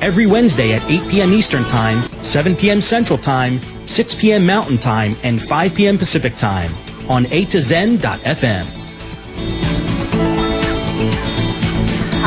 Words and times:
Every 0.00 0.26
Wednesday 0.26 0.72
at 0.74 0.82
8 0.90 1.08
p.m. 1.08 1.32
Eastern 1.32 1.64
Time, 1.64 2.02
7 2.22 2.56
p.m. 2.56 2.80
Central 2.80 3.18
Time, 3.18 3.60
6 3.86 4.14
p.m. 4.16 4.46
Mountain 4.46 4.78
Time, 4.78 5.16
and 5.22 5.42
5 5.42 5.74
p.m. 5.74 5.98
Pacific 5.98 6.36
Time 6.36 6.72
on 7.08 7.26
A 7.32 7.44
to 7.46 7.60
Zen.fm. 7.60 8.64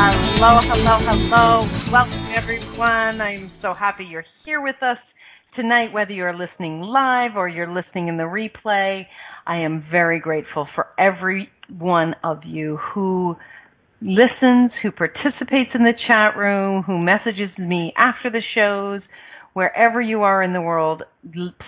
Hello, 0.02 0.58
hello, 0.62 0.96
hello. 1.00 1.92
Welcome 1.92 2.26
everyone. 2.32 3.20
I'm 3.20 3.50
so 3.60 3.74
happy 3.74 4.04
you're 4.04 4.24
here 4.44 4.62
with 4.62 4.82
us 4.82 4.96
tonight, 5.54 5.92
whether 5.92 6.12
you're 6.12 6.32
listening 6.32 6.80
live 6.80 7.36
or 7.36 7.48
you're 7.48 7.70
listening 7.70 8.08
in 8.08 8.16
the 8.16 8.22
replay. 8.22 9.06
I 9.46 9.56
am 9.56 9.84
very 9.90 10.18
grateful 10.18 10.66
for 10.74 10.86
every 10.98 11.50
one 11.78 12.14
of 12.24 12.44
you 12.44 12.78
who 12.78 13.36
listens, 14.00 14.70
who 14.82 14.90
participates 14.90 15.70
in 15.74 15.84
the 15.84 15.94
chat 16.08 16.36
room, 16.36 16.82
who 16.82 16.98
messages 16.98 17.50
me 17.58 17.92
after 17.96 18.30
the 18.30 18.42
shows, 18.54 19.02
wherever 19.52 20.00
you 20.00 20.22
are 20.22 20.42
in 20.42 20.52
the 20.52 20.60
world. 20.60 21.02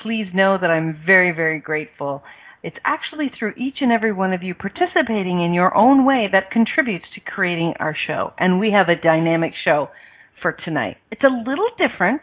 Please 0.02 0.26
know 0.34 0.56
that 0.60 0.70
I'm 0.70 1.02
very, 1.04 1.32
very 1.32 1.60
grateful. 1.60 2.22
It's 2.62 2.76
actually 2.84 3.30
through 3.36 3.54
each 3.56 3.78
and 3.80 3.90
every 3.90 4.12
one 4.12 4.32
of 4.32 4.42
you 4.42 4.54
participating 4.54 5.42
in 5.44 5.52
your 5.52 5.76
own 5.76 6.06
way 6.06 6.28
that 6.30 6.52
contributes 6.52 7.06
to 7.14 7.20
creating 7.20 7.74
our 7.80 7.96
show. 8.06 8.32
And 8.38 8.60
we 8.60 8.70
have 8.70 8.88
a 8.88 9.00
dynamic 9.00 9.52
show 9.64 9.88
for 10.40 10.52
tonight. 10.64 10.96
It's 11.10 11.24
a 11.24 11.50
little 11.50 11.68
different 11.76 12.22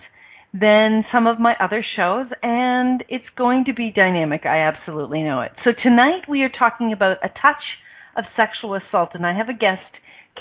than 0.53 1.03
some 1.11 1.27
of 1.27 1.39
my 1.39 1.55
other 1.59 1.85
shows, 1.95 2.27
and 2.41 3.03
it's 3.09 3.25
going 3.37 3.65
to 3.65 3.73
be 3.73 3.91
dynamic. 3.95 4.45
I 4.45 4.59
absolutely 4.61 5.21
know 5.21 5.41
it. 5.41 5.51
So 5.63 5.71
tonight 5.83 6.21
we 6.27 6.41
are 6.41 6.49
talking 6.49 6.93
about 6.93 7.17
a 7.23 7.27
touch 7.27 7.61
of 8.17 8.25
sexual 8.35 8.75
assault, 8.75 9.11
and 9.13 9.25
I 9.25 9.35
have 9.35 9.49
a 9.49 9.53
guest, 9.53 9.81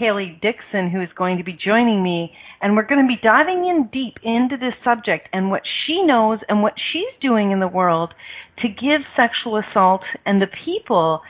Kaylee 0.00 0.40
Dixon, 0.40 0.90
who 0.90 1.00
is 1.00 1.08
going 1.16 1.38
to 1.38 1.44
be 1.44 1.52
joining 1.52 2.02
me, 2.02 2.32
and 2.60 2.76
we're 2.76 2.86
going 2.86 3.02
to 3.02 3.08
be 3.08 3.20
diving 3.22 3.66
in 3.68 3.88
deep 3.92 4.14
into 4.22 4.56
this 4.56 4.74
subject 4.84 5.28
and 5.32 5.50
what 5.50 5.62
she 5.86 6.02
knows 6.02 6.38
and 6.48 6.62
what 6.62 6.74
she's 6.92 7.20
doing 7.20 7.50
in 7.50 7.60
the 7.60 7.68
world 7.68 8.14
to 8.62 8.68
give 8.68 9.02
sexual 9.16 9.58
assault 9.58 10.02
and 10.26 10.40
the 10.40 10.46
people 10.64 11.20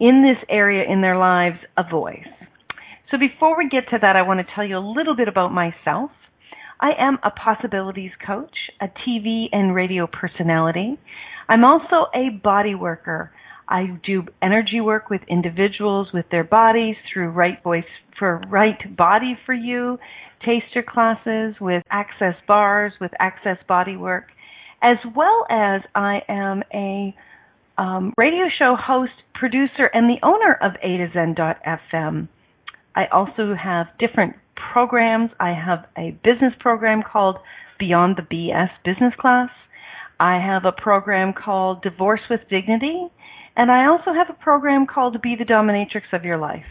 in 0.00 0.22
this 0.22 0.42
area 0.48 0.84
in 0.90 1.00
their 1.00 1.16
lives 1.16 1.58
a 1.76 1.82
voice. 1.88 2.26
So 3.10 3.18
before 3.18 3.56
we 3.56 3.68
get 3.68 3.88
to 3.90 3.98
that, 4.00 4.16
I 4.16 4.22
want 4.22 4.40
to 4.40 4.54
tell 4.54 4.64
you 4.64 4.76
a 4.76 4.80
little 4.80 5.14
bit 5.14 5.28
about 5.28 5.52
myself. 5.52 6.10
I 6.80 6.90
am 6.98 7.18
a 7.22 7.30
possibilities 7.30 8.10
coach, 8.26 8.54
a 8.80 8.86
TV 8.86 9.46
and 9.52 9.74
radio 9.74 10.06
personality. 10.06 10.98
I'm 11.48 11.64
also 11.64 12.06
a 12.14 12.30
body 12.42 12.74
worker. 12.74 13.30
I 13.68 13.98
do 14.04 14.24
energy 14.42 14.80
work 14.80 15.10
with 15.10 15.22
individuals 15.28 16.08
with 16.12 16.26
their 16.30 16.44
bodies 16.44 16.96
through 17.12 17.30
Right 17.30 17.62
Voice 17.62 17.84
for 18.18 18.42
Right 18.48 18.96
Body 18.96 19.38
for 19.46 19.54
You, 19.54 19.98
taster 20.40 20.82
classes 20.86 21.54
with 21.60 21.82
Access 21.90 22.34
Bars, 22.46 22.92
with 23.00 23.10
Access 23.18 23.56
Body 23.66 23.96
Work, 23.96 24.24
as 24.82 24.98
well 25.16 25.46
as 25.50 25.80
I 25.94 26.20
am 26.28 26.62
a 26.72 27.14
um, 27.78 28.12
radio 28.16 28.44
show 28.58 28.76
host, 28.78 29.12
producer, 29.34 29.90
and 29.92 30.08
the 30.08 30.24
owner 30.24 30.58
of 30.62 30.72
A 30.82 30.98
to 30.98 31.08
Zen.fm. 31.12 32.28
I 32.94 33.06
also 33.12 33.54
have 33.60 33.86
different 33.98 34.34
programs. 34.72 35.30
I 35.40 35.52
have 35.54 35.86
a 35.96 36.12
business 36.22 36.52
program 36.60 37.02
called 37.02 37.36
Beyond 37.78 38.16
the 38.16 38.22
BS 38.22 38.70
Business 38.84 39.14
Class. 39.18 39.50
I 40.20 40.38
have 40.38 40.64
a 40.64 40.72
program 40.72 41.32
called 41.32 41.82
Divorce 41.82 42.20
with 42.30 42.40
Dignity. 42.48 43.08
And 43.56 43.70
I 43.70 43.86
also 43.86 44.12
have 44.12 44.28
a 44.30 44.42
program 44.42 44.86
called 44.86 45.20
Be 45.22 45.36
the 45.38 45.44
Dominatrix 45.44 46.12
of 46.12 46.24
Your 46.24 46.38
Life. 46.38 46.64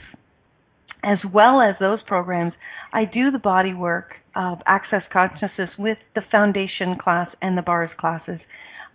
As 1.03 1.17
well 1.33 1.61
as 1.61 1.75
those 1.79 1.99
programs, 2.07 2.53
I 2.91 3.05
do 3.05 3.31
the 3.31 3.39
body 3.39 3.73
work 3.73 4.13
of 4.35 4.59
Access 4.65 5.03
Consciousness 5.11 5.69
with 5.77 5.97
the 6.15 6.21
foundation 6.31 6.97
class 7.01 7.29
and 7.41 7.57
the 7.57 7.61
bars 7.61 7.91
classes. 7.99 8.39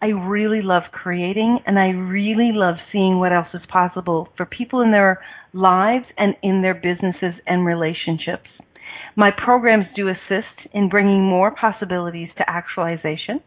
I 0.01 0.07
really 0.07 0.63
love 0.63 0.85
creating 0.93 1.59
and 1.67 1.79
I 1.79 1.89
really 1.89 2.51
love 2.53 2.77
seeing 2.93 3.19
what 3.19 3.33
else 3.33 3.49
is 3.53 3.63
possible 3.69 4.29
for 4.37 4.47
people 4.47 4.81
in 4.81 4.93
their 4.93 5.21
lives 5.53 6.05
and 6.17 6.35
in 6.43 6.63
their 6.63 6.75
businesses 6.75 7.41
and 7.47 7.67
relationships. 7.67 8.49
My 9.17 9.31
programs 9.45 9.87
do 9.97 10.09
assist 10.09 10.73
in 10.73 10.89
bringing 10.89 11.23
more 11.23 11.51
possibilities 11.51 12.29
to 12.39 12.49
actualization. 12.49 13.41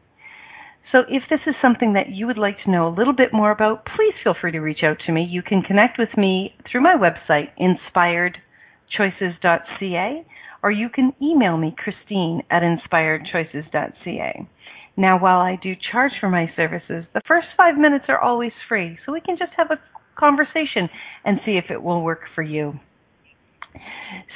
So 0.91 0.99
if 1.07 1.23
this 1.29 1.39
is 1.47 1.55
something 1.61 1.93
that 1.93 2.09
you 2.09 2.27
would 2.27 2.37
like 2.37 2.57
to 2.65 2.71
know 2.71 2.85
a 2.87 2.93
little 2.93 3.13
bit 3.13 3.31
more 3.31 3.51
about, 3.51 3.85
please 3.85 4.13
feel 4.23 4.35
free 4.39 4.51
to 4.51 4.59
reach 4.59 4.83
out 4.83 4.97
to 5.05 5.13
me. 5.13 5.25
You 5.29 5.41
can 5.41 5.61
connect 5.61 5.97
with 5.97 6.17
me 6.17 6.53
through 6.69 6.81
my 6.81 6.95
website, 6.95 7.51
inspiredchoices.ca, 7.59 10.25
or 10.63 10.71
you 10.71 10.89
can 10.89 11.13
email 11.21 11.55
me, 11.57 11.73
Christine 11.77 12.43
at 12.51 12.61
inspiredchoices.ca. 12.61 14.45
Now, 14.97 15.17
while 15.17 15.39
I 15.39 15.55
do 15.63 15.75
charge 15.91 16.11
for 16.19 16.29
my 16.29 16.51
services, 16.57 17.05
the 17.13 17.21
first 17.25 17.47
five 17.55 17.77
minutes 17.77 18.09
are 18.09 18.19
always 18.19 18.51
free, 18.67 18.97
so 19.05 19.13
we 19.13 19.21
can 19.21 19.37
just 19.37 19.53
have 19.55 19.71
a 19.71 19.79
conversation 20.19 20.89
and 21.23 21.39
see 21.45 21.57
if 21.57 21.71
it 21.71 21.81
will 21.81 22.01
work 22.03 22.23
for 22.35 22.41
you. 22.41 22.77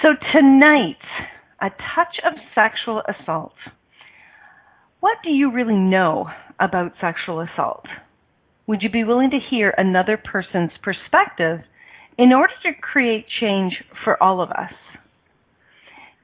So 0.02 0.16
tonight, 0.34 0.96
a 1.62 1.70
touch 1.70 2.18
of 2.26 2.34
sexual 2.56 3.02
assault. 3.10 3.54
What 5.02 5.18
do 5.24 5.30
you 5.30 5.52
really 5.52 5.76
know 5.76 6.30
about 6.60 6.94
sexual 7.02 7.42
assault? 7.42 7.86
Would 8.68 8.82
you 8.82 8.90
be 8.90 9.04
willing 9.04 9.30
to 9.32 9.40
hear 9.50 9.74
another 9.78 10.18
person's 10.18 10.72
perspective 10.82 11.60
in 12.18 12.34
order 12.34 12.54
to 12.64 12.82
create 12.82 13.26
change 13.40 13.74
for 14.04 14.22
all 14.22 14.42
of 14.42 14.50
us? 14.52 14.74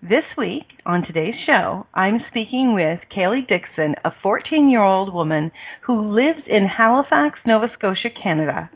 This 0.02 0.24
week 0.38 0.66
on 0.86 1.03
today's 1.06 1.36
show, 1.46 1.86
I'm 1.94 2.20
speaking 2.30 2.74
with 2.74 3.00
Kaylee 3.16 3.47
Dixon, 3.47 3.96
a 4.03 4.12
14 4.24 4.70
year 4.70 4.81
old 4.81 5.14
woman 5.14 5.52
who 5.86 6.16
lives 6.16 6.47
in 6.47 6.66
Halifax, 6.66 7.38
Nova 7.46 7.68
Scotia, 7.78 8.09
Canada. 8.24 8.70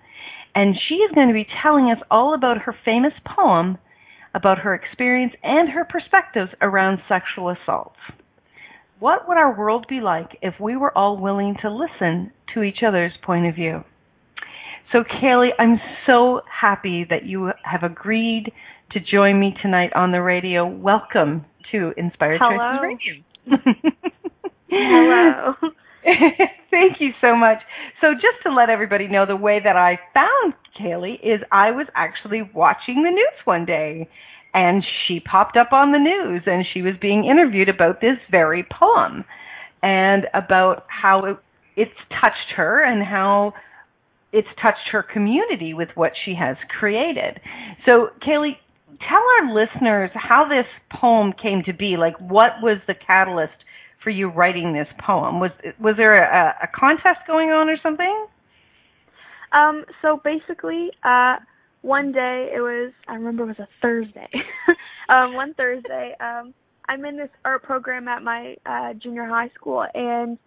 And 0.54 0.76
she 0.88 0.96
is 0.96 1.12
going 1.16 1.28
to 1.28 1.34
be 1.34 1.48
telling 1.64 1.86
us 1.86 1.98
all 2.12 2.36
about 2.36 2.60
her 2.60 2.76
famous 2.86 3.14
poem 3.26 3.80
about 4.36 4.60
her 4.60 4.76
experience 4.76 5.34
and 5.42 5.70
her 5.70 5.86
perspectives 5.86 6.52
around 6.62 7.00
sexual 7.08 7.50
assault. 7.50 7.96
What 9.00 9.28
would 9.28 9.38
our 9.38 9.58
world 9.58 9.88
be 9.90 10.00
like 10.00 10.38
if 10.42 10.54
we 10.60 10.78
were 10.78 10.98
all 10.98 11.18
willing 11.18 11.56
to 11.62 11.70
listen 11.70 12.32
to 12.54 12.64
each 12.64 12.78
other's 12.88 13.12
point 13.26 13.46
of 13.46 13.54
view? 13.54 13.84
So, 14.94 15.00
Kaylee, 15.04 15.50
I'm 15.60 15.82
so 16.10 16.42
happy 16.50 17.06
that 17.10 17.26
you 17.26 17.52
have 17.64 17.84
agreed 17.84 18.54
to 18.92 19.00
join 19.02 19.38
me 19.38 19.54
tonight 19.62 19.92
on 19.96 20.14
the 20.14 20.22
radio. 20.22 20.66
Welcome 20.66 21.46
to 21.74 21.92
Inspired 21.98 22.40
Hello. 22.42 22.78
Choices 22.80 23.22
Radio. 23.52 23.86
Hello. 24.70 25.54
Thank 26.72 27.02
you 27.02 27.10
so 27.20 27.36
much. 27.36 27.58
So, 28.00 28.14
just 28.14 28.44
to 28.44 28.54
let 28.54 28.70
everybody 28.70 29.08
know, 29.08 29.26
the 29.26 29.36
way 29.36 29.60
that 29.62 29.76
I 29.76 30.00
found 30.14 30.54
Kaylee 30.80 31.16
is 31.16 31.42
I 31.52 31.72
was 31.72 31.88
actually 31.96 32.50
watching 32.54 33.04
the 33.04 33.10
news 33.10 33.40
one 33.44 33.66
day 33.66 34.08
and 34.56 34.84
she 35.06 35.20
popped 35.20 35.58
up 35.58 35.74
on 35.74 35.92
the 35.92 36.00
news 36.00 36.42
and 36.46 36.66
she 36.74 36.82
was 36.82 36.94
being 37.02 37.26
interviewed 37.26 37.68
about 37.68 38.00
this 38.00 38.18
very 38.32 38.66
poem 38.72 39.26
and 39.84 40.24
about 40.34 40.86
how 40.88 41.26
it, 41.26 41.38
it's 41.76 42.00
touched 42.10 42.56
her 42.56 42.82
and 42.82 43.04
how 43.04 43.54
it's 44.32 44.48
touched 44.62 44.88
her 44.94 45.04
community 45.04 45.74
with 45.74 45.90
what 45.96 46.14
she 46.24 46.34
has 46.34 46.56
created. 46.80 47.40
So, 47.86 48.08
Kaylee, 48.26 48.56
tell 49.00 49.24
our 49.40 49.54
listeners 49.54 50.10
how 50.14 50.48
this 50.48 50.66
poem 51.02 51.34
came 51.34 51.62
to 51.66 51.74
be. 51.74 51.98
Like, 52.00 52.18
what 52.18 52.64
was 52.64 52.80
the 52.88 52.96
catalyst 52.96 53.60
for 54.04 54.10
you 54.10 54.30
writing 54.30 54.72
this 54.72 54.88
poem? 55.06 55.42
Was 55.42 55.52
was 55.80 55.96
there 55.98 56.14
a, 56.14 56.56
a 56.64 56.68
contest 56.68 57.28
going 57.28 57.50
on 57.50 57.70
or 57.70 57.76
something? 57.84 58.28
Um, 59.52 59.84
so 60.02 60.20
basically, 60.24 60.92
uh, 61.04 61.38
one 61.86 62.12
day 62.12 62.50
it 62.52 62.60
was 62.60 62.92
I 63.08 63.14
remember 63.14 63.44
it 63.44 63.48
was 63.48 63.60
a 63.60 63.68
Thursday. 63.82 64.28
um 65.10 65.36
one 65.36 65.54
Thursday 65.54 66.16
um 66.20 66.54
I'm 66.88 67.06
in 67.06 67.16
this 67.16 67.30
art 67.46 67.62
program 67.64 68.08
at 68.08 68.24
my 68.24 68.56
uh 68.66 68.94
junior 68.94 69.26
high 69.26 69.50
school 69.54 69.86
and 69.94 70.38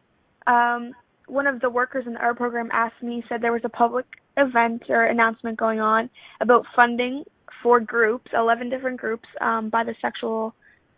um 0.49 0.93
one 1.29 1.47
of 1.47 1.61
the 1.61 1.71
workers 1.71 2.05
in 2.07 2.15
the 2.15 2.19
art 2.19 2.37
program 2.39 2.71
asked 2.73 3.03
me 3.03 3.23
said 3.29 3.41
there 3.41 3.53
was 3.53 3.63
a 3.65 3.69
public 3.69 4.07
event 4.37 4.83
or 4.89 5.05
announcement 5.05 5.57
going 5.57 5.79
on 5.79 6.11
about 6.41 6.65
funding 6.75 7.23
for 7.63 7.81
groups, 7.81 8.31
11 8.35 8.69
different 8.69 8.99
groups 8.99 9.29
um 9.41 9.71
by 9.71 9.85
the 9.85 9.95
sexual 10.03 10.55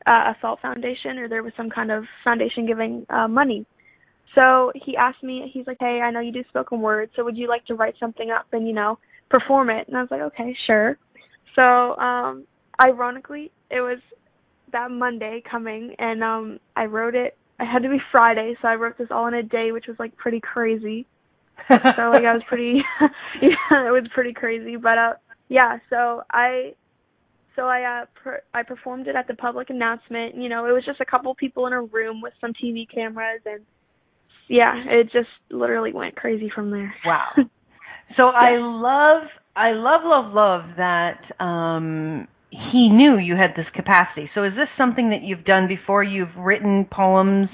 uh, 0.06 0.32
Assault 0.34 0.60
Foundation, 0.62 1.18
or 1.18 1.28
there 1.28 1.42
was 1.42 1.52
some 1.58 1.68
kind 1.68 1.90
of 1.90 2.04
foundation 2.24 2.66
giving 2.66 3.04
uh, 3.10 3.28
money. 3.28 3.66
So 4.34 4.72
he 4.74 4.96
asked 4.96 5.22
me, 5.22 5.50
he's 5.52 5.66
like, 5.66 5.76
"Hey, 5.78 6.00
I 6.02 6.10
know 6.10 6.20
you 6.20 6.32
do 6.32 6.42
spoken 6.48 6.80
word, 6.80 7.10
so 7.14 7.24
would 7.24 7.36
you 7.36 7.48
like 7.48 7.66
to 7.66 7.74
write 7.74 7.96
something 8.00 8.30
up 8.30 8.46
and 8.52 8.66
you 8.66 8.72
know 8.72 8.98
perform 9.30 9.70
it?" 9.70 9.88
And 9.88 9.96
I 9.96 10.00
was 10.02 10.10
like, 10.10 10.22
"Okay, 10.22 10.56
sure." 10.66 10.98
So, 11.54 11.96
um, 11.96 12.46
ironically, 12.82 13.50
it 13.70 13.80
was 13.80 13.98
that 14.72 14.90
Monday 14.90 15.42
coming, 15.48 15.94
and 15.98 16.22
um, 16.22 16.60
I 16.76 16.84
wrote 16.84 17.14
it. 17.14 17.36
I 17.58 17.64
had 17.64 17.82
to 17.82 17.90
be 17.90 17.98
Friday, 18.10 18.54
so 18.62 18.68
I 18.68 18.74
wrote 18.74 18.96
this 18.96 19.08
all 19.10 19.26
in 19.26 19.34
a 19.34 19.42
day, 19.42 19.72
which 19.72 19.86
was 19.86 19.98
like 19.98 20.16
pretty 20.16 20.40
crazy. 20.40 21.06
so 21.68 21.74
like 22.10 22.24
I 22.24 22.32
was 22.32 22.42
pretty, 22.48 22.80
yeah, 23.42 23.86
it 23.86 23.92
was 23.92 24.08
pretty 24.14 24.32
crazy. 24.32 24.76
But 24.76 24.98
uh, 24.98 25.12
yeah, 25.48 25.78
so 25.90 26.22
I 26.30 26.74
so 27.56 27.62
I 27.66 28.02
uh 28.02 28.06
per- 28.22 28.42
I 28.54 28.62
performed 28.62 29.08
it 29.08 29.16
at 29.16 29.26
the 29.28 29.34
public 29.34 29.70
announcement. 29.70 30.36
You 30.36 30.48
know, 30.48 30.64
it 30.66 30.72
was 30.72 30.84
just 30.84 31.00
a 31.00 31.04
couple 31.04 31.34
people 31.34 31.66
in 31.66 31.72
a 31.72 31.82
room 31.82 32.20
with 32.22 32.32
some 32.40 32.52
TV 32.52 32.86
cameras 32.92 33.42
and 33.44 33.60
yeah, 34.48 34.74
it 34.88 35.04
just 35.12 35.28
literally 35.50 35.92
went 35.92 36.16
crazy 36.16 36.50
from 36.52 36.70
there. 36.70 36.94
Wow. 37.04 37.28
So. 38.16 38.28
I 38.28 38.56
love 38.58 39.28
I 39.56 39.72
love 39.72 40.02
love 40.04 40.32
love 40.32 40.76
that 40.76 41.20
um 41.42 42.28
he 42.50 42.88
knew 42.88 43.16
you 43.18 43.36
had 43.36 43.50
this 43.56 43.66
capacity. 43.74 44.30
So 44.34 44.44
is 44.44 44.52
this 44.54 44.68
something 44.76 45.10
that 45.10 45.22
you've 45.22 45.44
done 45.44 45.68
before? 45.68 46.02
You've 46.02 46.34
written 46.36 46.86
poems 46.90 47.48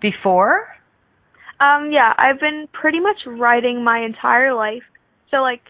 before? 0.00 0.66
Um 1.60 1.90
yeah, 1.92 2.12
I've 2.18 2.40
been 2.40 2.68
pretty 2.72 3.00
much 3.00 3.18
writing 3.26 3.84
my 3.84 4.04
entire 4.04 4.54
life. 4.54 4.82
So 5.30 5.38
like 5.38 5.60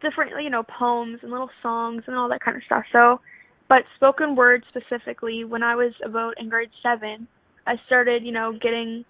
different, 0.00 0.32
you 0.42 0.50
know, 0.50 0.62
poems 0.62 1.20
and 1.22 1.30
little 1.30 1.50
songs 1.62 2.02
and 2.06 2.16
all 2.16 2.28
that 2.28 2.40
kind 2.40 2.56
of 2.56 2.62
stuff. 2.64 2.84
So, 2.92 3.20
but 3.68 3.82
spoken 3.96 4.36
word 4.36 4.64
specifically, 4.68 5.44
when 5.44 5.62
I 5.62 5.74
was 5.74 5.92
about 6.04 6.40
in 6.40 6.48
grade 6.48 6.70
seven, 6.82 7.28
I 7.66 7.74
started, 7.86 8.24
you 8.24 8.32
know, 8.32 8.52
getting, 8.52 9.04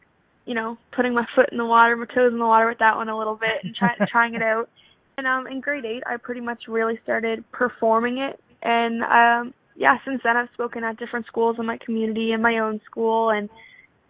you 0.49 0.55
know, 0.55 0.79
putting 0.97 1.13
my 1.13 1.27
foot 1.37 1.51
in 1.53 1.59
the 1.59 1.67
water, 1.67 1.95
my 1.95 2.07
toes 2.07 2.33
in 2.33 2.39
the 2.39 2.47
water 2.47 2.69
with 2.69 2.79
that 2.79 2.97
one 2.97 3.11
a 3.11 3.19
little 3.19 3.37
bit 3.37 3.63
and 3.63 3.75
try, 3.77 3.91
trying 4.11 4.35
it 4.35 4.43
out. 4.43 4.71
And 5.19 5.27
um, 5.27 5.47
in 5.47 5.61
grade 5.61 5.85
eight, 5.85 6.03
I 6.07 6.17
pretty 6.17 6.41
much 6.41 6.63
really 6.69 6.99
started 7.03 7.45
performing 7.53 8.17
it. 8.17 8.41
And 8.63 9.03
um, 9.03 9.55
yeah, 9.77 9.99
since 10.07 10.23
then 10.25 10.39
I've 10.39 10.49
spoken 10.55 10.85
at 10.85 10.99
different 10.99 11.27
schools 11.27 11.57
in 11.59 11.67
my 11.67 11.77
community 11.85 12.33
and 12.33 12.43
my 12.43 12.61
own 12.61 12.81
school, 12.91 13.29
and 13.29 13.51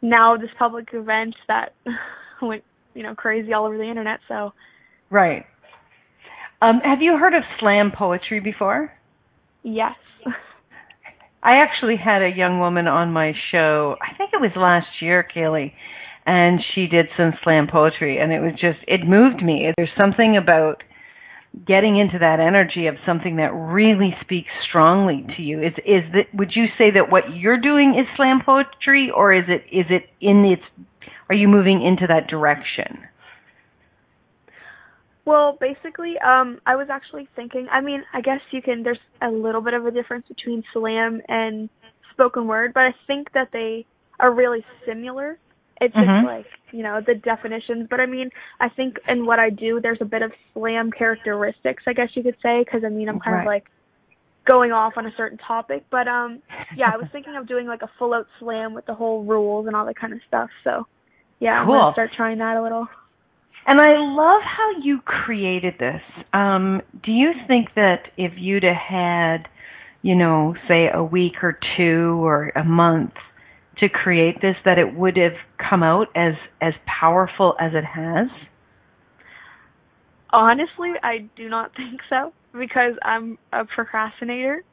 now 0.00 0.36
this 0.36 0.50
public 0.56 0.90
event 0.92 1.34
that 1.48 1.74
went, 2.42 2.62
you 2.94 3.02
know, 3.02 3.16
crazy 3.16 3.52
all 3.52 3.66
over 3.66 3.76
the 3.76 3.88
internet. 3.88 4.20
So, 4.28 4.52
right. 5.10 5.44
Um, 6.62 6.80
have 6.84 7.00
you 7.00 7.16
heard 7.18 7.34
of 7.34 7.42
slam 7.58 7.90
poetry 7.96 8.38
before? 8.38 8.92
Yes. 9.64 9.96
I 11.42 11.54
actually 11.62 11.96
had 11.96 12.22
a 12.22 12.30
young 12.34 12.60
woman 12.60 12.86
on 12.86 13.12
my 13.12 13.32
show, 13.50 13.96
I 14.00 14.16
think 14.16 14.30
it 14.32 14.40
was 14.40 14.52
last 14.56 15.02
year, 15.02 15.26
Kaylee, 15.34 15.72
and 16.28 16.60
she 16.74 16.86
did 16.86 17.06
some 17.16 17.32
slam 17.42 17.66
poetry 17.72 18.18
and 18.18 18.32
it 18.32 18.40
was 18.40 18.52
just 18.52 18.78
it 18.86 19.00
moved 19.08 19.42
me. 19.42 19.72
There's 19.76 19.88
something 19.98 20.36
about 20.36 20.82
getting 21.66 21.98
into 21.98 22.18
that 22.18 22.38
energy 22.38 22.86
of 22.86 22.96
something 23.06 23.36
that 23.36 23.48
really 23.48 24.14
speaks 24.20 24.50
strongly 24.68 25.24
to 25.36 25.42
you. 25.42 25.60
Is 25.62 25.72
is 25.86 26.04
that 26.12 26.28
would 26.34 26.52
you 26.54 26.66
say 26.76 26.90
that 26.92 27.10
what 27.10 27.24
you're 27.34 27.58
doing 27.58 27.96
is 27.98 28.06
slam 28.14 28.42
poetry 28.44 29.10
or 29.14 29.32
is 29.32 29.44
it 29.48 29.64
is 29.74 29.86
it 29.88 30.04
in 30.20 30.44
its 30.44 30.62
are 31.30 31.34
you 31.34 31.48
moving 31.48 31.82
into 31.82 32.06
that 32.06 32.28
direction? 32.28 33.08
Well, 35.24 35.58
basically, 35.60 36.14
um, 36.24 36.58
I 36.66 36.76
was 36.76 36.88
actually 36.90 37.28
thinking. 37.36 37.68
I 37.70 37.80
mean, 37.80 38.02
I 38.14 38.20
guess 38.20 38.40
you 38.50 38.62
can. 38.62 38.82
There's 38.82 38.98
a 39.22 39.30
little 39.30 39.60
bit 39.60 39.74
of 39.74 39.84
a 39.86 39.90
difference 39.90 40.26
between 40.26 40.62
slam 40.72 41.20
and 41.28 41.68
spoken 42.12 42.46
word, 42.46 42.72
but 42.74 42.80
I 42.80 42.94
think 43.06 43.32
that 43.32 43.48
they 43.52 43.86
are 44.20 44.32
really 44.32 44.64
similar. 44.86 45.38
It's 45.80 45.94
mm-hmm. 45.94 46.26
just 46.26 46.26
like 46.26 46.46
you 46.72 46.82
know 46.82 47.00
the 47.04 47.14
definitions. 47.14 47.86
But 47.88 48.00
I 48.00 48.06
mean, 48.06 48.30
I 48.60 48.68
think 48.68 48.96
in 49.08 49.26
what 49.26 49.38
I 49.38 49.50
do, 49.50 49.80
there's 49.82 49.98
a 50.00 50.04
bit 50.04 50.22
of 50.22 50.32
slam 50.54 50.90
characteristics, 50.90 51.84
I 51.86 51.92
guess 51.92 52.08
you 52.14 52.22
could 52.22 52.36
say, 52.42 52.64
because 52.64 52.82
I 52.84 52.88
mean, 52.88 53.08
I'm 53.08 53.20
kind 53.20 53.36
right. 53.36 53.42
of 53.42 53.46
like 53.46 53.64
going 54.48 54.72
off 54.72 54.94
on 54.96 55.06
a 55.06 55.12
certain 55.16 55.38
topic. 55.38 55.84
But 55.90 56.08
um, 56.08 56.42
yeah, 56.76 56.90
I 56.92 56.96
was 56.96 57.06
thinking 57.12 57.36
of 57.36 57.46
doing 57.46 57.66
like 57.66 57.82
a 57.82 57.90
full 57.98 58.14
out 58.14 58.26
slam 58.40 58.74
with 58.74 58.86
the 58.86 58.94
whole 58.94 59.24
rules 59.24 59.66
and 59.66 59.76
all 59.76 59.86
that 59.86 59.98
kind 59.98 60.12
of 60.12 60.20
stuff. 60.26 60.50
So 60.64 60.86
yeah, 61.38 61.64
cool. 61.64 61.74
I'm 61.74 61.80
gonna 61.80 61.92
start 61.92 62.10
trying 62.16 62.38
that 62.38 62.56
a 62.56 62.62
little. 62.62 62.88
And 63.66 63.80
I 63.80 63.98
love 63.98 64.40
how 64.42 64.82
you 64.82 65.00
created 65.04 65.74
this. 65.78 66.00
Um, 66.32 66.80
do 67.04 67.12
you 67.12 67.32
think 67.46 67.68
that 67.76 68.08
if 68.16 68.32
you'd 68.36 68.62
have 68.62 68.76
had, 68.76 69.48
you 70.00 70.16
know, 70.16 70.54
say 70.66 70.86
a 70.92 71.04
week 71.04 71.42
or 71.42 71.58
two 71.76 72.24
or 72.24 72.48
a 72.56 72.64
month 72.64 73.12
to 73.80 73.88
create 73.88 74.40
this, 74.40 74.56
that 74.64 74.78
it 74.78 74.94
would 74.94 75.16
have 75.16 75.34
come 75.58 75.82
out 75.82 76.08
as 76.14 76.34
as 76.60 76.74
powerful 76.86 77.54
as 77.60 77.72
it 77.74 77.84
has? 77.84 78.28
Honestly, 80.30 80.92
I 81.02 81.28
do 81.36 81.48
not 81.48 81.72
think 81.76 82.00
so 82.08 82.32
because 82.52 82.94
I'm 83.02 83.38
a 83.52 83.64
procrastinator. 83.64 84.62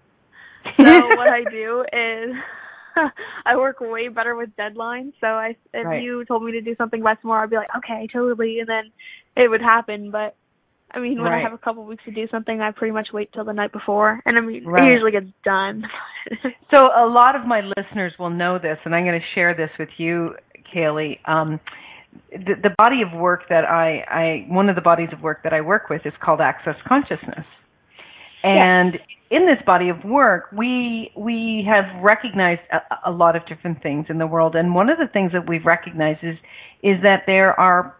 So 0.79 0.83
what 0.83 1.27
I 1.27 1.43
do 1.51 1.85
is 1.93 2.35
I 3.45 3.55
work 3.55 3.81
way 3.81 4.07
better 4.07 4.35
with 4.35 4.49
deadlines. 4.57 5.13
So 5.21 5.27
I, 5.27 5.55
if 5.73 5.85
right. 5.85 6.01
you 6.01 6.25
told 6.25 6.43
me 6.43 6.51
to 6.53 6.61
do 6.61 6.75
something 6.75 7.03
by 7.03 7.15
tomorrow, 7.15 7.43
I'd 7.43 7.51
be 7.51 7.55
like, 7.55 7.69
okay, 7.77 8.07
totally, 8.11 8.59
and 8.59 8.67
then 8.67 8.91
it 9.35 9.47
would 9.47 9.61
happen. 9.61 10.09
But 10.11 10.35
I 10.95 10.99
mean, 10.99 11.21
when 11.21 11.31
right. 11.31 11.39
I 11.39 11.43
have 11.43 11.53
a 11.53 11.57
couple 11.57 11.85
weeks 11.85 12.03
to 12.05 12.11
do 12.11 12.27
something, 12.31 12.61
I 12.61 12.71
pretty 12.71 12.93
much 12.93 13.09
wait 13.13 13.31
till 13.33 13.43
the 13.43 13.53
night 13.53 13.73
before, 13.73 14.21
and 14.25 14.37
I 14.37 14.41
mean, 14.41 14.65
right. 14.65 14.85
it 14.85 14.89
usually 14.89 15.11
gets 15.11 15.27
done. 15.43 15.83
so 16.73 16.87
a 16.95 17.05
lot 17.05 17.35
of 17.35 17.45
my 17.45 17.61
listeners 17.77 18.13
will 18.17 18.29
know 18.29 18.57
this, 18.57 18.77
and 18.85 18.95
I'm 18.95 19.03
going 19.03 19.19
to 19.19 19.25
share 19.35 19.53
this 19.53 19.69
with 19.77 19.89
you, 19.97 20.35
Kaylee. 20.73 21.19
Um, 21.27 21.59
the, 22.31 22.55
the 22.63 22.69
body 22.77 23.01
of 23.01 23.19
work 23.19 23.41
that 23.49 23.65
I, 23.65 24.05
I, 24.09 24.45
one 24.47 24.69
of 24.69 24.75
the 24.75 24.81
bodies 24.81 25.09
of 25.11 25.21
work 25.21 25.43
that 25.43 25.53
I 25.53 25.59
work 25.59 25.89
with 25.89 26.01
is 26.05 26.13
called 26.23 26.39
Access 26.39 26.75
Consciousness, 26.87 27.45
and 28.43 28.93
yes 28.93 29.01
in 29.31 29.45
this 29.47 29.57
body 29.65 29.89
of 29.89 30.03
work, 30.03 30.51
we 30.55 31.11
we 31.17 31.67
have 31.67 31.85
recognized 32.03 32.61
a, 32.71 33.09
a, 33.09 33.11
lot 33.11 33.35
of 33.35 33.45
different 33.47 33.81
things 33.81 34.05
in 34.09 34.19
the 34.19 34.27
world, 34.27 34.55
and 34.55 34.75
one 34.75 34.89
of 34.89 34.97
the 34.97 35.07
things 35.11 35.31
that 35.31 35.49
we've 35.49 35.65
recognized 35.65 36.19
is 36.23 36.37
is 36.83 37.01
that 37.01 37.23
there 37.25 37.59
are 37.59 37.95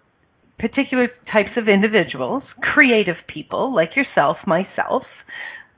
particular 0.59 1.07
types 1.31 1.51
of 1.57 1.67
individuals, 1.67 2.43
creative 2.61 3.17
people 3.27 3.73
like 3.73 3.91
yourself, 3.95 4.37
myself, 4.47 5.03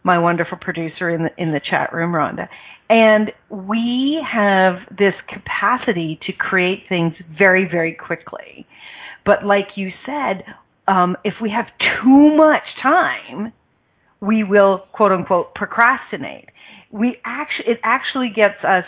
my 0.04 0.18
wonderful 0.18 0.58
producer 0.60 1.10
in 1.10 1.24
the 1.24 1.30
in 1.38 1.52
the 1.52 1.62
chat 1.70 1.92
room, 1.94 2.12
Rhonda, 2.12 2.48
and 2.90 3.32
we 3.50 4.24
have 4.32 4.76
this 4.90 5.14
capacity 5.28 6.20
to 6.28 6.34
create 6.34 6.84
things 6.88 7.14
very 7.38 7.68
very 7.70 7.94
quickly. 7.94 8.66
But 9.26 9.46
like 9.46 9.76
you 9.76 9.90
said, 10.06 10.44
um, 10.88 11.18
if 11.26 11.34
we 11.42 11.50
have 11.50 11.66
too 12.02 12.36
much 12.36 12.64
time 12.82 13.52
we 14.22 14.44
will 14.44 14.84
quote 14.94 15.12
unquote 15.12 15.54
procrastinate. 15.56 16.50
We 16.92 17.18
actually 17.26 17.74
it 17.74 17.80
actually 17.84 18.32
gets 18.36 18.64
us 18.64 18.86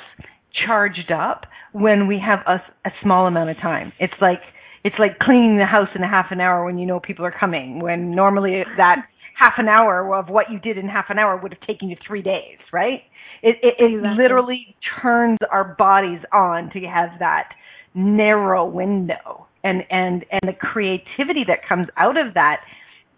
charged 0.65 1.11
up 1.11 1.45
when 1.71 2.07
we 2.07 2.19
have 2.25 2.39
a, 2.47 2.61
a 2.87 2.91
small 3.03 3.27
amount 3.27 3.51
of 3.51 3.57
time. 3.57 3.93
It's 3.99 4.13
like 4.21 4.41
it's 4.83 4.95
like 4.99 5.19
cleaning 5.19 5.57
the 5.57 5.65
house 5.65 5.89
in 5.95 6.03
a 6.03 6.07
half 6.07 6.27
an 6.31 6.39
hour 6.39 6.65
when 6.65 6.77
you 6.77 6.85
know 6.85 6.99
people 6.99 7.25
are 7.25 7.35
coming. 7.37 7.79
When 7.81 8.11
normally 8.11 8.63
that 8.77 8.97
half 9.39 9.53
an 9.57 9.67
hour 9.67 10.13
of 10.15 10.29
what 10.29 10.51
you 10.51 10.59
did 10.59 10.77
in 10.77 10.87
half 10.87 11.05
an 11.09 11.17
hour 11.17 11.37
would 11.37 11.53
have 11.53 11.61
taken 11.67 11.89
you 11.89 11.95
three 12.05 12.21
days, 12.21 12.59
right? 12.71 13.01
It 13.41 13.57
it, 13.61 13.75
it 13.79 13.93
exactly. 13.95 14.23
literally 14.23 14.75
turns 15.01 15.37
our 15.51 15.75
bodies 15.77 16.19
on 16.33 16.69
to 16.71 16.79
have 16.81 17.19
that 17.19 17.49
narrow 17.93 18.65
window 18.65 19.47
and 19.63 19.83
and 19.89 20.25
and 20.31 20.41
the 20.43 20.53
creativity 20.53 21.43
that 21.47 21.67
comes 21.67 21.87
out 21.97 22.17
of 22.17 22.33
that 22.35 22.61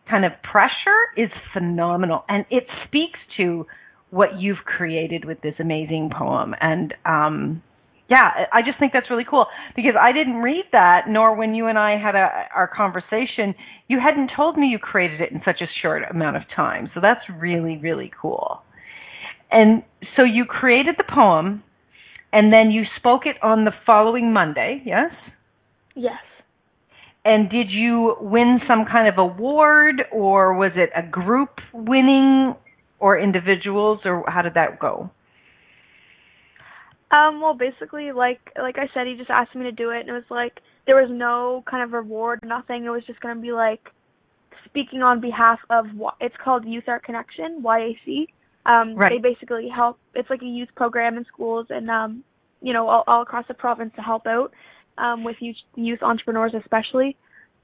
kind 0.10 0.26
of 0.26 0.32
pressure 0.44 1.08
is 1.16 1.30
phenomenal 1.54 2.24
and 2.28 2.46
it 2.50 2.64
speaks 2.88 3.20
to 3.38 3.66
what 4.10 4.30
you've 4.40 4.64
created 4.66 5.24
with 5.26 5.40
this 5.42 5.54
amazing 5.60 6.10
poem 6.18 6.56
and 6.60 6.94
um 7.06 7.62
yeah 8.12 8.46
i 8.52 8.62
just 8.62 8.78
think 8.78 8.94
that's 8.94 9.10
really 9.10 9.26
cool 9.28 9.48
because 9.76 9.94
i 10.00 10.12
didn't 10.12 10.36
read 10.36 10.66
that 10.72 11.06
nor 11.08 11.36
when 11.36 11.56
you 11.56 11.66
and 11.68 11.80
i 11.80 11.98
had 11.98 12.14
a, 12.14 12.28
our 12.54 12.68
conversation 12.68 13.56
you 13.92 14.00
hadn't 14.00 14.32
told 14.34 14.58
me 14.58 14.68
you 14.68 14.80
created 14.80 15.20
it 15.20 15.34
in 15.34 15.42
such 15.44 15.60
a 15.60 15.68
short 15.82 16.02
amount 16.10 16.38
of 16.38 16.44
time. 16.56 16.90
So 16.94 17.02
that's 17.02 17.20
really 17.30 17.78
really 17.78 18.10
cool. 18.22 18.62
And 19.52 19.84
so 20.16 20.24
you 20.24 20.46
created 20.46 20.96
the 20.98 21.04
poem 21.14 21.62
and 22.32 22.54
then 22.54 22.72
you 22.72 22.84
spoke 22.96 23.26
it 23.26 23.36
on 23.44 23.66
the 23.66 23.74
following 23.86 24.32
monday 24.32 24.82
yes? 24.86 25.12
Yes. 25.94 26.24
And 27.26 27.50
did 27.50 27.70
you 27.70 28.16
win 28.22 28.62
some 28.66 28.86
kind 28.90 29.10
of 29.10 29.18
award 29.18 30.04
or 30.12 30.54
was 30.54 30.72
it 30.76 30.90
a 30.96 31.06
group 31.06 31.60
winning 31.74 32.56
or 33.00 33.20
individuals 33.20 34.00
or 34.06 34.24
how 34.28 34.42
did 34.42 34.54
that 34.54 34.80
go? 34.80 35.12
Um, 37.12 37.42
well, 37.42 37.54
basically, 37.54 38.12
like 38.12 38.40
like 38.58 38.78
I 38.78 38.88
said, 38.94 39.08
he 39.08 39.16
just 39.16 39.30
asked 39.30 39.56
me 39.56 39.64
to 39.64 39.72
do 39.72 39.90
it, 39.92 40.02
and 40.02 40.10
it 40.10 40.14
was 40.14 40.24
like 40.30 40.60
there 40.88 40.96
was 40.96 41.10
no 41.12 41.64
kind 41.70 41.84
of 41.84 41.92
reward, 41.94 42.40
nothing. 42.44 42.86
It 42.86 42.90
was 42.90 43.04
just 43.06 43.20
gonna 43.20 43.40
be 43.42 43.52
like 43.52 43.82
speaking 44.66 45.02
on 45.02 45.20
behalf 45.20 45.60
of 45.70 45.86
what 45.96 46.16
it's 46.22 46.36
called 46.44 46.66
Youth 46.66 46.86
Art 46.88 47.04
Connection 47.04 47.62
(YAC), 47.64 48.28
Um, 48.66 48.96
right. 48.96 49.12
They 49.12 49.18
basically 49.18 49.68
help. 49.70 49.98
It's 50.16 50.30
like 50.30 50.42
a 50.42 50.46
youth 50.46 50.70
program 50.76 51.18
in 51.18 51.26
schools 51.26 51.68
and 51.70 51.90
um, 51.90 52.24
you 52.62 52.74
know 52.74 52.88
all, 52.88 53.04
all 53.08 53.22
across 53.24 53.46
the 53.48 53.56
province 53.56 53.92
to 53.96 54.02
help 54.02 54.26
out 54.28 54.54
um, 54.98 55.24
with 55.24 55.36
youth, 55.40 55.58
youth 55.76 56.02
entrepreneurs 56.02 56.54
especially. 56.54 57.18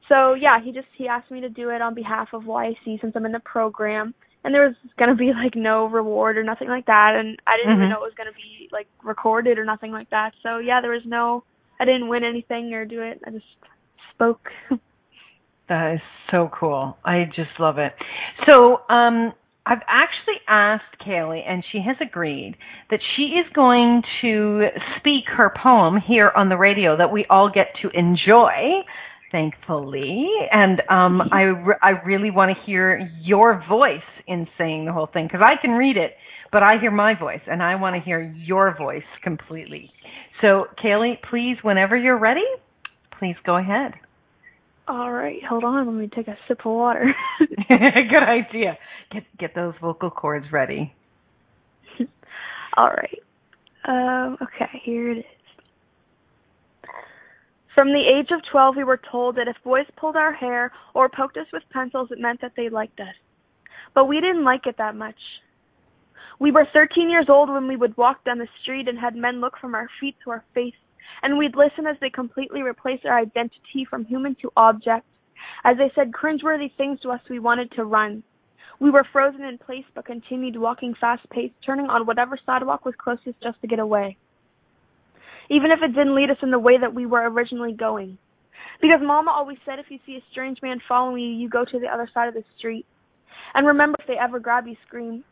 So 0.09 0.33
yeah, 0.33 0.59
he 0.63 0.71
just 0.71 0.87
he 0.97 1.07
asked 1.07 1.31
me 1.31 1.39
to 1.41 1.49
do 1.49 1.69
it 1.69 1.81
on 1.81 1.93
behalf 1.93 2.29
of 2.33 2.43
YAC 2.43 2.99
since 3.01 3.13
I'm 3.15 3.25
in 3.25 3.31
the 3.31 3.39
program. 3.41 4.13
And 4.47 4.55
there 4.55 4.65
was 4.65 4.75
gonna 4.97 5.13
be 5.13 5.33
like 5.33 5.57
no 5.57 5.87
reward 5.87 6.37
or 6.37 6.43
nothing 6.43 6.69
like 6.69 6.85
that, 6.85 7.15
and 7.17 7.37
I 7.45 7.57
didn't 7.57 7.73
mm-hmm. 7.73 7.81
even 7.81 7.89
know 7.89 7.97
it 7.97 8.07
was 8.07 8.13
gonna 8.17 8.31
be 8.31 8.69
like 8.71 8.87
recorded 9.03 9.59
or 9.59 9.65
nothing 9.65 9.91
like 9.91 10.09
that. 10.11 10.31
So 10.41 10.59
yeah, 10.59 10.79
there 10.79 10.91
was 10.91 11.01
no, 11.05 11.43
I 11.81 11.83
didn't 11.83 12.07
win 12.07 12.23
anything 12.23 12.73
or 12.73 12.85
do 12.85 13.01
it. 13.01 13.19
I 13.27 13.31
just 13.31 13.45
spoke. 14.13 14.47
That 15.69 15.95
is 15.95 15.99
so 16.31 16.49
cool. 16.57 16.97
I 17.03 17.25
just 17.35 17.49
love 17.59 17.77
it. 17.77 17.93
So, 18.47 18.83
um, 18.89 19.33
I've 19.65 19.83
actually 19.89 20.39
asked 20.47 20.95
Kaylee, 21.05 21.43
and 21.45 21.61
she 21.73 21.79
has 21.85 21.97
agreed 21.99 22.55
that 22.89 23.01
she 23.15 23.23
is 23.23 23.45
going 23.53 24.01
to 24.21 24.67
speak 24.97 25.25
her 25.35 25.53
poem 25.61 25.97
here 25.99 26.31
on 26.37 26.47
the 26.47 26.55
radio 26.55 26.95
that 26.95 27.11
we 27.11 27.25
all 27.29 27.51
get 27.53 27.67
to 27.81 27.89
enjoy, 27.89 28.81
thankfully. 29.37 30.27
And 30.51 30.81
um, 30.89 31.21
I, 31.31 31.41
re- 31.41 31.75
I 31.81 31.89
really 32.05 32.31
want 32.31 32.55
to 32.55 32.63
hear 32.65 33.11
your 33.21 33.63
voice 33.69 34.01
in 34.27 34.47
saying 34.57 34.85
the 34.85 34.93
whole 34.93 35.09
thing 35.11 35.27
because 35.31 35.45
I 35.45 35.61
can 35.61 35.71
read 35.71 35.95
it, 35.97 36.11
but 36.51 36.63
I 36.63 36.79
hear 36.81 36.91
my 36.91 37.17
voice, 37.17 37.41
and 37.45 37.61
I 37.61 37.75
want 37.75 37.95
to 37.95 38.01
hear 38.01 38.21
your 38.21 38.75
voice 38.77 39.03
completely. 39.23 39.91
So, 40.41 40.65
Kaylee, 40.83 41.15
please, 41.29 41.57
whenever 41.61 41.95
you're 41.95 42.17
ready, 42.17 42.45
please 43.19 43.35
go 43.45 43.57
ahead. 43.57 43.93
All 44.87 45.11
right, 45.11 45.43
hold 45.47 45.63
on. 45.63 45.85
Let 45.85 45.95
me 45.95 46.09
take 46.15 46.27
a 46.27 46.37
sip 46.47 46.59
of 46.65 46.71
water. 46.71 47.13
Good 47.69 48.23
idea. 48.23 48.77
Get 49.11 49.23
get 49.37 49.55
those 49.55 49.73
vocal 49.81 50.09
cords 50.09 50.45
ready. 50.51 50.93
All 52.77 52.89
right. 52.89 53.19
Um, 53.85 54.37
okay, 54.41 54.81
here 54.83 55.11
it 55.11 55.17
is. 55.19 55.25
From 57.77 57.93
the 57.93 58.01
age 58.01 58.29
of 58.31 58.41
12, 58.51 58.75
we 58.75 58.83
were 58.83 58.99
told 59.11 59.35
that 59.35 59.47
if 59.47 59.55
boys 59.63 59.85
pulled 59.97 60.15
our 60.15 60.33
hair 60.33 60.71
or 60.95 61.09
poked 61.09 61.37
us 61.37 61.45
with 61.53 61.61
pencils, 61.69 62.09
it 62.09 62.19
meant 62.19 62.41
that 62.41 62.53
they 62.57 62.69
liked 62.69 62.99
us. 62.99 63.13
But 63.93 64.05
we 64.07 64.19
didn't 64.19 64.43
like 64.43 64.65
it 64.65 64.77
that 64.79 64.95
much. 64.95 65.19
We 66.39 66.51
were 66.51 66.65
13 66.73 67.07
years 67.07 67.27
old 67.29 67.49
when 67.49 67.67
we 67.67 67.75
would 67.75 67.95
walk 67.95 68.23
down 68.25 68.39
the 68.39 68.47
street 68.63 68.87
and 68.87 68.97
had 68.97 69.15
men 69.15 69.41
look 69.41 69.59
from 69.61 69.75
our 69.75 69.87
feet 69.99 70.15
to 70.23 70.31
our 70.31 70.43
face, 70.55 70.73
and 71.21 71.37
we'd 71.37 71.55
listen 71.55 71.85
as 71.85 71.97
they 72.01 72.09
completely 72.09 72.63
replaced 72.63 73.05
our 73.05 73.19
identity 73.19 73.85
from 73.87 74.05
human 74.05 74.35
to 74.41 74.51
object. 74.57 75.05
As 75.63 75.77
they 75.77 75.91
said 75.93 76.11
cringeworthy 76.11 76.75
things 76.77 76.99
to 77.01 77.11
us, 77.11 77.21
we 77.29 77.37
wanted 77.37 77.69
to 77.73 77.85
run. 77.85 78.23
We 78.79 78.89
were 78.89 79.05
frozen 79.13 79.43
in 79.43 79.59
place 79.59 79.85
but 79.93 80.07
continued 80.07 80.57
walking 80.57 80.95
fast 80.99 81.29
paced, 81.29 81.53
turning 81.63 81.91
on 81.91 82.07
whatever 82.07 82.39
sidewalk 82.43 82.85
was 82.85 82.95
closest 82.97 83.39
just 83.43 83.61
to 83.61 83.67
get 83.67 83.77
away 83.77 84.17
even 85.49 85.71
if 85.71 85.79
it 85.81 85.95
didn't 85.95 86.15
lead 86.15 86.29
us 86.29 86.37
in 86.41 86.51
the 86.51 86.59
way 86.59 86.77
that 86.79 86.93
we 86.93 87.05
were 87.05 87.29
originally 87.29 87.73
going. 87.73 88.17
Because 88.81 88.99
Mama 89.01 89.31
always 89.31 89.57
said 89.65 89.79
if 89.79 89.87
you 89.89 89.99
see 90.05 90.15
a 90.15 90.23
strange 90.31 90.59
man 90.61 90.79
following 90.87 91.21
you, 91.21 91.29
you 91.29 91.49
go 91.49 91.65
to 91.65 91.79
the 91.79 91.87
other 91.87 92.09
side 92.13 92.27
of 92.27 92.33
the 92.33 92.43
street. 92.57 92.85
And 93.53 93.65
remember, 93.65 93.97
if 93.99 94.07
they 94.07 94.17
ever 94.21 94.39
grab 94.39 94.67
you, 94.67 94.75
scream. 94.85 95.23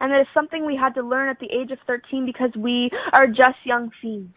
And 0.00 0.12
that 0.12 0.20
is 0.20 0.26
something 0.34 0.64
we 0.66 0.76
had 0.76 0.94
to 0.94 1.02
learn 1.02 1.28
at 1.28 1.38
the 1.40 1.50
age 1.52 1.70
of 1.70 1.78
13 1.86 2.26
because 2.26 2.50
we 2.56 2.90
are 3.12 3.26
just 3.26 3.58
young 3.64 3.90
fiends. 4.00 4.34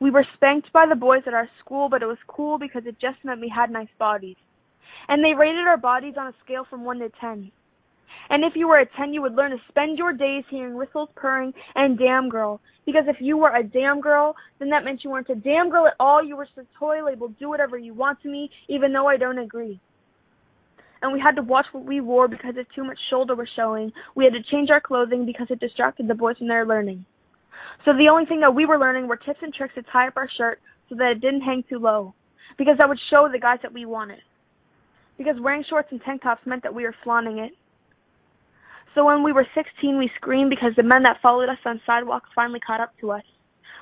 We 0.00 0.10
were 0.10 0.24
spanked 0.34 0.72
by 0.72 0.86
the 0.88 0.96
boys 0.96 1.22
at 1.26 1.34
our 1.34 1.48
school, 1.60 1.88
but 1.88 2.02
it 2.02 2.06
was 2.06 2.18
cool 2.26 2.58
because 2.58 2.82
it 2.86 2.96
just 3.00 3.24
meant 3.24 3.40
we 3.40 3.52
had 3.54 3.70
nice 3.70 3.92
bodies. 3.98 4.36
And 5.08 5.24
they 5.24 5.34
rated 5.38 5.66
our 5.66 5.76
bodies 5.76 6.14
on 6.18 6.28
a 6.28 6.34
scale 6.44 6.66
from 6.68 6.84
1 6.84 6.98
to 7.00 7.10
10. 7.20 7.52
And 8.30 8.44
if 8.44 8.52
you 8.54 8.68
were 8.68 8.78
a 8.78 8.86
10, 8.96 9.12
you 9.12 9.22
would 9.22 9.34
learn 9.34 9.50
to 9.50 9.58
spend 9.68 9.98
your 9.98 10.12
days 10.12 10.44
hearing 10.50 10.76
whistles 10.76 11.08
purring 11.16 11.52
and 11.74 11.98
damn 11.98 12.28
girl. 12.28 12.60
Because 12.86 13.04
if 13.08 13.16
you 13.20 13.36
were 13.36 13.54
a 13.54 13.62
damn 13.62 14.00
girl, 14.00 14.36
then 14.58 14.70
that 14.70 14.84
meant 14.84 15.02
you 15.04 15.10
weren't 15.10 15.28
a 15.30 15.34
damn 15.34 15.70
girl 15.70 15.86
at 15.86 15.94
all. 15.98 16.24
You 16.24 16.36
were 16.36 16.44
just 16.44 16.58
a 16.58 16.78
toy 16.78 17.04
label. 17.04 17.28
do 17.28 17.48
whatever 17.48 17.76
you 17.76 17.94
want 17.94 18.22
to 18.22 18.28
me, 18.28 18.50
even 18.68 18.92
though 18.92 19.06
I 19.06 19.16
don't 19.16 19.38
agree. 19.38 19.80
And 21.02 21.12
we 21.12 21.20
had 21.20 21.36
to 21.36 21.42
watch 21.42 21.66
what 21.72 21.84
we 21.84 22.00
wore 22.00 22.28
because 22.28 22.54
if 22.56 22.66
too 22.74 22.84
much 22.84 22.98
shoulder 23.08 23.34
was 23.34 23.48
showing, 23.56 23.92
we 24.14 24.24
had 24.24 24.34
to 24.34 24.42
change 24.50 24.70
our 24.70 24.80
clothing 24.80 25.24
because 25.24 25.46
it 25.50 25.60
distracted 25.60 26.08
the 26.08 26.14
boys 26.14 26.36
from 26.36 26.48
their 26.48 26.66
learning. 26.66 27.06
So 27.84 27.92
the 27.92 28.08
only 28.12 28.26
thing 28.26 28.40
that 28.40 28.54
we 28.54 28.66
were 28.66 28.78
learning 28.78 29.08
were 29.08 29.16
tips 29.16 29.40
and 29.42 29.54
tricks 29.54 29.74
to 29.74 29.82
tie 29.82 30.08
up 30.08 30.16
our 30.16 30.28
shirt 30.36 30.60
so 30.88 30.94
that 30.96 31.12
it 31.12 31.20
didn't 31.20 31.40
hang 31.40 31.64
too 31.68 31.78
low. 31.78 32.14
Because 32.58 32.76
that 32.78 32.88
would 32.88 32.98
show 33.10 33.28
the 33.30 33.38
guys 33.38 33.58
that 33.62 33.72
we 33.72 33.86
wanted. 33.86 34.20
Because 35.16 35.36
wearing 35.40 35.64
shorts 35.68 35.88
and 35.90 36.00
tank 36.02 36.22
tops 36.22 36.46
meant 36.46 36.62
that 36.62 36.74
we 36.74 36.82
were 36.82 36.94
flaunting 37.04 37.38
it. 37.38 37.52
So 38.94 39.04
when 39.04 39.22
we 39.22 39.32
were 39.32 39.46
16, 39.54 39.98
we 39.98 40.10
screamed 40.16 40.50
because 40.50 40.72
the 40.76 40.82
men 40.82 41.04
that 41.04 41.20
followed 41.22 41.48
us 41.48 41.58
on 41.64 41.80
sidewalks 41.86 42.30
finally 42.34 42.60
caught 42.60 42.80
up 42.80 42.92
to 43.00 43.12
us. 43.12 43.22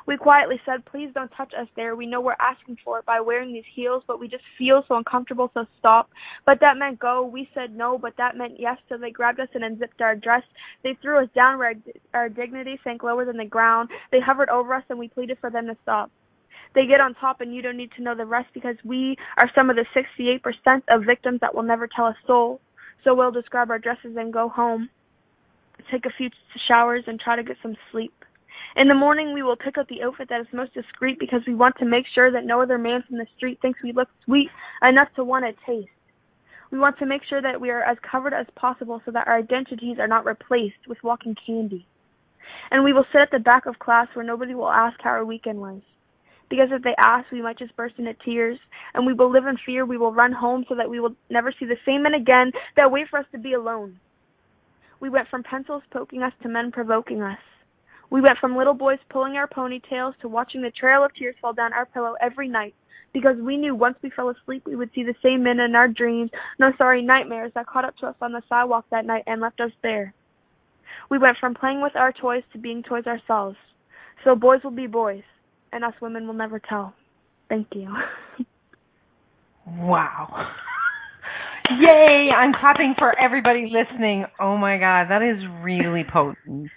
We 0.07 0.17
quietly 0.17 0.59
said, 0.65 0.87
please 0.87 1.11
don't 1.15 1.31
touch 1.37 1.53
us 1.59 1.67
there. 1.77 1.95
We 1.95 2.07
know 2.07 2.21
we're 2.23 2.33
asking 2.41 2.79
for 2.83 2.99
it 2.99 3.05
by 3.05 3.21
wearing 3.21 3.53
these 3.53 3.69
heels, 3.75 4.03
but 4.07 4.19
we 4.19 4.27
just 4.27 4.45
feel 4.57 4.83
so 4.89 4.97
uncomfortable, 4.97 5.51
so 5.53 5.67
stop. 5.79 6.09
But 6.47 6.61
that 6.61 6.79
meant 6.79 6.99
go. 6.99 7.27
We 7.27 7.49
said 7.55 7.77
no, 7.77 7.99
but 7.99 8.15
that 8.17 8.35
meant 8.35 8.55
yes, 8.59 8.79
so 8.89 8.97
they 8.97 9.11
grabbed 9.11 9.39
us 9.39 9.49
and 9.53 9.63
unzipped 9.63 10.01
our 10.01 10.17
dress. 10.17 10.43
They 10.83 10.97
threw 11.03 11.23
us 11.23 11.29
down 11.35 11.59
where 11.59 11.75
our, 12.15 12.21
our 12.23 12.29
dignity 12.31 12.79
sank 12.85 13.03
lower 13.03 13.27
than 13.27 13.37
the 13.37 13.45
ground. 13.45 13.91
They 14.11 14.21
hovered 14.21 14.49
over 14.49 14.73
us 14.73 14.85
and 14.89 14.99
we 14.99 15.09
pleaded 15.09 15.39
for 15.43 15.51
them 15.51 15.67
to 15.67 15.77
stop. 15.83 16.11
They 16.75 16.87
get 16.87 17.03
on 17.03 17.15
top 17.15 17.43
and 17.43 17.55
you 17.55 17.61
don't 17.61 17.77
need 17.77 17.93
to 17.97 18.03
know 18.03 18.15
the 18.15 18.25
rest 18.25 18.49
because 18.55 18.77
we 18.85 19.17
are 19.39 19.51
some 19.55 19.69
of 19.69 19.77
the 19.77 19.85
68% 19.95 20.83
of 20.89 21.05
victims 21.05 21.41
that 21.41 21.55
will 21.55 21.63
never 21.63 21.87
tell 21.87 22.07
a 22.07 22.17
soul. 22.27 22.63
So 23.05 23.15
we'll 23.15 23.31
describe 23.31 23.71
our 23.71 23.79
dresses 23.79 24.17
and 24.17 24.33
go 24.33 24.49
home 24.49 24.89
take 25.91 26.07
a 26.07 26.11
few 26.17 26.31
showers, 26.67 27.05
and 27.07 27.19
try 27.21 27.37
to 27.37 27.43
get 27.43 27.57
some 27.63 27.77
sleep. 27.91 28.13
In 28.77 28.89
the 28.89 28.95
morning, 28.95 29.35
we 29.35 29.43
will 29.43 29.57
pick 29.57 29.79
out 29.79 29.89
the 29.89 30.03
outfit 30.03 30.29
that 30.29 30.41
is 30.41 30.47
most 30.53 30.75
discreet 30.75 31.19
because 31.19 31.41
we 31.47 31.55
want 31.55 31.77
to 31.79 31.85
make 31.85 32.05
sure 32.15 32.31
that 32.31 32.45
no 32.45 32.61
other 32.61 32.79
man 32.79 33.03
from 33.07 33.19
the 33.19 33.27
street 33.37 33.59
thinks 33.61 33.81
we 33.83 33.93
look 33.93 34.09
sweet 34.25 34.49
enough 34.83 35.09
to 35.17 35.25
want 35.25 35.45
a 35.45 35.53
taste. 35.67 35.89
We 36.71 36.79
want 36.79 36.99
to 36.99 37.07
make 37.07 37.23
sure 37.29 37.41
that 37.41 37.61
we 37.61 37.71
are 37.71 37.83
as 37.83 37.97
covered 38.09 38.35
as 38.35 38.47
possible 38.55 39.01
so 39.05 39.11
that 39.13 39.27
our 39.27 39.39
identities 39.39 39.99
are 39.99 40.07
not 40.07 40.27
replaced 40.27 40.87
with 40.87 41.03
walking 41.03 41.35
candy. 41.47 41.87
And 42.71 42.85
we 42.85 42.93
will 42.93 43.07
sit 43.11 43.23
at 43.23 43.31
the 43.31 43.39
back 43.39 43.67
of 43.67 43.79
class 43.79 44.09
where 44.13 44.25
nobody 44.25 44.55
will 44.55 44.71
ask 44.71 44.99
how 45.01 45.11
our 45.11 45.25
weekend 45.25 45.61
was. 45.61 45.81
Because 46.51 46.69
if 46.71 46.83
they 46.83 46.95
ask, 46.99 47.31
we 47.31 47.43
might 47.43 47.59
just 47.59 47.77
burst 47.77 47.99
into 47.99 48.15
tears, 48.25 48.59
and 48.95 49.07
we 49.07 49.13
will 49.13 49.31
live 49.31 49.47
in 49.47 49.57
fear. 49.67 49.85
We 49.85 49.99
will 49.99 50.15
run 50.15 50.33
home 50.33 50.65
so 50.69 50.75
that 50.77 50.89
we 50.89 51.01
will 51.01 51.15
never 51.31 51.53
see 51.59 51.67
the 51.67 51.77
same 51.85 52.03
men 52.03 52.15
again 52.15 52.53
that 52.77 52.91
wait 52.91 53.09
for 53.09 53.19
us 53.19 53.27
to 53.33 53.39
be 53.39 53.53
alone. 53.53 53.99
We 55.01 55.11
went 55.11 55.29
from 55.29 55.43
pencils 55.43 55.83
poking 55.93 56.23
us 56.23 56.33
to 56.43 56.49
men 56.49 56.73
provoking 56.73 57.23
us. 57.23 57.39
We 58.11 58.21
went 58.21 58.39
from 58.39 58.57
little 58.57 58.75
boys 58.75 58.99
pulling 59.11 59.37
our 59.37 59.49
ponytails 59.49 60.15
to 60.21 60.29
watching 60.29 60.63
the 60.63 60.71
trail 60.71 61.05
of 61.05 61.15
tears 61.15 61.37
fall 61.41 61.53
down 61.53 61.73
our 61.73 61.87
pillow 61.87 62.15
every 62.21 62.49
night 62.49 62.75
because 63.13 63.37
we 63.41 63.57
knew 63.57 63.75
once 63.75 63.97
we 64.03 64.11
fell 64.11 64.31
asleep 64.31 64.65
we 64.67 64.77
would 64.77 64.91
see 64.95 65.03
the 65.03 65.15
same 65.23 65.43
men 65.43 65.61
in 65.61 65.75
our 65.75 65.89
dreams, 65.89 66.31
no 66.59 66.73
sorry 66.79 67.03
nightmares 67.03 67.53
that 67.55 67.67
caught 67.67 67.85
up 67.85 67.97
to 67.99 68.07
us 68.07 68.17
on 68.21 68.33
the 68.33 68.43
sidewalk 68.49 68.87
that 68.91 69.07
night 69.07 69.25
and 69.27 69.41
left 69.41 69.61
us 69.61 69.73
there. 69.83 70.15
We 71.11 71.19
went 71.19 71.37
from 71.39 71.55
playing 71.55 71.83
with 71.83 71.97
our 71.97 72.13
toys 72.13 72.43
to 72.53 72.59
being 72.59 72.83
toys 72.83 73.07
ourselves. 73.07 73.57
So 74.25 74.35
boys 74.35 74.61
will 74.65 74.73
be 74.73 74.87
boys, 74.87 75.23
and 75.73 75.85
us 75.85 75.95
women 76.03 76.27
will 76.27 76.35
never 76.35 76.59
tell. 76.59 76.93
Thank 77.49 77.69
you. 77.75 77.95
wow. 79.67 80.53
Yay! 81.71 82.31
I'm 82.35 82.53
clapping 82.53 82.95
for 82.99 83.13
everybody 83.19 83.71
listening. 83.71 84.25
Oh 84.41 84.57
my 84.57 84.79
god, 84.79 85.09
that 85.11 85.23
is 85.23 85.43
really 85.63 86.05
potent. 86.11 86.71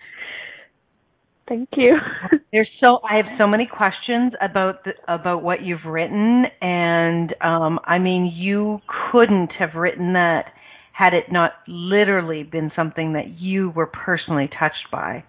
Thank 1.48 1.70
you. 1.78 1.96
There's 2.52 2.70
so 2.84 3.00
I 3.10 3.18
have 3.18 3.26
so 3.38 3.48
many 3.48 3.68
questions 3.68 4.34
about 4.42 4.84
the, 4.84 4.92
about 5.08 5.44
what 5.44 5.62
you've 5.64 5.86
written, 5.86 6.46
and 6.62 7.34
um, 7.42 7.80
I 7.86 8.00
mean, 8.00 8.34
you 8.36 8.80
couldn't 9.12 9.52
have 9.60 9.76
written 9.76 10.14
that 10.14 10.46
had 10.94 11.14
it 11.14 11.32
not 11.32 11.52
literally 11.68 12.44
been 12.44 12.72
something 12.76 13.14
that 13.14 13.40
you 13.40 13.72
were 13.76 13.88
personally 13.88 14.50
touched 14.60 14.92
by. 14.92 15.24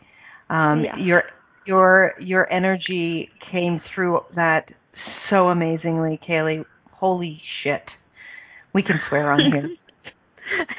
Um, 0.50 0.82
yeah. 0.84 0.96
Your 0.98 1.22
your 1.66 2.12
your 2.20 2.52
energy 2.52 3.30
came 3.52 3.80
through 3.94 4.20
that 4.34 4.66
so 5.30 5.48
amazingly, 5.48 6.18
Kaylee. 6.28 6.64
Holy 6.90 7.40
shit 7.62 7.82
we 8.74 8.82
can 8.82 9.00
swear 9.08 9.32
on 9.32 9.40
here. 9.52 9.70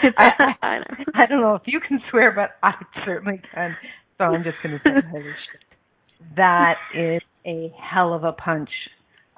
I, 0.18 0.32
I, 0.62 0.78
I, 1.16 1.26
don't 1.26 1.42
know 1.42 1.56
if 1.56 1.64
you 1.66 1.80
can 1.86 2.00
swear, 2.10 2.32
but 2.32 2.52
I 2.66 2.74
certainly 3.06 3.42
can. 3.54 3.76
So 4.18 4.26
I'm 4.26 4.44
just 4.44 4.58
going 4.62 4.78
to 4.78 4.84
say 4.84 5.08
holy 5.10 5.24
shit. 5.24 6.36
That 6.36 6.76
is 6.96 7.22
a 7.46 7.74
hell 7.80 8.14
of 8.14 8.24
a 8.24 8.32
punch 8.32 8.70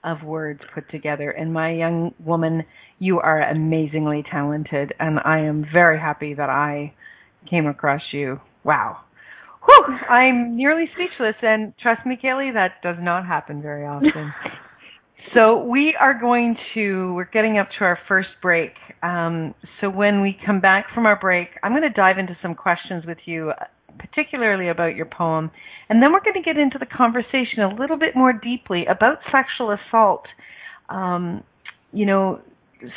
of 0.03 0.24
words 0.24 0.62
put 0.74 0.89
together. 0.91 1.31
And 1.31 1.51
my 1.51 1.71
young 1.71 2.13
woman, 2.24 2.63
you 3.00 3.19
are 3.19 3.41
amazingly 3.41 4.24
talented, 4.29 4.93
and 5.00 5.19
I 5.25 5.39
am 5.39 5.65
very 5.74 6.00
happy 6.00 6.33
that 6.35 6.50
I 6.50 6.93
came 7.50 7.65
across 7.65 8.01
you. 8.12 8.39
Wow. 8.63 8.97
Whew, 9.65 9.95
I'm 10.09 10.55
nearly 10.55 10.85
speechless, 10.93 11.35
and 11.41 11.74
trust 11.81 12.05
me, 12.05 12.19
Kaylee, 12.24 12.53
that 12.53 12.81
does 12.83 12.97
not 13.00 13.25
happen 13.25 13.62
very 13.62 13.85
often. 13.85 14.33
So 15.34 15.63
we 15.63 15.96
are 16.00 16.17
going 16.20 16.55
to, 16.74 17.13
we're 17.13 17.29
getting 17.32 17.58
up 17.58 17.67
to 17.79 17.86
our 17.86 17.98
first 18.08 18.29
break. 18.41 18.74
Um, 19.03 19.53
so 19.82 19.89
when 19.89 20.22
we 20.22 20.38
come 20.46 20.62
back 20.62 20.88
from 20.94 21.05
our 21.05 21.20
break, 21.20 21.50
I'm 21.63 21.72
going 21.72 21.84
to 21.84 21.89
dive 21.89 22.17
into 22.17 22.38
some 22.41 22.55
questions 22.55 23.05
with 23.05 23.17
you, 23.25 23.51
particularly 23.98 24.70
about 24.70 24.96
your 24.96 25.05
poem. 25.05 25.51
And 25.89 26.01
then 26.01 26.12
we're 26.13 26.22
going 26.22 26.36
to 26.36 26.41
get 26.41 26.58
into 26.58 26.77
the 26.79 26.86
conversation 26.86 27.62
a 27.62 27.75
little 27.75 27.98
bit 27.98 28.15
more 28.15 28.34
deeply 28.34 28.86
about 28.86 29.17
sexual 29.32 29.75
assault. 29.75 30.25
Um, 30.89 31.44
you 31.91 32.05
know, 32.05 32.41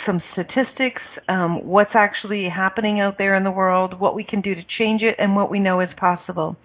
some 0.07 0.23
statistics, 0.33 1.03
um, 1.29 1.67
what's 1.67 1.95
actually 1.95 2.49
happening 2.55 3.01
out 3.01 3.19
there 3.19 3.37
in 3.37 3.45
the 3.45 3.51
world, 3.51 3.99
what 3.99 4.15
we 4.15 4.25
can 4.25 4.41
do 4.41 4.55
to 4.55 4.63
change 4.79 5.03
it, 5.03 5.17
and 5.19 5.35
what 5.37 5.51
we 5.51 5.59
know 5.59 5.81
is 5.81 5.89
possible. 5.99 6.57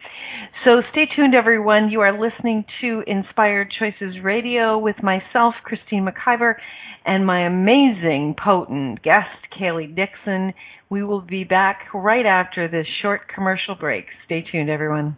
So 0.68 0.82
stay 0.92 1.06
tuned, 1.16 1.36
everyone. 1.36 1.90
You 1.90 2.02
are 2.02 2.14
listening 2.14 2.66
to 2.82 3.04
Inspired 3.08 3.70
Choices 3.78 4.16
Radio 4.24 4.78
with 4.78 4.96
myself, 5.04 5.56
Christine 5.64 6.08
McIver, 6.08 6.56
and 7.06 7.26
my 7.26 7.46
amazing, 7.46 8.36
potent 8.44 9.02
guest, 9.04 9.28
Kaylee 9.60 9.96
Dixon. 9.96 10.54
We 10.90 11.04
will 11.04 11.22
be 11.22 11.44
back 11.44 11.82
right 11.94 12.26
after 12.26 12.68
this 12.68 12.88
short 13.02 13.22
commercial 13.34 13.76
break. 13.76 14.06
Stay 14.26 14.46
tuned, 14.52 14.70
everyone. 14.70 15.18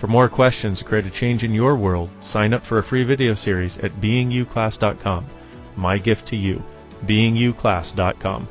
For 0.00 0.06
more 0.06 0.28
questions 0.30 0.78
to 0.78 0.86
create 0.86 1.04
a 1.04 1.10
change 1.10 1.44
in 1.44 1.52
your 1.52 1.76
world, 1.76 2.08
sign 2.22 2.54
up 2.54 2.64
for 2.64 2.78
a 2.78 2.82
free 2.82 3.04
video 3.04 3.34
series 3.34 3.76
at 3.76 3.92
beingyouclass.com. 4.00 5.26
My 5.76 5.98
gift 5.98 6.28
to 6.28 6.36
you, 6.36 6.62
beingyouclass.com. 7.04 8.48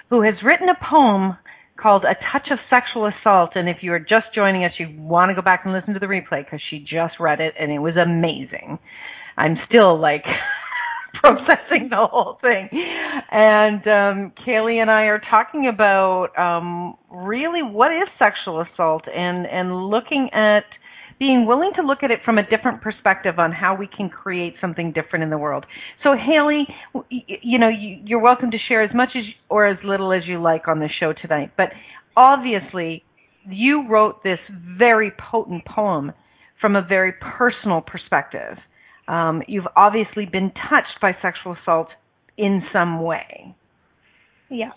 who 0.09 0.23
has 0.23 0.35
written 0.43 0.69
a 0.69 0.75
poem 0.83 1.37
called 1.81 2.05
A 2.05 2.15
Touch 2.33 2.49
of 2.51 2.59
Sexual 2.69 3.11
Assault. 3.11 3.53
And 3.55 3.69
if 3.69 3.79
you 3.83 3.93
are 3.93 3.99
just 3.99 4.35
joining 4.35 4.65
us, 4.65 4.73
you 4.79 4.89
want 4.99 5.31
to 5.31 5.35
go 5.35 5.43
back 5.43 5.63
and 5.65 5.73
listen 5.73 5.95
to 5.95 6.01
the 6.01 6.07
replay 6.07 6.45
because 6.45 6.61
she 6.71 6.81
just 6.81 7.15
read 7.19 7.41
it 7.41 7.55
and 7.59 7.71
it 7.71 7.79
was 7.79 7.95
amazing. 7.97 8.79
I'm 9.37 9.57
still 9.69 9.99
like 9.99 10.25
processing 11.15 11.89
the 11.91 12.07
whole 12.07 12.39
thing. 12.41 12.69
And 13.31 13.83
um, 13.87 14.33
Kaylee 14.47 14.81
and 14.81 14.91
I 14.91 15.05
are 15.05 15.21
talking 15.31 15.67
about 15.67 16.29
um, 16.39 16.97
really 17.11 17.63
what 17.63 17.93
is 17.93 18.09
sexual 18.19 18.61
assault 18.61 19.05
and, 19.09 19.47
and 19.47 19.87
looking 19.89 20.31
at 20.33 20.65
being 21.21 21.47
willing 21.47 21.71
to 21.77 21.83
look 21.83 21.99
at 22.03 22.11
it 22.11 22.21
from 22.25 22.39
a 22.39 22.43
different 22.43 22.81
perspective 22.81 23.39
on 23.39 23.53
how 23.53 23.77
we 23.77 23.87
can 23.87 24.09
create 24.09 24.55
something 24.59 24.91
different 24.91 25.23
in 25.23 25.29
the 25.29 25.39
world. 25.39 25.67
So 26.03 26.15
Haley, 26.17 26.67
you 27.11 27.59
know, 27.59 27.69
you're 27.69 28.21
welcome 28.21 28.51
to 28.51 28.57
share 28.69 28.83
as 28.83 28.91
much 28.95 29.11
as 29.15 29.25
or 29.51 29.67
as 29.67 29.77
little 29.85 30.13
as 30.15 30.23
you 30.27 30.41
like 30.41 30.67
on 30.67 30.81
the 30.81 30.89
show 30.99 31.13
tonight, 31.13 31.53
but 31.59 31.69
obviously 32.17 33.05
you 33.47 33.87
wrote 33.87 34.23
this 34.25 34.39
very 34.79 35.13
potent 35.31 35.65
poem 35.67 36.13
from 36.59 36.75
a 36.75 36.83
very 36.83 37.13
personal 37.13 37.83
perspective. 37.83 38.57
Um, 39.07 39.43
you've 39.47 39.69
obviously 39.77 40.25
been 40.25 40.51
touched 40.71 41.01
by 41.03 41.13
sexual 41.21 41.55
assault 41.61 41.89
in 42.39 42.63
some 42.73 43.03
way. 43.03 43.55
Yes. 44.49 44.73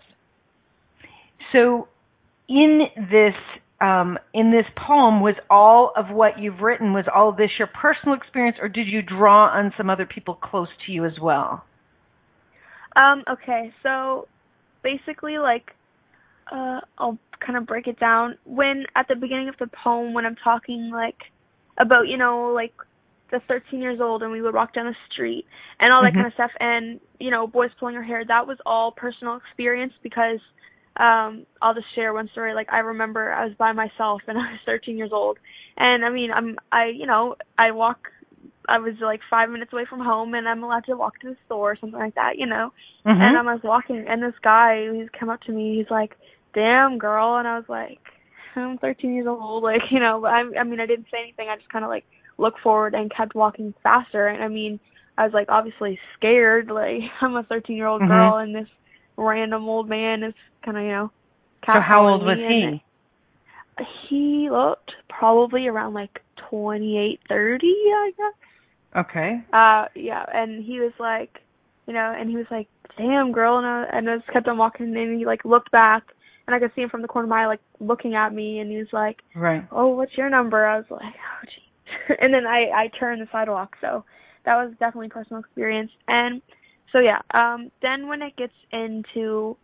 So, 1.54 1.88
in 2.50 2.82
this 2.96 3.34
um, 3.84 4.18
in 4.34 4.50
this 4.50 4.66
poem 4.88 5.20
was 5.20 5.36
all 5.50 5.92
of 5.98 6.06
what 6.10 6.40
you've 6.40 6.62
written. 6.62 6.94
Was 6.94 7.06
all 7.14 7.30
of 7.30 7.38
this 7.38 7.50
your 7.60 7.68
personal 7.68 8.16
experience 8.16 8.58
or 8.62 8.70
did 8.70 8.88
you 8.88 9.02
draw 9.02 9.48
on 9.48 9.74
some 9.78 9.90
other 9.90 10.06
people 10.06 10.36
close 10.36 10.70
to 10.86 10.92
you 10.94 11.06
as 11.06 11.20
well? 11.22 11.66
Um 12.96 13.24
okay. 13.30 13.74
So 13.84 14.28
basically 14.84 15.38
like 15.38 15.72
uh 16.52 16.80
i'll 16.98 17.18
kind 17.46 17.58
of 17.58 17.66
break 17.66 17.88
it 17.88 18.00
down. 18.00 18.38
When 18.46 18.86
at 18.96 19.08
the 19.10 19.16
beginning 19.16 19.50
of 19.50 19.56
the 19.60 19.70
poem 19.84 20.14
when 20.14 20.26
i'm 20.26 20.38
talking 20.42 20.90
like 20.94 21.18
about 21.78 22.08
you 22.08 22.18
know 22.18 22.54
like 22.56 22.74
the 23.32 23.42
13 23.48 23.82
years 23.82 24.00
old 24.00 24.22
and 24.22 24.32
we 24.32 24.42
would 24.42 24.54
walk 24.54 24.76
down 24.76 24.86
the 24.86 24.96
street 25.12 25.44
and 25.80 25.92
all 25.92 26.04
that 26.04 26.10
mm-hmm. 26.10 26.20
kind 26.20 26.28
of 26.28 26.34
stuff 26.34 26.52
and 26.60 27.00
you 27.20 27.32
know 27.32 27.48
boys 27.48 27.72
pulling 27.80 27.96
her 27.96 28.04
hair 28.04 28.24
that 28.24 28.46
was 28.46 28.58
all 28.66 28.92
personal 28.92 29.38
experience 29.38 29.94
because 30.04 30.40
um 30.98 31.46
I'll 31.62 31.74
just 31.74 31.94
share 31.96 32.14
one 32.14 32.30
story. 32.32 32.54
Like 32.54 32.72
I 32.72 32.80
remember 32.80 33.32
I 33.32 33.46
was 33.46 33.56
by 33.58 33.72
myself 33.72 34.22
and 34.28 34.38
I 34.38 34.52
was 34.52 34.60
13 34.66 34.98
years 34.98 35.12
old. 35.12 35.38
And 35.78 36.06
I 36.06 36.10
mean 36.10 36.32
I'm 36.32 36.58
I 36.72 36.88
you 36.96 37.06
know 37.06 37.36
I 37.58 37.72
walk 37.72 38.08
I 38.68 38.80
was 38.80 38.94
like 39.02 39.20
5 39.30 39.50
minutes 39.50 39.74
away 39.74 39.86
from 39.90 40.00
home 40.00 40.34
and 40.34 40.48
I'm 40.48 40.64
allowed 40.64 40.86
to 40.86 40.96
walk 40.96 41.20
to 41.20 41.30
the 41.30 41.38
store 41.46 41.72
or 41.72 41.78
something 41.80 42.00
like 42.00 42.16
that 42.16 42.38
you 42.38 42.46
know? 42.46 42.72
Mm-hmm. 43.06 43.22
and 43.22 43.38
I 43.38 43.54
was 43.54 43.62
walking 43.64 44.06
and 44.08 44.24
this 44.24 44.36
guy 44.44 44.88
he's 44.94 45.10
come 45.20 45.30
up 45.30 45.42
to 45.42 45.52
me 45.52 45.78
he's 45.78 45.92
like 45.92 46.16
damn 46.54 46.98
girl 46.98 47.38
and 47.38 47.48
I 47.48 47.58
was 47.58 47.68
like 47.68 48.00
I'm 48.56 48.78
13 48.78 49.14
years 49.14 49.28
old 49.28 49.64
like 49.72 49.82
you 49.92 50.00
know 50.00 50.26
I 50.26 50.44
I 50.60 50.64
mean 50.64 50.80
I 50.80 50.86
didn't 50.86 51.08
say 51.12 51.18
anything. 51.24 51.50
I 51.50 51.58
just 51.58 51.70
kind 51.70 51.84
of 51.84 51.90
like 51.90 52.06
looked 52.38 52.60
forward 52.62 52.94
and 52.94 53.12
kept 53.14 53.36
walking 53.36 53.74
faster. 53.84 54.28
And 54.28 54.44
I 54.44 54.48
mean 54.48 54.80
I 55.18 55.24
was 55.26 55.34
like 55.34 55.48
obviously 55.50 56.00
scared 56.18 56.70
like 56.72 57.02
I'm 57.22 57.36
a 57.36 57.44
13 57.44 57.76
year 57.76 57.88
old 57.88 58.02
mm-hmm. 58.02 58.12
girl 58.12 58.38
and 58.38 58.56
this 58.56 58.68
random 59.18 59.68
old 59.68 59.90
man 59.90 60.24
is 60.24 60.34
kind 60.64 60.78
of 60.78 60.84
you 60.84 60.90
know. 60.90 61.12
So 61.66 61.80
how 61.80 62.08
old 62.08 62.24
was 62.24 62.38
he? 62.38 62.84
He 64.10 64.50
looked 64.52 64.92
probably 65.10 65.68
around 65.68 65.94
like 65.94 66.20
twenty 66.50 66.98
eight, 66.98 67.20
thirty, 67.28 67.74
I 67.74 68.12
guess. 68.18 69.06
Okay. 69.06 69.42
Uh, 69.52 69.86
yeah, 69.96 70.26
and 70.32 70.64
he 70.64 70.80
was 70.80 70.92
like, 71.00 71.40
you 71.88 71.94
know, 71.94 72.14
and 72.18 72.30
he 72.30 72.36
was 72.36 72.46
like, 72.52 72.68
"Damn, 72.98 73.32
girl," 73.32 73.58
and 73.58 73.66
I, 73.66 73.86
and 73.92 74.10
I 74.10 74.18
just 74.18 74.32
kept 74.32 74.48
on 74.48 74.58
walking, 74.58 74.96
and 74.96 75.18
he 75.18 75.26
like 75.26 75.46
looked 75.46 75.72
back, 75.72 76.04
and 76.46 76.56
I 76.56 76.60
could 76.60 76.72
see 76.76 76.82
him 76.82 76.90
from 76.90 77.02
the 77.02 77.08
corner 77.08 77.26
of 77.26 77.30
my 77.30 77.44
eye, 77.44 77.48
like 77.48 77.62
looking 77.80 78.16
at 78.16 78.34
me, 78.34 78.60
and 78.60 78.70
he 78.70 78.78
was 78.78 78.94
like, 78.94 79.18
"Right, 79.36 79.64
oh, 79.72 79.88
what's 79.88 80.18
your 80.18 80.30
number?" 80.30 80.66
I 80.66 80.78
was 80.78 80.86
like, 80.90 81.02
"Oh, 81.02 81.46
gee," 81.46 82.16
and 82.22 82.34
then 82.34 82.46
I 82.46 82.70
I 82.70 82.88
turned 83.00 83.22
the 83.22 83.28
sidewalk, 83.32 83.76
so 83.82 84.04
that 84.46 84.56
was 84.56 84.74
definitely 84.80 85.10
personal 85.10 85.40
experience, 85.40 85.92
and 86.08 86.42
so 86.94 87.00
yeah, 87.00 87.20
um, 87.34 87.72
then 87.82 88.08
when 88.08 88.22
it 88.22 88.38
gets 88.38 88.54
into 88.72 89.58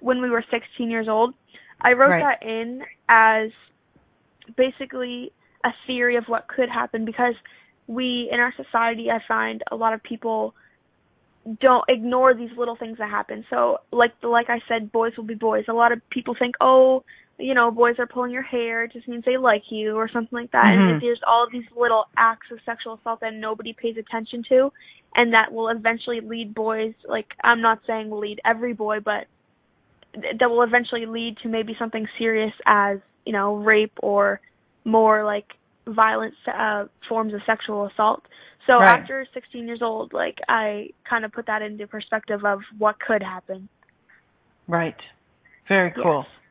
when 0.00 0.20
we 0.20 0.30
were 0.30 0.44
16 0.50 0.90
years 0.90 1.08
old, 1.08 1.34
I 1.80 1.92
wrote 1.92 2.10
right. 2.10 2.38
that 2.40 2.46
in 2.46 2.82
as 3.08 3.50
basically 4.56 5.32
a 5.64 5.70
theory 5.86 6.16
of 6.16 6.24
what 6.26 6.46
could 6.46 6.68
happen 6.68 7.06
because 7.06 7.34
we 7.86 8.28
in 8.30 8.38
our 8.38 8.52
society 8.56 9.10
I 9.10 9.18
find 9.26 9.62
a 9.72 9.76
lot 9.76 9.94
of 9.94 10.02
people 10.02 10.54
don't 11.60 11.84
ignore 11.88 12.34
these 12.34 12.50
little 12.56 12.76
things 12.76 12.98
that 12.98 13.10
happen. 13.10 13.44
So 13.48 13.78
like 13.90 14.12
like 14.22 14.50
I 14.50 14.60
said, 14.68 14.92
boys 14.92 15.12
will 15.16 15.24
be 15.24 15.34
boys. 15.34 15.64
A 15.68 15.72
lot 15.72 15.90
of 15.92 16.00
people 16.10 16.36
think, 16.38 16.54
oh, 16.60 17.02
you 17.38 17.54
know, 17.54 17.70
boys 17.70 17.96
are 17.98 18.06
pulling 18.06 18.30
your 18.30 18.42
hair, 18.42 18.84
it 18.84 18.92
just 18.92 19.08
means 19.08 19.24
they 19.24 19.36
like 19.36 19.64
you 19.70 19.96
or 19.96 20.08
something 20.08 20.38
like 20.38 20.52
that. 20.52 20.64
Mm-hmm. 20.64 20.94
And 20.94 21.02
there's 21.02 21.20
all 21.26 21.46
these 21.50 21.64
little 21.76 22.04
acts 22.16 22.46
of 22.52 22.58
sexual 22.64 22.94
assault 22.94 23.20
that 23.20 23.34
nobody 23.34 23.72
pays 23.72 23.96
attention 23.96 24.42
to 24.50 24.70
and 25.14 25.32
that 25.32 25.52
will 25.52 25.68
eventually 25.68 26.20
lead 26.20 26.54
boys 26.54 26.94
like 27.08 27.26
I'm 27.42 27.60
not 27.60 27.80
saying 27.86 28.10
will 28.10 28.20
lead 28.20 28.40
every 28.44 28.72
boy, 28.72 29.00
but 29.00 29.26
that 30.14 30.48
will 30.48 30.62
eventually 30.62 31.06
lead 31.06 31.38
to 31.42 31.48
maybe 31.48 31.74
something 31.78 32.06
serious 32.18 32.52
as, 32.66 32.98
you 33.24 33.32
know, 33.32 33.56
rape 33.56 33.98
or 34.02 34.40
more 34.84 35.24
like 35.24 35.46
violent 35.86 36.34
uh 36.52 36.86
forms 37.08 37.34
of 37.34 37.40
sexual 37.46 37.86
assault. 37.86 38.22
So 38.66 38.74
right. 38.74 38.98
after 38.98 39.26
16 39.34 39.66
years 39.66 39.82
old, 39.82 40.12
like 40.12 40.38
I 40.48 40.90
kind 41.08 41.24
of 41.24 41.32
put 41.32 41.46
that 41.46 41.62
into 41.62 41.86
perspective 41.86 42.44
of 42.44 42.60
what 42.78 42.98
could 42.98 43.22
happen. 43.22 43.68
Right. 44.66 44.96
Very 45.68 45.92
cool. 45.92 46.24
Yes. 46.26 46.43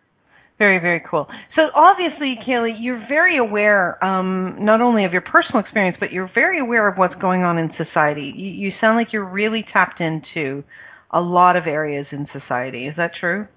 Very, 0.60 0.80
very 0.80 1.02
cool. 1.10 1.28
So 1.56 1.64
obviously, 1.76 2.36
Kaylee, 2.48 2.78
you're 2.80 3.04
very 3.10 3.38
aware 3.38 4.04
um, 4.04 4.58
not 4.60 4.82
only 4.82 5.04
of 5.04 5.12
your 5.12 5.22
personal 5.22 5.60
experience, 5.62 5.98
but 6.00 6.12
you're 6.12 6.30
very 6.34 6.60
aware 6.60 6.88
of 6.88 6.98
what's 6.98 7.16
going 7.16 7.42
on 7.42 7.58
in 7.58 7.72
society. 7.76 8.32
You, 8.36 8.50
you 8.50 8.72
sound 8.80 8.98
like 8.98 9.08
you're 9.12 9.28
really 9.28 9.66
tapped 9.74 10.00
into 10.00 10.64
a 11.12 11.20
lot 11.20 11.56
of 11.56 11.66
areas 11.66 12.06
in 12.12 12.28
society. 12.32 12.86
Is 12.86 12.96
that 12.98 13.12
true? 13.20 13.48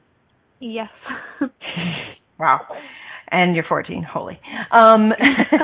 Yes. 0.60 0.88
wow. 2.38 2.60
And 3.30 3.54
you're 3.54 3.64
14. 3.68 4.06
Holy. 4.10 4.38
Um, 4.70 5.12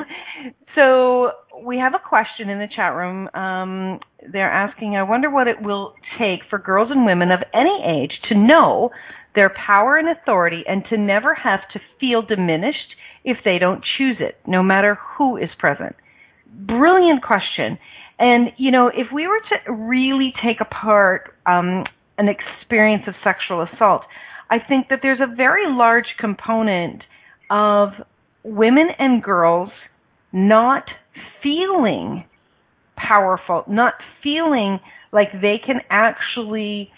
so 0.75 1.31
we 1.61 1.79
have 1.79 1.95
a 1.95 2.09
question 2.09 2.49
in 2.49 2.59
the 2.59 2.69
chat 2.75 2.95
room. 2.95 3.29
Um, 3.35 4.01
they're 4.33 4.51
asking, 4.51 4.97
I 4.97 5.03
wonder 5.03 5.31
what 5.31 5.49
it 5.49 5.61
will 5.61 5.95
take 6.19 6.41
for 6.49 6.59
girls 6.59 6.91
and 6.91 7.05
women 7.05 7.31
of 7.31 7.41
any 7.55 7.85
age 7.87 8.13
to 8.29 8.35
know 8.35 8.91
their 9.35 9.53
power 9.67 9.97
and 9.97 10.09
authority 10.09 10.63
and 10.67 10.85
to 10.91 10.97
never 10.97 11.35
have 11.35 11.61
to 11.73 11.81
feel 12.01 12.23
diminished 12.23 12.97
if 13.25 13.39
they 13.45 13.59
don't 13.59 13.83
choose 13.97 14.17
it, 14.21 14.37
no 14.47 14.63
matter 14.63 14.99
who 15.17 15.37
is 15.37 15.49
present. 15.59 15.95
Brilliant 16.47 17.23
question. 17.23 17.79
And, 18.19 18.53
you 18.57 18.71
know, 18.71 18.89
if 18.89 19.13
we 19.13 19.27
were 19.27 19.41
to 19.41 19.73
really 19.73 20.33
take 20.45 20.61
apart 20.61 21.35
um, 21.47 21.85
an 22.19 22.29
experience 22.29 23.05
of 23.07 23.15
sexual 23.25 23.63
assault, 23.63 24.03
I 24.51 24.59
think 24.59 24.89
that 24.89 25.01
there's 25.03 25.21
a 25.21 25.35
very 25.35 25.65
large 25.67 26.07
component 26.19 27.03
of 27.51 27.91
women 28.45 28.89
and 28.99 29.23
girls 29.23 29.71
not 30.33 30.85
feeling 31.43 32.25
powerful, 32.97 33.65
not 33.69 33.95
feeling 34.23 34.79
like 35.13 35.29
they 35.41 35.57
can 35.65 35.81
actually 35.91 36.91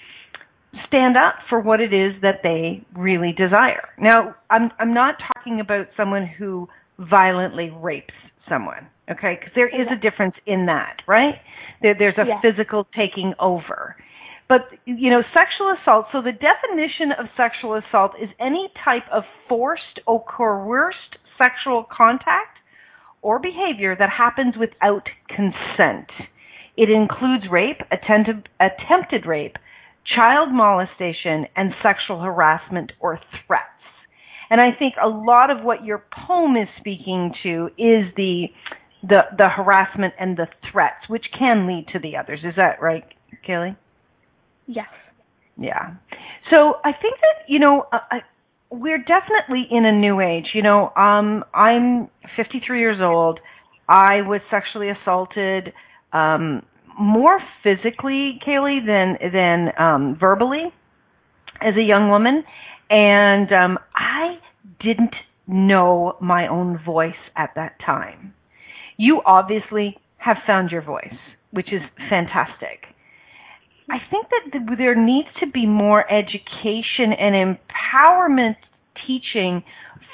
stand 0.86 1.16
up 1.16 1.34
for 1.48 1.60
what 1.60 1.80
it 1.80 1.92
is 1.92 2.14
that 2.22 2.40
they 2.42 2.84
really 2.96 3.32
desire. 3.32 3.88
Now, 3.98 4.34
I'm 4.50 4.70
I'm 4.78 4.94
not 4.94 5.14
talking 5.34 5.60
about 5.60 5.86
someone 5.96 6.26
who 6.26 6.68
violently 6.98 7.70
rapes 7.80 8.14
someone, 8.48 8.86
okay? 9.10 9.36
Because 9.38 9.52
there 9.54 9.68
is 9.68 9.86
a 9.90 9.96
difference 10.00 10.34
in 10.46 10.66
that, 10.66 10.96
right? 11.06 11.34
There, 11.82 11.94
there's 11.98 12.18
a 12.18 12.26
Yeah. 12.26 12.40
physical 12.40 12.86
taking 12.96 13.34
over. 13.38 13.96
But 14.48 14.68
you 14.84 15.10
know, 15.10 15.22
sexual 15.36 15.74
assault. 15.80 16.06
So 16.12 16.20
the 16.20 16.32
definition 16.32 17.12
of 17.18 17.26
sexual 17.36 17.74
assault 17.74 18.12
is 18.20 18.28
any 18.38 18.70
type 18.84 19.04
of 19.12 19.24
forced 19.48 20.00
or 20.06 20.22
coerced 20.24 21.16
sexual 21.40 21.84
contact 21.84 22.53
or 23.24 23.40
behavior 23.40 23.96
that 23.98 24.10
happens 24.10 24.54
without 24.56 25.08
consent. 25.28 26.10
It 26.76 26.90
includes 26.90 27.44
rape, 27.50 27.80
attempted, 27.90 28.48
attempted 28.60 29.26
rape, 29.26 29.56
child 30.14 30.50
molestation, 30.52 31.46
and 31.56 31.72
sexual 31.82 32.20
harassment 32.20 32.92
or 33.00 33.18
threats. 33.46 33.70
And 34.50 34.60
I 34.60 34.76
think 34.78 34.94
a 35.02 35.08
lot 35.08 35.50
of 35.50 35.64
what 35.64 35.84
your 35.84 36.04
poem 36.26 36.56
is 36.56 36.68
speaking 36.78 37.32
to 37.42 37.68
is 37.78 38.12
the 38.16 38.46
the 39.02 39.22
the 39.36 39.48
harassment 39.48 40.14
and 40.20 40.36
the 40.36 40.46
threats, 40.70 41.08
which 41.08 41.24
can 41.36 41.66
lead 41.66 41.86
to 41.92 41.98
the 41.98 42.16
others. 42.16 42.40
Is 42.44 42.54
that 42.56 42.80
right, 42.80 43.04
Kaylee? 43.48 43.76
yes. 44.66 44.86
Yeah. 45.56 45.94
So 46.54 46.74
I 46.84 46.92
think 46.92 47.16
that 47.20 47.48
you 47.48 47.58
know 47.58 47.86
I, 47.92 48.20
we're 48.80 48.98
definitely 48.98 49.66
in 49.70 49.84
a 49.84 49.92
new 49.92 50.20
age. 50.20 50.46
You 50.54 50.62
know, 50.62 50.92
um, 50.96 51.44
I'm 51.54 52.08
53 52.36 52.78
years 52.78 52.98
old. 53.00 53.40
I 53.88 54.22
was 54.22 54.40
sexually 54.50 54.88
assaulted 54.90 55.72
um, 56.12 56.62
more 56.98 57.38
physically, 57.62 58.40
Kaylee, 58.46 58.86
than 58.86 59.18
than 59.32 59.68
um, 59.78 60.16
verbally 60.18 60.72
as 61.60 61.74
a 61.76 61.82
young 61.82 62.08
woman, 62.08 62.44
and 62.90 63.52
um, 63.52 63.78
I 63.94 64.38
didn't 64.80 65.14
know 65.46 66.16
my 66.20 66.48
own 66.48 66.80
voice 66.84 67.12
at 67.36 67.50
that 67.56 67.76
time. 67.84 68.34
You 68.96 69.20
obviously 69.26 69.98
have 70.18 70.36
found 70.46 70.70
your 70.70 70.82
voice, 70.82 71.14
which 71.50 71.68
is 71.72 71.82
fantastic. 72.08 72.93
I 73.90 73.98
think 74.10 74.26
that 74.30 74.52
th- 74.52 74.78
there 74.78 74.94
needs 74.94 75.28
to 75.40 75.46
be 75.46 75.66
more 75.66 76.04
education 76.10 77.12
and 77.18 77.56
empowerment 77.58 78.56
teaching 79.06 79.62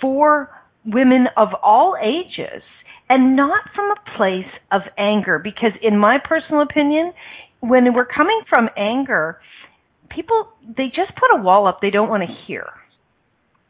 for 0.01 0.51
women 0.85 1.27
of 1.37 1.49
all 1.63 1.97
ages 2.03 2.63
and 3.09 3.37
not 3.37 3.65
from 3.75 3.91
a 3.91 4.17
place 4.17 4.51
of 4.73 4.83
anger 4.99 5.39
because 5.39 5.73
in 5.83 5.99
my 5.99 6.19
personal 6.23 6.63
opinion 6.63 7.13
when 7.61 7.93
we're 7.95 8.07
coming 8.07 8.41
from 8.49 8.69
anger 8.77 9.39
people 10.09 10.49
they 10.77 10.87
just 10.87 11.13
put 11.19 11.39
a 11.39 11.43
wall 11.43 11.67
up 11.67 11.81
they 11.83 11.91
don't 11.91 12.09
want 12.09 12.23
to 12.23 12.35
hear 12.47 12.67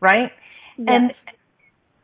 right 0.01 0.31
Yes. 0.79 0.87
and 0.89 1.13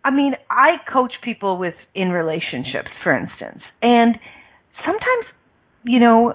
i 0.05 0.11
mean 0.11 0.35
i 0.51 0.77
coach 0.93 1.13
people 1.23 1.57
with 1.57 1.75
in 1.95 2.09
relationships 2.09 2.89
for 3.05 3.17
instance 3.17 3.63
and 3.81 4.17
sometimes 4.85 5.25
you 5.85 6.01
know 6.01 6.35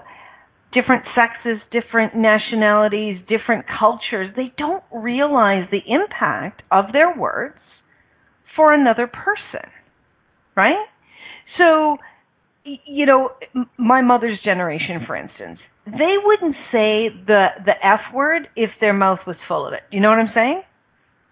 different 0.74 1.04
sexes 1.16 1.60
different 1.72 2.16
nationalities 2.16 3.18
different 3.30 3.66
cultures 3.80 4.32
they 4.36 4.52
don't 4.58 4.84
realize 4.94 5.66
the 5.72 5.82
impact 5.88 6.62
of 6.72 6.86
their 6.94 7.16
words 7.18 7.58
for 8.56 8.74
another 8.74 9.08
person 9.08 9.70
right 10.56 10.86
so 11.58 11.98
y- 12.66 12.80
you 12.86 13.06
know 13.06 13.30
m- 13.56 13.70
my 13.78 14.02
mother's 14.02 14.40
generation 14.44 15.02
for 15.08 15.16
instance 15.16 15.60
they 15.86 16.16
wouldn't 16.24 16.56
say 16.72 17.10
the 17.28 17.48
the 17.66 17.74
f 17.84 18.02
word 18.14 18.48
if 18.56 18.70
their 18.82 18.94
mouth 18.94 19.20
was 19.28 19.36
full 19.48 19.68
of 19.68 19.74
it 19.74 19.82
you 19.92 20.00
know 20.02 20.10
what 20.10 20.20
i'm 20.20 20.32
saying 20.34 20.62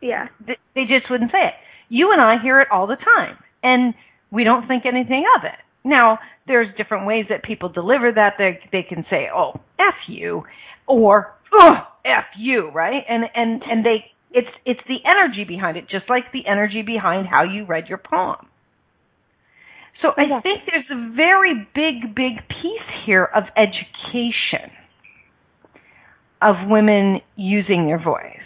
yeah. 0.02 0.28
Th- 0.46 0.60
they 0.76 0.84
just 0.84 1.10
wouldn't 1.10 1.32
say 1.32 1.40
it. 1.48 1.54
You 1.90 2.12
and 2.14 2.22
I 2.22 2.42
hear 2.42 2.62
it 2.62 2.70
all 2.72 2.88
the 2.88 2.96
time, 2.98 3.38
and 3.64 3.94
we 4.32 4.44
don't 4.44 4.68
think 4.68 4.86
anything 4.86 5.26
of 5.38 5.44
it. 5.46 5.60
Now, 5.84 6.20
there's 6.48 6.68
different 6.78 7.08
ways 7.08 7.26
that 7.30 7.44
people 7.44 7.70
deliver 7.70 8.12
that. 8.12 8.34
They 8.38 8.60
they 8.72 8.84
can 8.84 9.06
say, 9.10 9.30
"Oh, 9.34 9.60
f 9.80 9.96
you," 10.08 10.44
or 10.88 11.34
"Oh, 11.54 11.76
f 12.06 12.26
you," 12.38 12.70
right? 12.72 13.04
And 13.08 13.26
and 13.34 13.64
and 13.64 13.86
they 13.86 14.12
it's 14.32 14.50
it's 14.66 14.82
the 14.88 14.98
energy 15.06 15.46
behind 15.46 15.78
it, 15.78 15.90
just 15.90 16.10
like 16.10 16.32
the 16.34 16.46
energy 16.48 16.82
behind 16.82 17.28
how 17.28 17.44
you 17.44 17.66
read 17.66 17.88
your 17.88 17.98
poem. 17.98 18.48
So 20.02 20.10
I 20.16 20.40
think 20.42 20.62
there's 20.66 20.90
a 20.92 21.14
very 21.14 21.68
big, 21.76 22.16
big 22.16 22.38
piece 22.48 22.90
here 23.06 23.26
of 23.26 23.44
education 23.58 24.72
of 26.42 26.56
women 26.70 27.20
using 27.36 27.86
their 27.86 28.02
voice. 28.02 28.38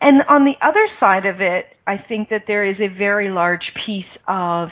And 0.00 0.22
on 0.28 0.44
the 0.44 0.54
other 0.66 0.86
side 0.98 1.26
of 1.26 1.40
it, 1.40 1.66
I 1.86 1.96
think 1.98 2.30
that 2.30 2.44
there 2.46 2.64
is 2.66 2.76
a 2.80 2.88
very 2.88 3.30
large 3.30 3.72
piece 3.86 4.04
of 4.26 4.68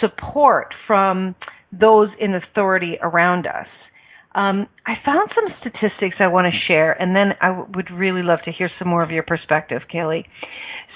support 0.00 0.74
from 0.86 1.34
those 1.72 2.08
in 2.18 2.34
authority 2.34 2.98
around 3.02 3.46
us. 3.46 3.66
Um, 4.34 4.68
I 4.86 4.94
found 5.04 5.30
some 5.34 5.52
statistics 5.60 6.16
I 6.20 6.28
want 6.28 6.46
to 6.46 6.58
share, 6.68 6.92
and 6.92 7.16
then 7.16 7.32
I 7.40 7.48
w- 7.48 7.66
would 7.74 7.90
really 7.90 8.22
love 8.22 8.38
to 8.44 8.52
hear 8.52 8.70
some 8.78 8.88
more 8.88 9.02
of 9.02 9.10
your 9.10 9.24
perspective, 9.24 9.82
Kaylee. 9.92 10.24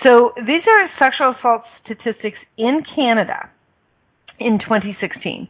So 0.07 0.33
these 0.37 0.63
are 0.69 0.89
sexual 1.03 1.35
assault 1.39 1.63
statistics 1.85 2.39
in 2.57 2.83
Canada 2.95 3.51
in 4.39 4.59
2016. 4.61 5.49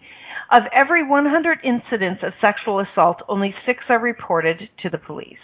Of 0.52 0.62
every 0.72 1.06
100 1.06 1.58
incidents 1.64 2.22
of 2.22 2.32
sexual 2.40 2.80
assault, 2.80 3.22
only 3.28 3.54
six 3.66 3.84
are 3.88 3.98
reported 3.98 4.68
to 4.82 4.88
the 4.88 4.98
police. 4.98 5.36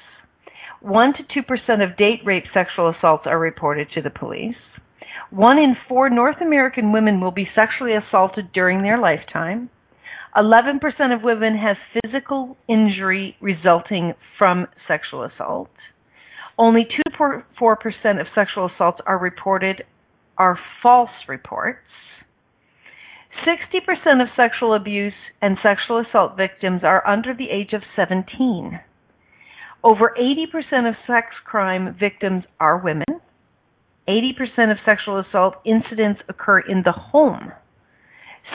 1 0.80 1.12
to 1.14 1.42
2% 1.42 1.84
of 1.84 1.96
date 1.98 2.20
rape 2.24 2.44
sexual 2.54 2.88
assaults 2.88 3.24
are 3.26 3.38
reported 3.38 3.88
to 3.94 4.00
the 4.00 4.10
police. 4.10 4.56
One 5.30 5.58
in 5.58 5.76
four 5.88 6.10
North 6.10 6.40
American 6.40 6.92
women 6.92 7.20
will 7.20 7.30
be 7.30 7.48
sexually 7.54 7.92
assaulted 7.94 8.52
during 8.52 8.82
their 8.82 8.98
lifetime. 8.98 9.70
11% 10.36 10.78
of 11.14 11.22
women 11.22 11.56
have 11.56 11.76
physical 12.02 12.56
injury 12.68 13.36
resulting 13.40 14.14
from 14.38 14.66
sexual 14.86 15.24
assault. 15.24 15.70
Only 16.58 16.84
2 16.84 17.10
4% 17.60 18.20
of 18.20 18.26
sexual 18.34 18.70
assaults 18.74 19.00
are 19.06 19.18
reported 19.18 19.84
are 20.38 20.58
false 20.82 21.10
reports. 21.28 21.78
60% 23.46 24.22
of 24.22 24.28
sexual 24.36 24.74
abuse 24.74 25.14
and 25.40 25.56
sexual 25.62 25.98
assault 25.98 26.36
victims 26.36 26.80
are 26.82 27.06
under 27.06 27.34
the 27.34 27.50
age 27.50 27.72
of 27.72 27.82
17. 27.94 28.80
Over 29.82 30.14
80% 30.18 30.88
of 30.88 30.94
sex 31.06 31.28
crime 31.44 31.96
victims 31.98 32.44
are 32.58 32.78
women. 32.82 33.04
80% 34.10 34.70
of 34.72 34.78
sexual 34.84 35.20
assault 35.20 35.54
incidents 35.64 36.20
occur 36.28 36.60
in 36.60 36.82
the 36.84 36.92
home. 36.92 37.52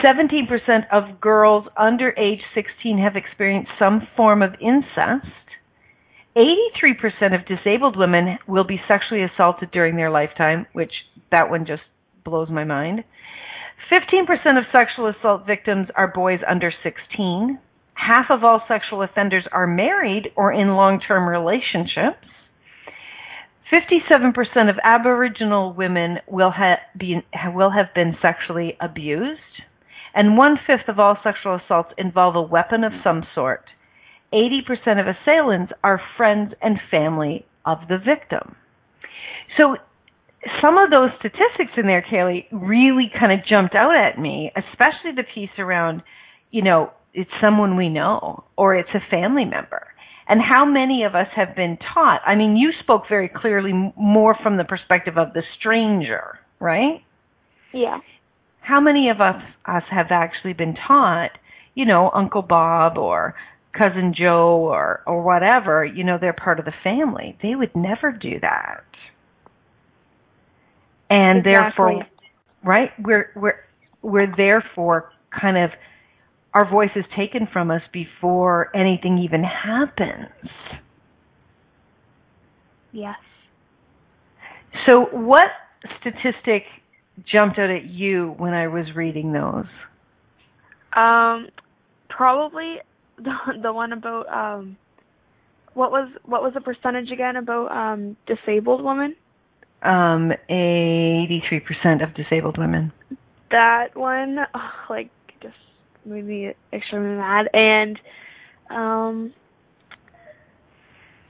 17% 0.04 0.48
of 0.92 1.20
girls 1.20 1.64
under 1.76 2.10
age 2.18 2.40
16 2.54 2.98
have 2.98 3.16
experienced 3.16 3.70
some 3.78 4.06
form 4.16 4.42
of 4.42 4.54
incest. 4.60 5.26
83% 6.36 7.34
of 7.34 7.46
disabled 7.46 7.96
women 7.96 8.38
will 8.46 8.64
be 8.64 8.78
sexually 8.90 9.22
assaulted 9.22 9.70
during 9.70 9.96
their 9.96 10.10
lifetime, 10.10 10.66
which 10.74 10.92
that 11.32 11.48
one 11.48 11.64
just 11.66 11.82
blows 12.24 12.50
my 12.50 12.64
mind. 12.64 13.04
15% 13.90 14.58
of 14.58 14.64
sexual 14.70 15.08
assault 15.08 15.46
victims 15.46 15.88
are 15.96 16.12
boys 16.12 16.40
under 16.48 16.72
16. 16.82 17.58
Half 17.94 18.26
of 18.30 18.44
all 18.44 18.60
sexual 18.68 19.02
offenders 19.02 19.44
are 19.52 19.66
married 19.66 20.28
or 20.36 20.52
in 20.52 20.76
long-term 20.76 21.26
relationships. 21.26 22.26
57% 23.72 24.70
of 24.70 24.76
Aboriginal 24.84 25.72
women 25.72 26.18
will, 26.28 26.50
ha- 26.50 26.80
be, 26.96 27.16
will 27.52 27.70
have 27.70 27.92
been 27.94 28.16
sexually 28.22 28.76
abused, 28.80 29.40
and 30.14 30.36
one 30.36 30.56
fifth 30.66 30.88
of 30.88 30.98
all 30.98 31.18
sexual 31.22 31.58
assaults 31.62 31.92
involve 31.98 32.36
a 32.36 32.42
weapon 32.42 32.84
of 32.84 32.92
some 33.02 33.22
sort. 33.34 33.64
80% 34.32 35.00
of 35.00 35.06
assailants 35.06 35.72
are 35.82 36.00
friends 36.16 36.52
and 36.62 36.78
family 36.90 37.44
of 37.64 37.78
the 37.88 37.98
victim. 37.98 38.56
So 39.56 39.76
some 40.62 40.78
of 40.78 40.90
those 40.90 41.10
statistics 41.18 41.72
in 41.76 41.86
there, 41.86 42.04
Kaylee, 42.08 42.46
really 42.52 43.10
kind 43.12 43.32
of 43.32 43.46
jumped 43.46 43.74
out 43.74 43.96
at 43.96 44.18
me, 44.18 44.52
especially 44.56 45.12
the 45.16 45.24
piece 45.34 45.50
around, 45.58 46.02
you 46.50 46.62
know, 46.62 46.90
it's 47.14 47.30
someone 47.44 47.76
we 47.76 47.88
know 47.88 48.44
or 48.56 48.76
it's 48.76 48.90
a 48.94 49.10
family 49.10 49.44
member. 49.44 49.86
And 50.28 50.40
how 50.40 50.64
many 50.64 51.04
of 51.04 51.14
us 51.14 51.28
have 51.36 51.54
been 51.54 51.78
taught? 51.94 52.20
I 52.26 52.34
mean, 52.34 52.56
you 52.56 52.72
spoke 52.82 53.02
very 53.08 53.28
clearly 53.28 53.72
more 53.96 54.36
from 54.42 54.56
the 54.56 54.64
perspective 54.64 55.16
of 55.16 55.32
the 55.32 55.42
stranger, 55.58 56.38
right? 56.58 57.02
Yeah. 57.72 58.00
How 58.60 58.80
many 58.80 59.08
of 59.10 59.20
us, 59.20 59.40
us 59.66 59.84
have 59.90 60.06
actually 60.10 60.54
been 60.54 60.76
taught, 60.86 61.30
you 61.74 61.84
know, 61.84 62.10
Uncle 62.12 62.42
Bob 62.42 62.98
or 62.98 63.34
cousin 63.72 64.14
Joe 64.18 64.68
or 64.68 65.02
or 65.06 65.22
whatever, 65.22 65.84
you 65.84 66.02
know, 66.02 66.16
they're 66.20 66.32
part 66.32 66.58
of 66.58 66.64
the 66.64 66.72
family. 66.82 67.36
They 67.42 67.54
would 67.54 67.76
never 67.76 68.10
do 68.10 68.40
that 68.40 68.84
and 71.10 71.46
exactly. 71.46 71.52
therefore 71.54 72.06
right 72.64 72.90
we're 73.02 73.30
we're 73.36 73.64
we're 74.02 74.36
therefore 74.36 75.12
kind 75.38 75.56
of 75.56 75.70
our 76.56 76.68
voice 76.70 76.90
is 76.96 77.04
taken 77.14 77.46
from 77.52 77.70
us 77.70 77.82
before 77.92 78.74
anything 78.74 79.18
even 79.18 79.44
happens. 79.44 80.48
Yes. 82.92 83.18
So 84.86 85.02
what 85.12 85.48
statistic 86.00 86.62
jumped 87.30 87.58
out 87.58 87.68
at 87.68 87.84
you 87.84 88.34
when 88.38 88.54
i 88.54 88.68
was 88.68 88.86
reading 88.94 89.32
those? 89.32 89.66
Um 90.94 91.48
probably 92.08 92.76
the 93.18 93.34
the 93.62 93.72
one 93.74 93.92
about 93.92 94.26
um 94.28 94.78
what 95.74 95.90
was 95.90 96.08
what 96.24 96.42
was 96.42 96.54
the 96.54 96.62
percentage 96.62 97.10
again 97.10 97.36
about 97.36 97.70
um 97.70 98.16
disabled 98.26 98.82
women? 98.82 99.14
Um, 99.82 100.32
83% 100.50 102.02
of 102.02 102.14
disabled 102.14 102.56
women. 102.58 102.92
That 103.50 103.94
one, 103.94 104.38
oh, 104.54 104.70
like, 104.88 105.10
made 106.06 106.24
me 106.24 106.52
extremely 106.72 107.16
mad. 107.16 107.48
And, 107.52 107.98
um, 108.70 109.34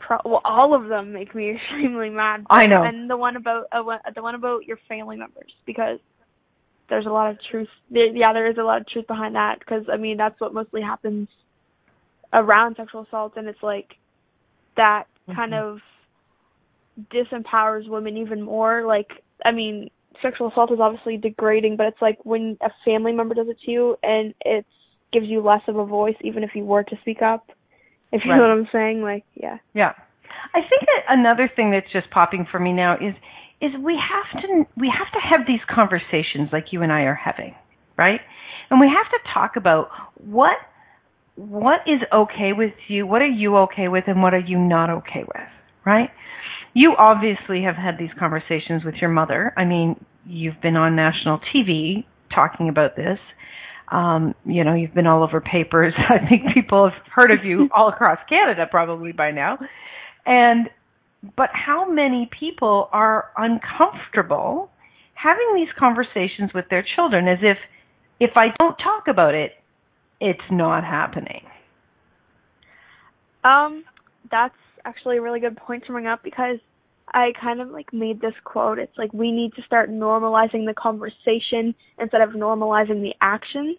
pro- 0.06 0.20
well, 0.24 0.40
all 0.44 0.74
of 0.74 0.88
them 0.88 1.12
make 1.12 1.34
me 1.34 1.50
extremely 1.56 2.10
mad. 2.10 2.44
I 2.48 2.66
know. 2.66 2.82
And 2.82 3.10
the 3.10 3.16
one 3.16 3.36
about 3.36 3.66
uh, 3.72 3.82
the 4.14 4.22
one 4.22 4.34
about 4.34 4.64
your 4.64 4.78
family 4.88 5.16
members 5.16 5.52
because 5.66 5.98
there's 6.88 7.06
a 7.06 7.10
lot 7.10 7.30
of 7.30 7.38
truth. 7.50 7.68
Yeah, 7.90 8.32
there 8.32 8.50
is 8.50 8.58
a 8.58 8.62
lot 8.62 8.80
of 8.80 8.88
truth 8.88 9.06
behind 9.06 9.34
that 9.34 9.58
because 9.58 9.84
I 9.92 9.96
mean 9.96 10.16
that's 10.16 10.40
what 10.40 10.54
mostly 10.54 10.82
happens 10.82 11.28
around 12.32 12.76
sexual 12.76 13.02
assault, 13.02 13.34
and 13.36 13.48
it's 13.48 13.62
like 13.62 13.94
that 14.76 15.04
mm-hmm. 15.28 15.36
kind 15.36 15.54
of 15.54 15.78
disempowers 17.12 17.88
women 17.88 18.16
even 18.16 18.42
more. 18.42 18.86
Like, 18.86 19.10
I 19.44 19.52
mean, 19.52 19.90
sexual 20.22 20.48
assault 20.48 20.72
is 20.72 20.78
obviously 20.80 21.16
degrading, 21.16 21.76
but 21.76 21.86
it's 21.86 22.02
like 22.02 22.18
when 22.24 22.56
a 22.62 22.70
family 22.84 23.12
member 23.12 23.34
does 23.34 23.48
it 23.48 23.58
to 23.64 23.70
you 23.70 23.96
and 24.02 24.34
it 24.44 24.66
gives 25.12 25.26
you 25.26 25.40
less 25.40 25.62
of 25.68 25.76
a 25.76 25.84
voice, 25.84 26.16
even 26.22 26.42
if 26.42 26.50
you 26.54 26.64
were 26.64 26.82
to 26.84 26.96
speak 27.00 27.22
up. 27.22 27.50
If 28.12 28.22
you 28.24 28.30
right. 28.30 28.36
know 28.36 28.42
what 28.42 28.50
I'm 28.50 28.68
saying, 28.72 29.02
like, 29.02 29.24
yeah. 29.34 29.58
Yeah. 29.74 29.92
I 30.54 30.60
think 30.60 30.82
that 30.82 31.02
another 31.08 31.50
thing 31.54 31.70
that's 31.70 31.90
just 31.92 32.10
popping 32.10 32.46
for 32.50 32.58
me 32.58 32.72
now 32.72 32.94
is 32.94 33.14
is 33.60 33.70
we 33.82 33.96
have 33.98 34.42
to 34.42 34.66
we 34.76 34.92
have 34.92 35.10
to 35.12 35.18
have 35.30 35.46
these 35.46 35.60
conversations 35.72 36.50
like 36.52 36.66
you 36.72 36.82
and 36.82 36.92
I 36.92 37.02
are 37.02 37.14
having, 37.14 37.54
right? 37.96 38.20
And 38.70 38.80
we 38.80 38.86
have 38.86 39.10
to 39.10 39.18
talk 39.32 39.56
about 39.56 39.88
what 40.16 40.56
what 41.36 41.80
is 41.86 42.00
okay 42.12 42.52
with 42.56 42.74
you, 42.88 43.06
what 43.06 43.22
are 43.22 43.28
you 43.28 43.56
okay 43.58 43.88
with 43.88 44.04
and 44.06 44.22
what 44.22 44.34
are 44.34 44.40
you 44.40 44.58
not 44.58 44.90
okay 44.90 45.24
with, 45.26 45.48
right? 45.84 46.10
You 46.76 46.94
obviously 46.98 47.62
have 47.62 47.74
had 47.74 47.96
these 47.98 48.10
conversations 48.18 48.84
with 48.84 48.96
your 49.00 49.08
mother. 49.08 49.50
I 49.56 49.64
mean, 49.64 50.04
you've 50.26 50.60
been 50.60 50.76
on 50.76 50.94
national 50.94 51.40
TV 51.54 52.04
talking 52.34 52.68
about 52.68 52.96
this. 52.96 53.18
Um, 53.90 54.34
you 54.44 54.62
know, 54.62 54.74
you've 54.74 54.92
been 54.92 55.06
all 55.06 55.22
over 55.22 55.40
papers. 55.40 55.94
I 56.10 56.18
think 56.28 56.52
people 56.52 56.90
have 56.90 57.02
heard 57.10 57.30
of 57.30 57.46
you 57.46 57.70
all 57.74 57.88
across 57.88 58.18
Canada 58.28 58.66
probably 58.70 59.12
by 59.12 59.30
now. 59.30 59.56
And 60.26 60.68
but 61.34 61.48
how 61.54 61.90
many 61.90 62.28
people 62.38 62.90
are 62.92 63.30
uncomfortable 63.38 64.68
having 65.14 65.54
these 65.54 65.72
conversations 65.78 66.50
with 66.54 66.66
their 66.68 66.84
children 66.94 67.26
as 67.26 67.38
if 67.40 67.56
if 68.20 68.32
I 68.36 68.48
don't 68.58 68.76
talk 68.76 69.08
about 69.08 69.34
it, 69.34 69.52
it's 70.20 70.38
not 70.50 70.84
happening. 70.84 71.40
Um, 73.44 73.82
that's 74.30 74.52
actually 74.86 75.18
a 75.18 75.22
really 75.22 75.40
good 75.40 75.56
point 75.56 75.84
to 75.86 75.92
bring 75.92 76.06
up 76.06 76.22
because 76.22 76.58
I 77.12 77.32
kind 77.40 77.60
of 77.60 77.68
like 77.68 77.92
made 77.92 78.20
this 78.20 78.34
quote. 78.44 78.78
It's 78.78 78.96
like 78.96 79.12
we 79.12 79.32
need 79.32 79.52
to 79.54 79.62
start 79.62 79.90
normalizing 79.90 80.66
the 80.66 80.74
conversation 80.74 81.74
instead 81.98 82.20
of 82.20 82.30
normalizing 82.30 83.02
the 83.02 83.14
actions. 83.20 83.76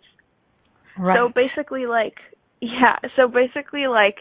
Right. 0.97 1.17
So 1.17 1.31
basically 1.33 1.85
like 1.85 2.15
yeah, 2.61 2.97
so 3.15 3.27
basically 3.27 3.87
like 3.87 4.17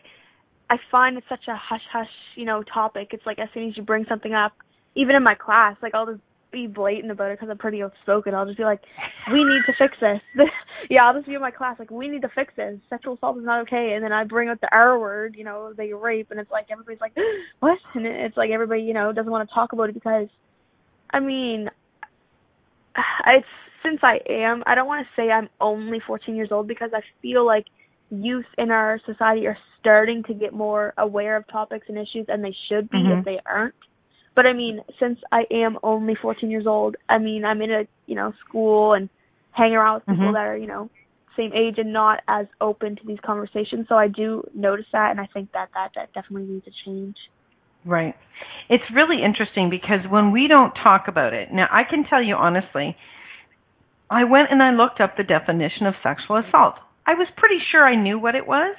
I 0.68 0.76
find 0.90 1.16
it's 1.16 1.28
such 1.28 1.48
a 1.48 1.56
hush 1.56 1.82
hush, 1.92 2.08
you 2.34 2.44
know, 2.44 2.62
topic. 2.62 3.08
It's 3.12 3.24
like 3.26 3.38
as 3.38 3.48
soon 3.54 3.68
as 3.68 3.76
you 3.76 3.82
bring 3.82 4.04
something 4.08 4.34
up, 4.34 4.52
even 4.94 5.14
in 5.14 5.22
my 5.22 5.34
class, 5.34 5.76
like 5.82 5.94
I'll 5.94 6.06
just 6.06 6.20
be 6.52 6.66
blatant 6.66 7.10
about 7.10 7.30
it 7.30 7.38
because 7.38 7.50
I'm 7.50 7.58
pretty 7.58 7.82
outspoken. 7.82 8.34
I'll 8.34 8.46
just 8.46 8.58
be 8.58 8.64
like, 8.64 8.80
"We 9.30 9.44
need 9.44 9.62
to 9.66 9.72
fix 9.78 9.96
this." 10.00 10.20
yeah, 10.90 11.04
I'll 11.04 11.14
just 11.14 11.26
be 11.26 11.34
in 11.34 11.40
my 11.40 11.50
class 11.50 11.76
like, 11.78 11.90
"We 11.90 12.08
need 12.08 12.22
to 12.22 12.30
fix 12.34 12.52
this. 12.56 12.78
Sexual 12.88 13.14
assault 13.14 13.38
is 13.38 13.44
not 13.44 13.62
okay." 13.62 13.92
And 13.94 14.04
then 14.04 14.12
I 14.12 14.24
bring 14.24 14.48
up 14.48 14.60
the 14.60 14.68
R 14.72 14.98
word, 14.98 15.34
you 15.36 15.44
know, 15.44 15.72
the 15.76 15.92
rape, 15.92 16.30
and 16.30 16.40
it's 16.40 16.50
like 16.50 16.66
everybody's 16.70 17.00
like, 17.00 17.14
"What?" 17.60 17.78
And 17.94 18.06
it's 18.06 18.36
like 18.36 18.50
everybody, 18.50 18.82
you 18.82 18.94
know, 18.94 19.12
doesn't 19.12 19.30
want 19.30 19.48
to 19.48 19.54
talk 19.54 19.72
about 19.72 19.88
it 19.88 19.94
because, 19.94 20.28
I 21.10 21.20
mean, 21.20 21.68
it's 23.26 23.46
since 23.82 24.00
I 24.02 24.18
am. 24.28 24.62
I 24.66 24.74
don't 24.74 24.86
want 24.86 25.06
to 25.06 25.20
say 25.20 25.30
I'm 25.30 25.48
only 25.60 26.00
14 26.06 26.34
years 26.34 26.48
old 26.50 26.66
because 26.66 26.90
I 26.94 27.00
feel 27.22 27.46
like 27.46 27.66
youth 28.10 28.46
in 28.58 28.70
our 28.70 29.00
society 29.04 29.46
are 29.46 29.58
starting 29.80 30.22
to 30.24 30.34
get 30.34 30.52
more 30.52 30.94
aware 30.98 31.36
of 31.36 31.46
topics 31.48 31.86
and 31.88 31.96
issues, 31.96 32.26
and 32.28 32.42
they 32.42 32.54
should 32.68 32.90
be 32.90 32.98
mm-hmm. 32.98 33.20
if 33.20 33.24
they 33.24 33.38
aren't. 33.46 33.74
But 34.36 34.46
I 34.46 34.52
mean, 34.52 34.80
since 35.00 35.18
I 35.32 35.44
am 35.50 35.78
only 35.82 36.14
14 36.20 36.50
years 36.50 36.66
old, 36.66 36.96
I 37.08 37.18
mean, 37.18 37.44
I'm 37.44 37.62
in 37.62 37.72
a, 37.72 37.88
you 38.06 38.14
know, 38.14 38.34
school 38.46 38.92
and 38.92 39.08
hang 39.50 39.72
around 39.72 39.94
with 39.94 40.06
people 40.06 40.24
mm-hmm. 40.26 40.34
that 40.34 40.46
are, 40.46 40.56
you 40.56 40.66
know, 40.66 40.90
same 41.36 41.52
age 41.54 41.76
and 41.78 41.92
not 41.92 42.20
as 42.28 42.46
open 42.60 42.96
to 42.96 43.02
these 43.06 43.18
conversations. 43.24 43.86
So 43.88 43.94
I 43.96 44.08
do 44.08 44.44
notice 44.54 44.86
that, 44.92 45.10
and 45.10 45.20
I 45.20 45.26
think 45.32 45.52
that 45.52 45.70
that, 45.74 45.92
that 45.96 46.12
definitely 46.12 46.48
needs 46.48 46.66
a 46.66 46.70
change. 46.84 47.16
Right. 47.86 48.14
It's 48.68 48.84
really 48.92 49.22
interesting 49.24 49.70
because 49.70 50.00
when 50.10 50.32
we 50.32 50.48
don't 50.48 50.72
talk 50.82 51.04
about 51.08 51.32
it, 51.32 51.48
now 51.52 51.66
I 51.70 51.82
can 51.88 52.04
tell 52.04 52.22
you 52.22 52.34
honestly, 52.34 52.96
I 54.10 54.24
went 54.24 54.48
and 54.50 54.62
I 54.62 54.72
looked 54.72 55.00
up 55.00 55.16
the 55.16 55.22
definition 55.22 55.86
of 55.86 55.94
sexual 56.02 56.36
assault. 56.36 56.74
I 57.06 57.14
was 57.14 57.28
pretty 57.36 57.58
sure 57.70 57.86
I 57.86 57.94
knew 57.94 58.18
what 58.18 58.34
it 58.34 58.46
was, 58.46 58.76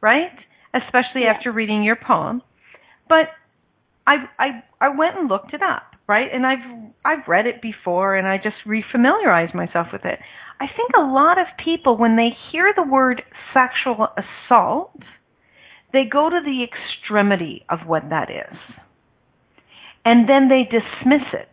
right? 0.00 0.32
Especially 0.74 1.22
Yeah. 1.22 1.34
after 1.36 1.52
reading 1.52 1.82
your 1.82 1.96
poem. 1.96 2.42
But 3.08 3.28
I 4.08 4.14
I 4.38 4.46
I 4.80 4.88
went 4.88 5.18
and 5.18 5.28
looked 5.28 5.52
it 5.52 5.60
up, 5.62 5.94
right? 6.08 6.28
And 6.32 6.46
I've 6.46 6.64
I've 7.04 7.28
read 7.28 7.46
it 7.46 7.60
before 7.60 8.16
and 8.16 8.26
I 8.26 8.38
just 8.38 8.56
refamiliarized 8.66 9.54
myself 9.54 9.88
with 9.92 10.04
it. 10.04 10.18
I 10.60 10.66
think 10.66 10.92
a 10.96 11.02
lot 11.02 11.38
of 11.38 11.46
people 11.62 11.96
when 11.96 12.16
they 12.16 12.30
hear 12.50 12.72
the 12.74 12.82
word 12.82 13.22
sexual 13.52 14.08
assault, 14.16 14.96
they 15.92 16.04
go 16.10 16.30
to 16.30 16.40
the 16.42 16.64
extremity 16.64 17.64
of 17.68 17.80
what 17.86 18.08
that 18.08 18.30
is. 18.30 18.58
And 20.04 20.26
then 20.28 20.48
they 20.48 20.62
dismiss 20.64 21.26
it. 21.34 21.48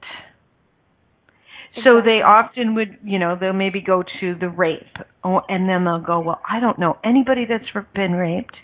So 1.84 2.00
they 2.02 2.22
often 2.22 2.74
would, 2.76 2.98
you 3.04 3.20
know, 3.20 3.36
they'll 3.38 3.52
maybe 3.52 3.82
go 3.82 4.02
to 4.22 4.36
the 4.40 4.48
rape, 4.48 4.96
oh, 5.26 5.42
and 5.50 5.68
then 5.68 5.84
they'll 5.84 6.00
go, 6.00 6.22
well, 6.22 6.40
I 6.50 6.62
don't 6.62 6.80
know 6.80 6.98
anybody 7.04 7.46
that's 7.46 7.70
been 7.94 8.14
raped, 8.14 8.56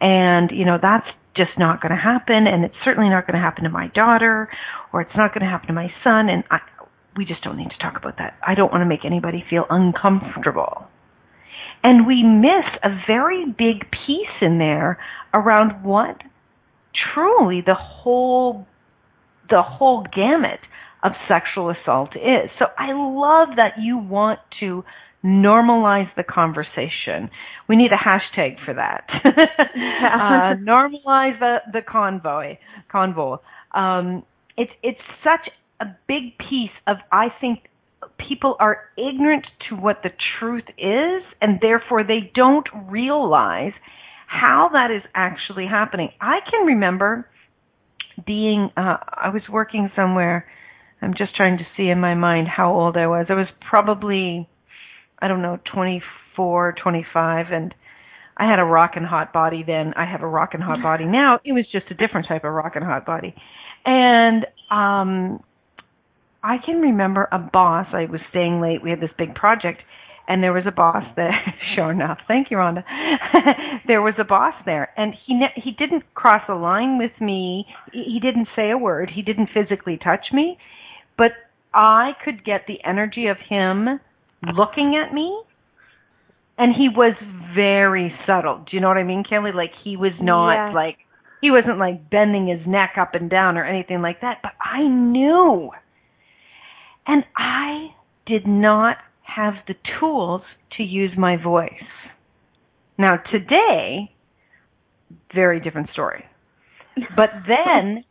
and 0.00 0.50
you 0.50 0.64
know 0.64 0.76
that's 0.80 1.06
just 1.38 1.58
not 1.58 1.80
going 1.80 1.94
to 1.94 2.02
happen, 2.02 2.46
and 2.46 2.64
it's 2.64 2.74
certainly 2.84 3.08
not 3.08 3.26
going 3.26 3.38
to 3.38 3.40
happen 3.40 3.64
to 3.64 3.70
my 3.70 3.86
daughter, 3.94 4.50
or 4.92 5.00
it's 5.00 5.16
not 5.16 5.32
going 5.32 5.46
to 5.46 5.50
happen 5.50 5.68
to 5.68 5.72
my 5.72 5.88
son, 6.02 6.28
and 6.28 6.44
I, 6.50 6.58
we 7.16 7.24
just 7.24 7.42
don't 7.42 7.56
need 7.56 7.70
to 7.70 7.78
talk 7.78 7.96
about 7.96 8.18
that. 8.18 8.36
I 8.46 8.54
don't 8.54 8.70
want 8.70 8.82
to 8.82 8.86
make 8.86 9.04
anybody 9.06 9.44
feel 9.48 9.64
uncomfortable. 9.70 10.88
And 11.82 12.06
we 12.06 12.22
miss 12.22 12.66
a 12.82 12.90
very 13.06 13.46
big 13.46 13.86
piece 13.90 14.36
in 14.42 14.58
there 14.58 14.98
around 15.32 15.84
what 15.84 16.16
truly 17.14 17.62
the 17.64 17.76
whole 17.78 18.66
the 19.48 19.62
whole 19.62 20.04
gamut 20.14 20.60
of 21.02 21.12
sexual 21.30 21.70
assault 21.70 22.10
is. 22.16 22.50
So 22.58 22.66
I 22.76 22.92
love 22.92 23.56
that 23.56 23.80
you 23.80 23.96
want 23.96 24.40
to 24.60 24.84
normalize 25.24 26.08
the 26.16 26.22
conversation. 26.22 27.30
We 27.68 27.76
need 27.76 27.90
a 27.92 27.96
hashtag 27.96 28.56
for 28.64 28.74
that. 28.74 29.04
uh, 29.24 30.54
normalize 30.62 31.38
the 31.40 31.58
the 31.72 31.82
convoy 31.86 32.58
convo. 32.92 33.40
Um, 33.72 34.24
it's 34.56 34.72
it's 34.82 35.00
such 35.24 35.52
a 35.80 35.86
big 36.06 36.38
piece 36.38 36.74
of 36.86 36.96
I 37.10 37.28
think 37.40 37.60
people 38.28 38.56
are 38.60 38.78
ignorant 38.96 39.46
to 39.68 39.76
what 39.76 40.02
the 40.02 40.10
truth 40.38 40.64
is 40.76 41.22
and 41.40 41.58
therefore 41.60 42.04
they 42.04 42.30
don't 42.34 42.66
realize 42.88 43.72
how 44.26 44.70
that 44.72 44.90
is 44.90 45.02
actually 45.14 45.66
happening. 45.66 46.10
I 46.20 46.38
can 46.50 46.66
remember 46.66 47.28
being 48.26 48.70
uh 48.76 48.96
I 49.12 49.30
was 49.30 49.42
working 49.50 49.90
somewhere 49.94 50.46
I'm 51.00 51.14
just 51.16 51.36
trying 51.36 51.58
to 51.58 51.64
see 51.76 51.88
in 51.88 52.00
my 52.00 52.14
mind 52.14 52.48
how 52.48 52.72
old 52.72 52.96
I 52.96 53.06
was. 53.06 53.26
I 53.28 53.34
was 53.34 53.46
probably 53.68 54.48
I 55.20 55.28
don't 55.28 55.42
know 55.42 55.58
24, 55.72 56.74
25 56.82 57.46
and 57.50 57.74
I 58.36 58.48
had 58.48 58.60
a 58.60 58.64
rockin' 58.64 59.02
hot 59.02 59.32
body 59.32 59.64
then. 59.66 59.94
I 59.96 60.04
have 60.04 60.22
a 60.22 60.28
rockin' 60.28 60.60
hot 60.60 60.80
body 60.82 61.04
now. 61.06 61.40
It 61.44 61.52
was 61.52 61.64
just 61.72 61.86
a 61.90 61.94
different 61.94 62.28
type 62.28 62.44
of 62.44 62.52
rockin' 62.52 62.82
hot 62.82 63.04
body. 63.04 63.34
And 63.84 64.46
um 64.70 65.42
I 66.42 66.56
can 66.64 66.80
remember 66.80 67.28
a 67.32 67.38
boss. 67.38 67.86
I 67.92 68.04
was 68.06 68.20
staying 68.30 68.60
late. 68.60 68.82
We 68.82 68.90
had 68.90 69.00
this 69.00 69.10
big 69.18 69.34
project, 69.34 69.80
and 70.28 70.42
there 70.42 70.52
was 70.52 70.64
a 70.66 70.72
boss 70.72 71.04
that. 71.16 71.32
sure 71.74 71.90
enough, 71.90 72.18
thank 72.28 72.50
you, 72.50 72.56
Rhonda. 72.56 72.84
there 73.86 74.02
was 74.02 74.14
a 74.18 74.24
boss 74.24 74.54
there, 74.64 74.90
and 74.96 75.14
he 75.26 75.34
ne- 75.34 75.62
he 75.62 75.72
didn't 75.72 76.04
cross 76.14 76.42
a 76.48 76.54
line 76.54 76.98
with 76.98 77.12
me. 77.20 77.66
He 77.92 78.04
he 78.04 78.20
didn't 78.20 78.48
say 78.54 78.70
a 78.70 78.78
word. 78.78 79.10
He 79.14 79.22
didn't 79.22 79.50
physically 79.52 79.98
touch 80.02 80.26
me, 80.32 80.58
but 81.16 81.32
I 81.74 82.12
could 82.24 82.44
get 82.44 82.62
the 82.66 82.78
energy 82.84 83.26
of 83.26 83.36
him 83.48 84.00
looking 84.42 84.96
at 84.96 85.12
me. 85.12 85.42
And 86.60 86.74
he 86.74 86.88
was 86.88 87.14
very 87.54 88.12
subtle. 88.26 88.58
Do 88.68 88.76
you 88.76 88.80
know 88.80 88.88
what 88.88 88.96
I 88.96 89.04
mean, 89.04 89.22
Kelly? 89.28 89.52
Like 89.54 89.70
he 89.84 89.96
was 89.96 90.12
not 90.20 90.54
Yeah. 90.54 90.72
like 90.74 90.98
he 91.40 91.52
wasn't 91.52 91.78
like 91.78 92.10
bending 92.10 92.48
his 92.48 92.66
neck 92.66 92.94
up 92.98 93.14
and 93.14 93.30
down 93.30 93.56
or 93.56 93.64
anything 93.64 94.02
like 94.02 94.20
that, 94.22 94.38
but 94.42 94.52
I 94.60 94.82
knew. 94.82 95.70
And 97.06 97.22
I 97.36 97.94
did 98.26 98.46
not 98.46 98.96
have 99.22 99.54
the 99.68 99.74
tools 100.00 100.42
to 100.76 100.82
use 100.82 101.12
my 101.16 101.36
voice. 101.36 101.70
Now 102.98 103.18
today, 103.30 104.12
very 105.32 105.60
different 105.60 105.90
story. 105.92 106.24
But 107.16 107.30
then, 107.46 108.04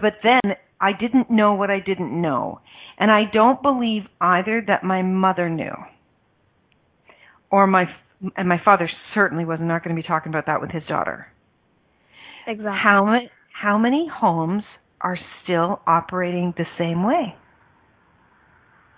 but 0.00 0.14
then 0.24 0.56
I 0.80 0.90
didn't 0.98 1.30
know 1.30 1.54
what 1.54 1.70
I 1.70 1.78
didn't 1.78 2.20
know. 2.20 2.60
And 2.98 3.10
I 3.10 3.22
don't 3.32 3.62
believe 3.62 4.02
either 4.20 4.62
that 4.66 4.82
my 4.84 5.02
mother 5.02 5.48
knew. 5.50 5.74
Or 7.50 7.66
my, 7.66 7.84
and 8.36 8.48
my 8.48 8.60
father 8.64 8.88
certainly 9.14 9.44
was 9.44 9.58
not 9.60 9.84
going 9.84 9.94
to 9.94 10.02
be 10.02 10.06
talking 10.06 10.30
about 10.30 10.46
that 10.46 10.60
with 10.60 10.70
his 10.70 10.82
daughter. 10.88 11.26
exactly. 12.46 12.72
How 12.82 13.04
many, 13.04 13.30
how 13.52 13.78
many 13.78 14.08
homes 14.12 14.62
are 15.00 15.18
still 15.44 15.80
operating 15.86 16.54
the 16.56 16.64
same 16.78 17.04
way? 17.04 17.34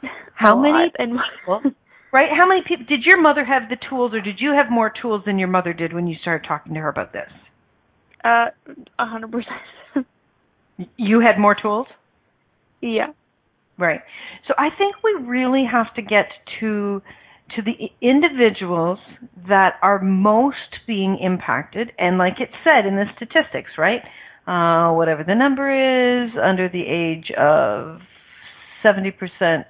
How 0.35 0.57
many 0.57 0.93
people, 0.97 1.63
right? 2.13 2.29
How 2.37 2.47
many 2.47 2.61
people 2.67 2.87
did 2.89 3.01
your 3.05 3.21
mother 3.21 3.45
have 3.45 3.69
the 3.69 3.77
tools 3.91 4.15
or 4.15 4.21
did 4.21 4.37
you 4.39 4.53
have 4.53 4.71
more 4.71 4.93
tools 5.03 5.23
than 5.27 5.39
your 5.39 5.49
mother 5.49 5.73
did 5.73 5.93
when 5.93 6.07
you 6.07 6.17
started 6.23 6.47
talking 6.47 6.75
to 6.75 6.81
her 6.81 6.89
about 6.89 7.13
this? 7.13 7.29
uh, 8.25 8.47
a 8.99 9.07
hundred 9.07 9.33
percent. 9.33 10.07
You 10.97 11.21
had 11.25 11.41
more 11.41 11.57
tools? 11.61 11.89
Yeah. 12.81 13.09
Right. 13.79 14.01
So 14.47 14.55
I 14.59 14.69
think 14.77 14.97
we 15.05 15.27
really 15.27 15.65
have 15.71 15.95
to 15.95 16.03
get 16.03 16.27
to 16.61 17.01
to 17.57 17.63
the 17.63 17.89
individuals 18.07 18.99
that 19.49 19.77
are 19.81 20.03
most 20.03 20.77
being 20.87 21.19
impacted 21.23 21.93
and 21.99 22.19
like 22.19 22.41
it 22.41 22.51
said 22.63 22.85
in 22.85 22.97
the 22.97 23.05
statistics, 23.17 23.71
right? 23.79 24.03
Uh 24.47 24.93
whatever 24.95 25.25
the 25.25 25.35
number 25.35 25.71
is 25.71 26.31
under 26.43 26.69
the 26.69 26.83
age 26.83 27.31
of 27.39 28.01
70% 28.87 29.65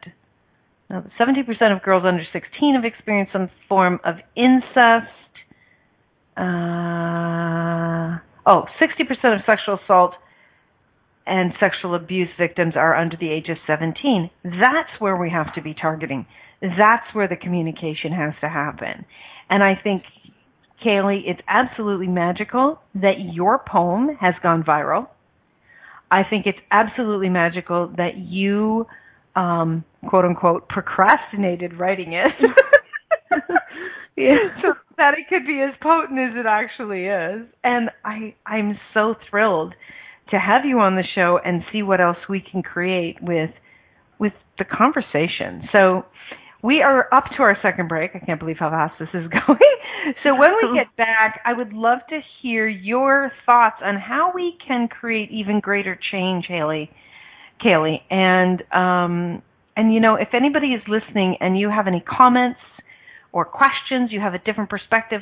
no, 0.90 1.04
70% 1.20 1.76
of 1.76 1.82
girls 1.82 2.04
under 2.06 2.22
16 2.32 2.74
have 2.74 2.84
experienced 2.84 3.32
some 3.32 3.50
form 3.68 4.00
of 4.04 4.16
incest. 4.34 5.12
Uh, 6.36 8.16
oh, 8.46 8.64
60% 8.80 9.34
of 9.34 9.40
sexual 9.48 9.78
assault 9.84 10.14
and 11.28 11.52
sexual 11.60 11.94
abuse 11.94 12.28
victims 12.38 12.74
are 12.76 12.96
under 12.96 13.16
the 13.16 13.30
age 13.30 13.48
of 13.48 13.56
17. 13.66 14.30
That's 14.44 14.90
where 14.98 15.16
we 15.16 15.30
have 15.30 15.54
to 15.54 15.62
be 15.62 15.74
targeting. 15.74 16.26
That's 16.60 17.06
where 17.12 17.28
the 17.28 17.36
communication 17.36 18.12
has 18.12 18.34
to 18.40 18.48
happen. 18.48 19.04
And 19.50 19.62
I 19.62 19.74
think, 19.82 20.02
Kaylee, 20.84 21.22
it's 21.26 21.40
absolutely 21.46 22.08
magical 22.08 22.80
that 22.94 23.14
your 23.32 23.58
poem 23.58 24.16
has 24.20 24.34
gone 24.42 24.64
viral. 24.64 25.08
I 26.10 26.22
think 26.28 26.46
it's 26.46 26.58
absolutely 26.70 27.28
magical 27.28 27.92
that 27.96 28.16
you, 28.16 28.86
um, 29.36 29.84
quote 30.08 30.24
unquote, 30.24 30.68
procrastinated 30.68 31.78
writing 31.78 32.14
it. 32.14 32.32
Yeah. 34.18 34.34
so 34.62 34.74
that 34.96 35.14
it 35.16 35.28
could 35.28 35.46
be 35.46 35.60
as 35.62 35.74
potent 35.80 36.18
as 36.18 36.36
it 36.36 36.46
actually 36.46 37.06
is. 37.06 37.46
And 37.62 37.90
I 38.04 38.34
I'm 38.44 38.78
so 38.92 39.14
thrilled 39.30 39.74
to 40.30 40.38
have 40.38 40.64
you 40.64 40.80
on 40.80 40.96
the 40.96 41.04
show 41.14 41.38
and 41.44 41.62
see 41.72 41.82
what 41.82 42.00
else 42.00 42.18
we 42.28 42.40
can 42.40 42.62
create 42.62 43.16
with 43.22 43.50
with 44.18 44.32
the 44.58 44.64
conversation. 44.64 45.68
So 45.74 46.04
we 46.62 46.82
are 46.82 47.06
up 47.14 47.24
to 47.36 47.42
our 47.42 47.56
second 47.62 47.88
break. 47.88 48.12
I 48.14 48.18
can't 48.18 48.40
believe 48.40 48.56
how 48.58 48.70
fast 48.70 48.94
this 48.98 49.08
is 49.14 49.28
going. 49.46 49.58
So 50.24 50.34
when 50.34 50.50
we 50.62 50.76
get 50.76 50.94
back, 50.96 51.40
I 51.44 51.52
would 51.52 51.72
love 51.72 52.00
to 52.10 52.20
hear 52.42 52.66
your 52.68 53.30
thoughts 53.46 53.76
on 53.82 53.96
how 53.96 54.32
we 54.34 54.56
can 54.66 54.88
create 54.88 55.30
even 55.30 55.60
greater 55.60 55.98
change, 56.10 56.46
Haley, 56.48 56.90
Kaylee. 57.64 58.00
And 58.10 58.62
um 58.72 59.42
and 59.76 59.94
you 59.94 60.00
know, 60.00 60.16
if 60.16 60.28
anybody 60.34 60.68
is 60.68 60.82
listening 60.88 61.36
and 61.40 61.58
you 61.58 61.70
have 61.70 61.86
any 61.86 62.00
comments 62.00 62.58
or 63.32 63.44
questions, 63.44 64.10
you 64.10 64.20
have 64.20 64.34
a 64.34 64.38
different 64.38 64.70
perspective, 64.70 65.20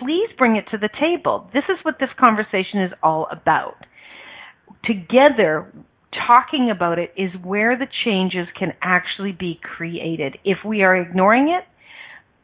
please 0.00 0.28
bring 0.36 0.56
it 0.56 0.64
to 0.72 0.78
the 0.78 0.88
table. 1.00 1.48
This 1.54 1.62
is 1.68 1.76
what 1.84 1.96
this 2.00 2.08
conversation 2.18 2.82
is 2.82 2.92
all 3.02 3.28
about. 3.30 3.76
Together, 4.84 5.72
talking 6.26 6.70
about 6.70 6.98
it 6.98 7.12
is 7.16 7.30
where 7.42 7.76
the 7.76 7.86
changes 8.04 8.46
can 8.58 8.72
actually 8.82 9.32
be 9.32 9.58
created. 9.62 10.38
If 10.44 10.58
we 10.64 10.82
are 10.82 10.96
ignoring 10.96 11.48
it 11.48 11.64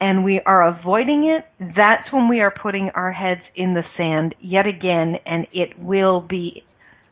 and 0.00 0.24
we 0.24 0.40
are 0.46 0.66
avoiding 0.66 1.24
it, 1.24 1.46
that's 1.76 2.10
when 2.12 2.28
we 2.28 2.40
are 2.40 2.52
putting 2.62 2.90
our 2.94 3.12
heads 3.12 3.42
in 3.54 3.74
the 3.74 3.82
sand 3.96 4.34
yet 4.40 4.66
again, 4.66 5.16
and 5.26 5.46
it 5.52 5.78
will 5.78 6.20
be, 6.20 6.64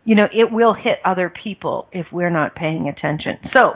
you 0.04 0.14
know, 0.14 0.26
it 0.32 0.50
will 0.50 0.74
hit 0.74 0.98
other 1.04 1.32
people 1.44 1.86
if 1.92 2.06
we're 2.10 2.30
not 2.30 2.54
paying 2.54 2.88
attention. 2.88 3.38
So, 3.54 3.74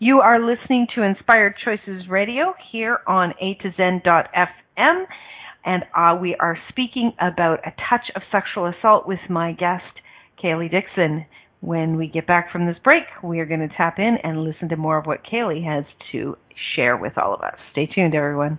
you 0.00 0.20
are 0.20 0.38
listening 0.38 0.86
to 0.94 1.02
Inspired 1.02 1.56
Choices 1.64 2.08
Radio 2.08 2.54
here 2.70 3.00
on 3.06 3.34
A 3.40 3.54
to 3.62 3.70
Zen.fm, 3.76 5.04
and 5.64 5.82
uh, 5.94 6.16
we 6.20 6.36
are 6.36 6.56
speaking 6.68 7.12
about 7.20 7.58
a 7.66 7.72
touch 7.90 8.06
of 8.14 8.22
sexual 8.30 8.66
assault 8.66 9.08
with 9.08 9.18
my 9.28 9.52
guest, 9.52 9.82
Kaylee 10.42 10.70
Dixon. 10.70 11.26
When 11.60 11.96
we 11.96 12.06
get 12.06 12.26
back 12.26 12.52
from 12.52 12.66
this 12.66 12.76
break, 12.84 13.02
we 13.22 13.40
are 13.40 13.46
going 13.46 13.68
to 13.68 13.76
tap 13.76 13.98
in 13.98 14.16
and 14.22 14.44
listen 14.44 14.68
to 14.68 14.76
more 14.76 14.96
of 14.96 15.06
what 15.06 15.26
Kaylee 15.26 15.64
has 15.64 15.84
to 16.12 16.36
share 16.76 16.96
with 16.96 17.18
all 17.18 17.34
of 17.34 17.40
us. 17.40 17.56
Stay 17.72 17.86
tuned, 17.86 18.14
everyone. 18.14 18.58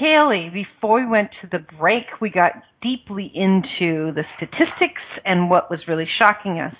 Kaylee, 0.00 0.52
before 0.52 1.00
we 1.00 1.06
went 1.06 1.30
to 1.42 1.48
the 1.50 1.58
break, 1.78 2.06
we 2.20 2.30
got 2.30 2.52
deeply 2.82 3.30
into 3.34 4.12
the 4.14 4.24
statistics 4.36 5.02
and 5.24 5.50
what 5.50 5.70
was 5.70 5.80
really 5.86 6.08
shocking 6.18 6.58
us. 6.60 6.74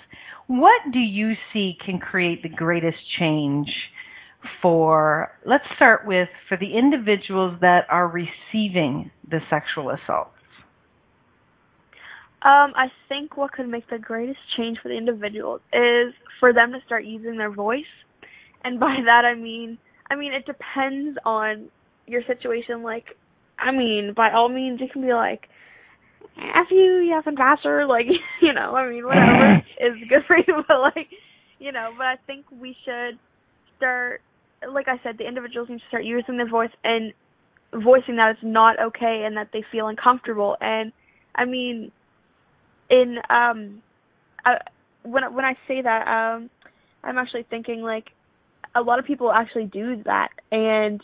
What 0.49 0.81
do 0.91 0.97
you 0.97 1.33
see 1.53 1.77
can 1.85 1.99
create 1.99 2.41
the 2.41 2.49
greatest 2.49 2.97
change 3.19 3.67
for, 4.63 5.29
let's 5.45 5.63
start 5.75 6.07
with, 6.07 6.27
for 6.47 6.57
the 6.57 6.75
individuals 6.75 7.59
that 7.61 7.81
are 7.87 8.07
receiving 8.07 9.11
the 9.29 9.41
sexual 9.47 9.91
assaults? 9.91 10.31
Um, 12.41 12.73
I 12.75 12.87
think 13.07 13.37
what 13.37 13.51
could 13.51 13.69
make 13.69 13.87
the 13.91 13.99
greatest 13.99 14.39
change 14.57 14.79
for 14.81 14.89
the 14.89 14.97
individuals 14.97 15.61
is 15.71 16.15
for 16.39 16.51
them 16.51 16.71
to 16.71 16.79
start 16.83 17.05
using 17.05 17.37
their 17.37 17.51
voice. 17.51 17.83
And 18.63 18.79
by 18.79 18.95
that 19.05 19.25
I 19.25 19.35
mean 19.35 19.77
I 20.09 20.15
mean 20.15 20.33
it 20.33 20.47
depends 20.47 21.19
on 21.25 21.67
your 22.07 22.23
situation. 22.25 22.81
Like 22.81 23.05
I 23.59 23.71
mean, 23.71 24.13
by 24.15 24.31
all 24.31 24.49
means 24.49 24.81
you 24.81 24.87
can 24.91 25.03
be 25.03 25.13
like 25.13 25.47
F 26.55 26.67
you, 26.71 26.99
you 26.99 27.21
effing 27.21 27.35
bastard, 27.37 27.87
like 27.87 28.05
you 28.41 28.53
know, 28.53 28.75
I 28.75 28.89
mean 28.89 29.05
whatever 29.05 29.55
is 29.79 29.93
good 30.09 30.23
for 30.27 30.37
you, 30.37 30.63
but 30.67 30.79
like 30.79 31.07
you 31.59 31.71
know, 31.71 31.91
but 31.97 32.05
I 32.05 32.15
think 32.27 32.45
we 32.61 32.75
should 32.85 33.19
start 33.77 34.21
like 34.73 34.87
I 34.87 34.99
said, 35.03 35.17
the 35.17 35.27
individuals 35.27 35.69
need 35.69 35.79
to 35.79 35.87
start 35.87 36.03
using 36.03 36.37
their 36.37 36.49
voice 36.49 36.71
and 36.83 37.13
voicing 37.73 38.15
that 38.17 38.31
it's 38.31 38.39
not 38.43 38.79
okay 38.79 39.23
and 39.25 39.37
that 39.37 39.49
they 39.53 39.63
feel 39.71 39.87
uncomfortable 39.87 40.57
and 40.59 40.91
I 41.35 41.45
mean 41.45 41.91
in 42.89 43.17
um 43.29 43.81
I, 44.45 44.57
when 45.03 45.33
when 45.33 45.45
I 45.45 45.53
say 45.67 45.81
that 45.81 46.07
um 46.07 46.49
I'm 47.03 47.17
actually 47.17 47.45
thinking 47.49 47.81
like 47.81 48.05
a 48.75 48.81
lot 48.81 48.99
of 48.99 49.05
people 49.05 49.31
actually 49.31 49.65
do 49.65 50.01
that 50.05 50.29
and 50.51 51.01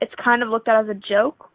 it's 0.00 0.12
kind 0.22 0.42
of 0.42 0.48
looked 0.48 0.68
at 0.68 0.84
as 0.84 0.88
a 0.88 0.94
joke. 0.94 1.48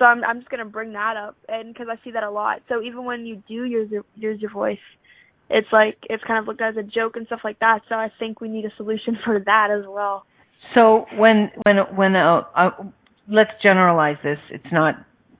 So 0.00 0.04
I'm 0.04 0.24
I'm 0.24 0.40
just 0.40 0.50
going 0.50 0.64
to 0.64 0.70
bring 0.70 0.94
that 0.94 1.16
up 1.16 1.36
and 1.48 1.76
cuz 1.76 1.86
I 1.88 2.02
see 2.02 2.10
that 2.10 2.24
a 2.24 2.30
lot. 2.30 2.62
So 2.68 2.82
even 2.82 3.04
when 3.04 3.24
you 3.24 3.36
do 3.46 3.64
use 3.64 3.88
your 3.92 4.04
use 4.16 4.40
your 4.40 4.50
voice 4.50 4.78
it's 5.50 5.66
like 5.72 5.96
it's 6.08 6.22
kind 6.24 6.38
of 6.38 6.46
looked 6.46 6.60
at 6.60 6.70
as 6.70 6.76
a 6.76 6.82
joke 6.82 7.16
and 7.16 7.26
stuff 7.26 7.40
like 7.42 7.58
that. 7.58 7.80
So 7.88 7.96
I 7.96 8.10
think 8.18 8.40
we 8.40 8.48
need 8.48 8.64
a 8.64 8.74
solution 8.76 9.18
for 9.24 9.40
that 9.44 9.68
as 9.70 9.84
well. 9.86 10.24
So 10.74 11.06
when 11.16 11.50
when 11.64 11.76
when 11.96 12.16
uh, 12.16 12.42
uh, 12.56 12.70
let's 13.28 13.50
generalize 13.62 14.16
this. 14.22 14.38
It's 14.50 14.72
not 14.72 14.94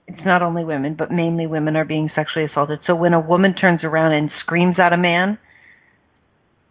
it's 0.06 0.24
not 0.24 0.42
only 0.42 0.64
women, 0.64 0.96
but 0.98 1.12
mainly 1.12 1.46
women 1.46 1.76
are 1.76 1.84
being 1.84 2.10
sexually 2.16 2.46
assaulted. 2.50 2.80
So 2.86 2.96
when 2.96 3.12
a 3.12 3.20
woman 3.20 3.54
turns 3.54 3.84
around 3.84 4.12
and 4.12 4.30
screams 4.40 4.76
at 4.80 4.92
a 4.92 4.96
man 4.96 5.38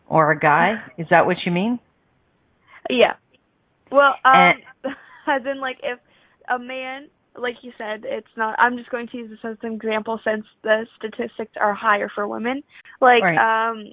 or 0.07 0.31
a 0.31 0.39
guy, 0.39 0.73
is 0.97 1.07
that 1.11 1.25
what 1.25 1.37
you 1.45 1.51
mean? 1.51 1.79
Yeah. 2.89 3.13
Well, 3.91 4.15
um, 4.25 4.53
and, 4.83 4.93
as 5.27 5.41
in 5.49 5.61
like 5.61 5.77
if 5.83 5.99
a 6.49 6.59
man, 6.59 7.07
like 7.39 7.55
you 7.61 7.71
said, 7.77 8.03
it's 8.03 8.27
not. 8.37 8.55
I'm 8.59 8.77
just 8.77 8.89
going 8.89 9.07
to 9.07 9.17
use 9.17 9.29
this 9.29 9.39
as 9.43 9.57
an 9.61 9.73
example 9.73 10.19
since 10.23 10.45
the 10.63 10.85
statistics 10.97 11.53
are 11.59 11.73
higher 11.73 12.09
for 12.13 12.27
women. 12.27 12.63
Like, 13.01 13.23
right. 13.23 13.71
um, 13.71 13.91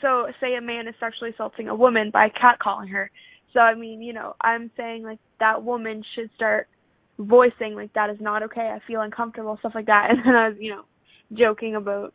so 0.00 0.26
say 0.40 0.56
a 0.56 0.60
man 0.60 0.88
is 0.88 0.94
sexually 1.00 1.30
assaulting 1.30 1.68
a 1.68 1.74
woman 1.74 2.10
by 2.10 2.28
catcalling 2.28 2.90
her. 2.90 3.10
So 3.52 3.60
I 3.60 3.74
mean, 3.74 4.02
you 4.02 4.12
know, 4.12 4.34
I'm 4.40 4.70
saying 4.76 5.02
like 5.02 5.18
that 5.40 5.62
woman 5.62 6.04
should 6.14 6.30
start 6.36 6.68
voicing 7.18 7.74
like 7.74 7.92
that 7.94 8.10
is 8.10 8.18
not 8.20 8.42
okay. 8.42 8.74
I 8.74 8.80
feel 8.86 9.00
uncomfortable, 9.00 9.56
stuff 9.60 9.72
like 9.74 9.86
that. 9.86 10.08
And 10.10 10.18
then 10.24 10.34
I 10.34 10.48
was, 10.48 10.58
you 10.60 10.70
know, 10.70 10.82
joking 11.32 11.74
about, 11.74 12.14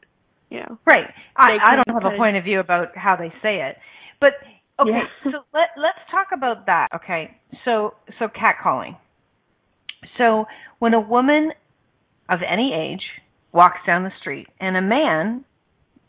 you 0.50 0.60
know. 0.60 0.78
Right. 0.86 1.06
I, 1.36 1.58
I 1.64 1.76
don't 1.76 2.04
have 2.04 2.14
a 2.14 2.18
point 2.18 2.38
of 2.38 2.44
view 2.44 2.60
about 2.60 2.96
how 2.96 3.16
they 3.16 3.30
say 3.42 3.68
it, 3.68 3.78
but 4.20 4.34
okay. 4.80 4.92
Yeah. 4.92 5.32
so 5.32 5.38
let 5.54 5.70
let's 5.78 6.00
talk 6.12 6.28
about 6.34 6.68
that. 6.68 6.88
Okay. 6.96 7.36
So 7.66 7.96
so 8.20 8.28
catcalling. 8.28 8.96
So 10.18 10.46
when 10.80 10.94
a 10.94 11.00
woman 11.00 11.52
of 12.30 12.40
any 12.48 12.74
age 12.74 13.04
walks 13.52 13.80
down 13.86 14.04
the 14.04 14.12
street 14.20 14.48
and 14.60 14.78
a 14.78 14.82
man 14.82 15.46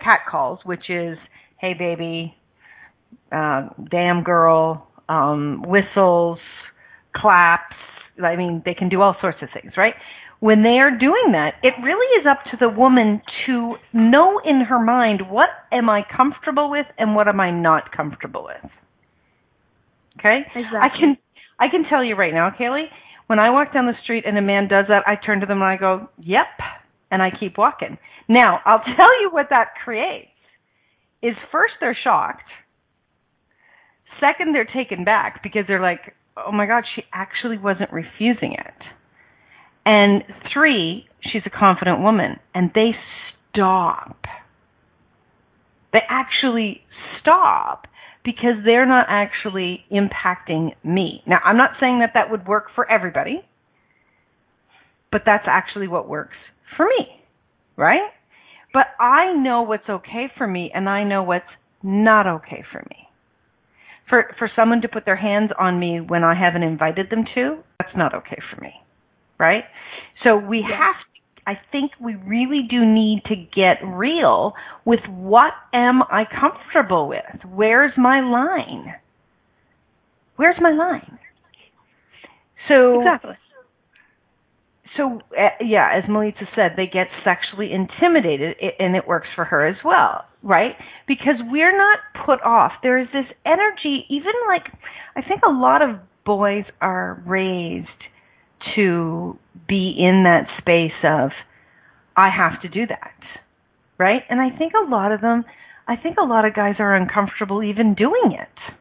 catcalls, 0.01 0.61
which 0.65 0.89
is, 0.89 1.19
"Hey 1.59 1.75
baby," 1.75 2.37
uh, 3.31 3.69
"Damn 3.91 4.23
girl," 4.23 4.89
um, 5.09 5.63
whistles, 5.67 6.39
claps 7.15 7.77
I 8.23 8.37
mean, 8.37 8.63
they 8.65 8.75
can 8.75 8.89
do 8.89 9.01
all 9.01 9.17
sorts 9.21 9.39
of 9.43 9.49
things, 9.53 9.73
right? 9.77 9.95
When 10.41 10.63
they 10.63 10.81
are 10.81 10.91
doing 10.91 11.33
that, 11.33 11.55
it 11.63 11.73
really 11.83 12.07
is 12.21 12.27
up 12.29 12.39
to 12.51 12.57
the 12.59 12.69
woman 12.69 13.23
to 13.47 13.77
know 13.93 14.41
in 14.45 14.63
her 14.69 14.79
mind 14.79 15.31
what 15.31 15.49
am 15.71 15.89
I 15.89 16.03
comfortable 16.15 16.69
with 16.71 16.87
and 16.99 17.15
what 17.15 17.29
am 17.29 17.41
I 17.41 17.51
not 17.51 17.93
comfortable 17.97 18.45
with. 18.45 18.71
Okay? 20.19 20.41
Exactly. 20.55 20.79
I 20.81 20.89
can 20.89 21.17
I 21.61 21.69
can 21.69 21.85
tell 21.89 22.03
you 22.03 22.17
right 22.17 22.35
now, 22.35 22.51
Kaylee, 22.51 22.87
when 23.33 23.39
I 23.39 23.49
walk 23.49 23.73
down 23.73 23.87
the 23.87 23.97
street 24.03 24.25
and 24.27 24.37
a 24.37 24.43
man 24.43 24.69
does 24.69 24.85
that, 24.91 25.05
I 25.07 25.17
turn 25.17 25.41
to 25.41 25.47
them 25.47 25.63
and 25.63 25.65
I 25.65 25.79
go, 25.79 26.11
"Yep," 26.19 26.61
and 27.11 27.23
I 27.23 27.31
keep 27.31 27.57
walking. 27.57 27.97
Now, 28.29 28.61
I'll 28.67 28.85
tell 28.99 29.23
you 29.23 29.31
what 29.33 29.47
that 29.49 29.69
creates. 29.83 30.29
Is 31.23 31.35
first 31.51 31.73
they're 31.81 31.97
shocked. 32.05 32.51
Second, 34.21 34.55
they're 34.55 34.67
taken 34.67 35.05
back 35.05 35.43
because 35.43 35.63
they're 35.67 35.81
like, 35.81 36.15
oh 36.37 36.53
my 36.53 36.67
God, 36.67 36.85
she 36.95 37.05
actually 37.11 37.57
wasn't 37.57 37.91
refusing 37.91 38.53
it. 38.53 38.85
And 39.87 40.25
three, 40.53 41.07
she's 41.23 41.43
a 41.47 41.51
confident 41.51 42.03
woman. 42.03 42.39
And 42.55 42.71
they 42.75 42.91
stop. 43.51 44.27
They 45.95 46.03
actually 46.07 46.83
stop 47.19 47.87
because 48.25 48.55
they're 48.65 48.87
not 48.87 49.07
actually 49.09 49.85
impacting 49.91 50.71
me. 50.85 51.23
Now, 51.27 51.39
I'm 51.45 51.57
not 51.57 51.71
saying 51.81 52.01
that 52.01 52.13
that 52.15 52.31
would 52.31 52.47
work 52.47 52.67
for 52.75 52.91
everybody, 52.91 53.43
but 55.11 55.23
that's 55.27 55.45
actually 55.47 55.89
what 55.89 56.09
works 56.09 56.37
for 56.77 56.87
me, 56.87 57.07
right? 57.77 58.11
But 58.73 58.87
I 58.99 59.35
know 59.35 59.63
what's 59.63 59.89
okay 59.89 60.27
for 60.39 60.47
me 60.47 60.71
and 60.75 60.89
I 60.89 61.05
know 61.05 61.23
what's 61.23 61.45
not 61.83 62.27
okay 62.27 62.65
for 62.73 62.85
me. 62.91 62.97
For 64.09 64.35
for 64.39 64.51
someone 64.55 64.81
to 64.83 64.89
put 64.89 65.05
their 65.05 65.17
hands 65.17 65.51
on 65.59 65.79
me 65.79 66.01
when 66.01 66.25
I 66.25 66.35
haven't 66.35 66.63
invited 66.63 67.09
them 67.11 67.25
to, 67.35 67.59
that's 67.79 67.97
not 67.97 68.15
okay 68.15 68.39
for 68.51 68.61
me. 68.61 68.73
Right? 69.39 69.65
So 70.27 70.37
we 70.37 70.59
yeah. 70.59 70.77
have 70.77 70.97
I 71.47 71.55
think 71.73 71.93
we 72.01 72.15
really 72.15 72.67
do 72.69 72.85
need 72.85 73.23
to 73.27 73.37
get 73.37 73.79
real 73.85 74.55
with 74.85 75.01
what 75.09 75.53
am 75.73 76.03
I 76.03 76.25
comfortable 76.25 77.09
with? 77.09 77.45
Where's 77.53 77.93
my 77.97 78.21
line? 78.21 78.95
Where's 80.37 80.57
my 80.61 80.71
line? 80.71 81.19
So 82.69 83.01
Exactly 83.01 83.37
so 84.97 85.21
uh, 85.39 85.49
yeah, 85.61 85.91
as 85.95 86.09
Melissa 86.09 86.47
said, 86.55 86.73
they 86.77 86.87
get 86.87 87.09
sexually 87.25 87.73
intimidated, 87.73 88.57
and 88.79 88.97
it 88.97 89.07
works 89.07 89.29
for 89.35 89.45
her 89.45 89.67
as 89.67 89.77
well, 89.85 90.25
right? 90.43 90.73
Because 91.07 91.37
we're 91.51 91.77
not 91.77 91.99
put 92.27 92.43
off. 92.43 92.73
There 92.83 92.99
is 92.99 93.09
this 93.13 93.27
energy, 93.47 94.05
even 94.09 94.33
like 94.49 94.67
I 95.17 95.23
think 95.23 95.43
a 95.47 95.53
lot 95.53 95.83
of 95.83 95.97
boys 96.25 96.65
are 96.81 97.23
raised 97.27 97.89
to 98.77 99.39
be 99.69 99.95
in 99.99 100.25
that 100.29 100.47
space 100.59 100.93
of 101.05 101.31
I 102.17 102.29
have 102.31 102.61
to 102.63 102.69
do 102.69 102.87
that, 102.87 103.15
right? 103.99 104.23
And 104.29 104.41
I 104.41 104.57
think 104.57 104.73
a 104.75 104.89
lot 104.89 105.13
of 105.13 105.21
them, 105.21 105.45
I 105.89 105.97
think 105.97 106.17
a 106.19 106.27
lot 106.27 106.45
of 106.45 106.55
guys 106.55 106.75
are 106.79 106.95
uncomfortable 106.95 107.63
even 107.63 107.95
doing 107.95 108.39
it. 108.39 108.75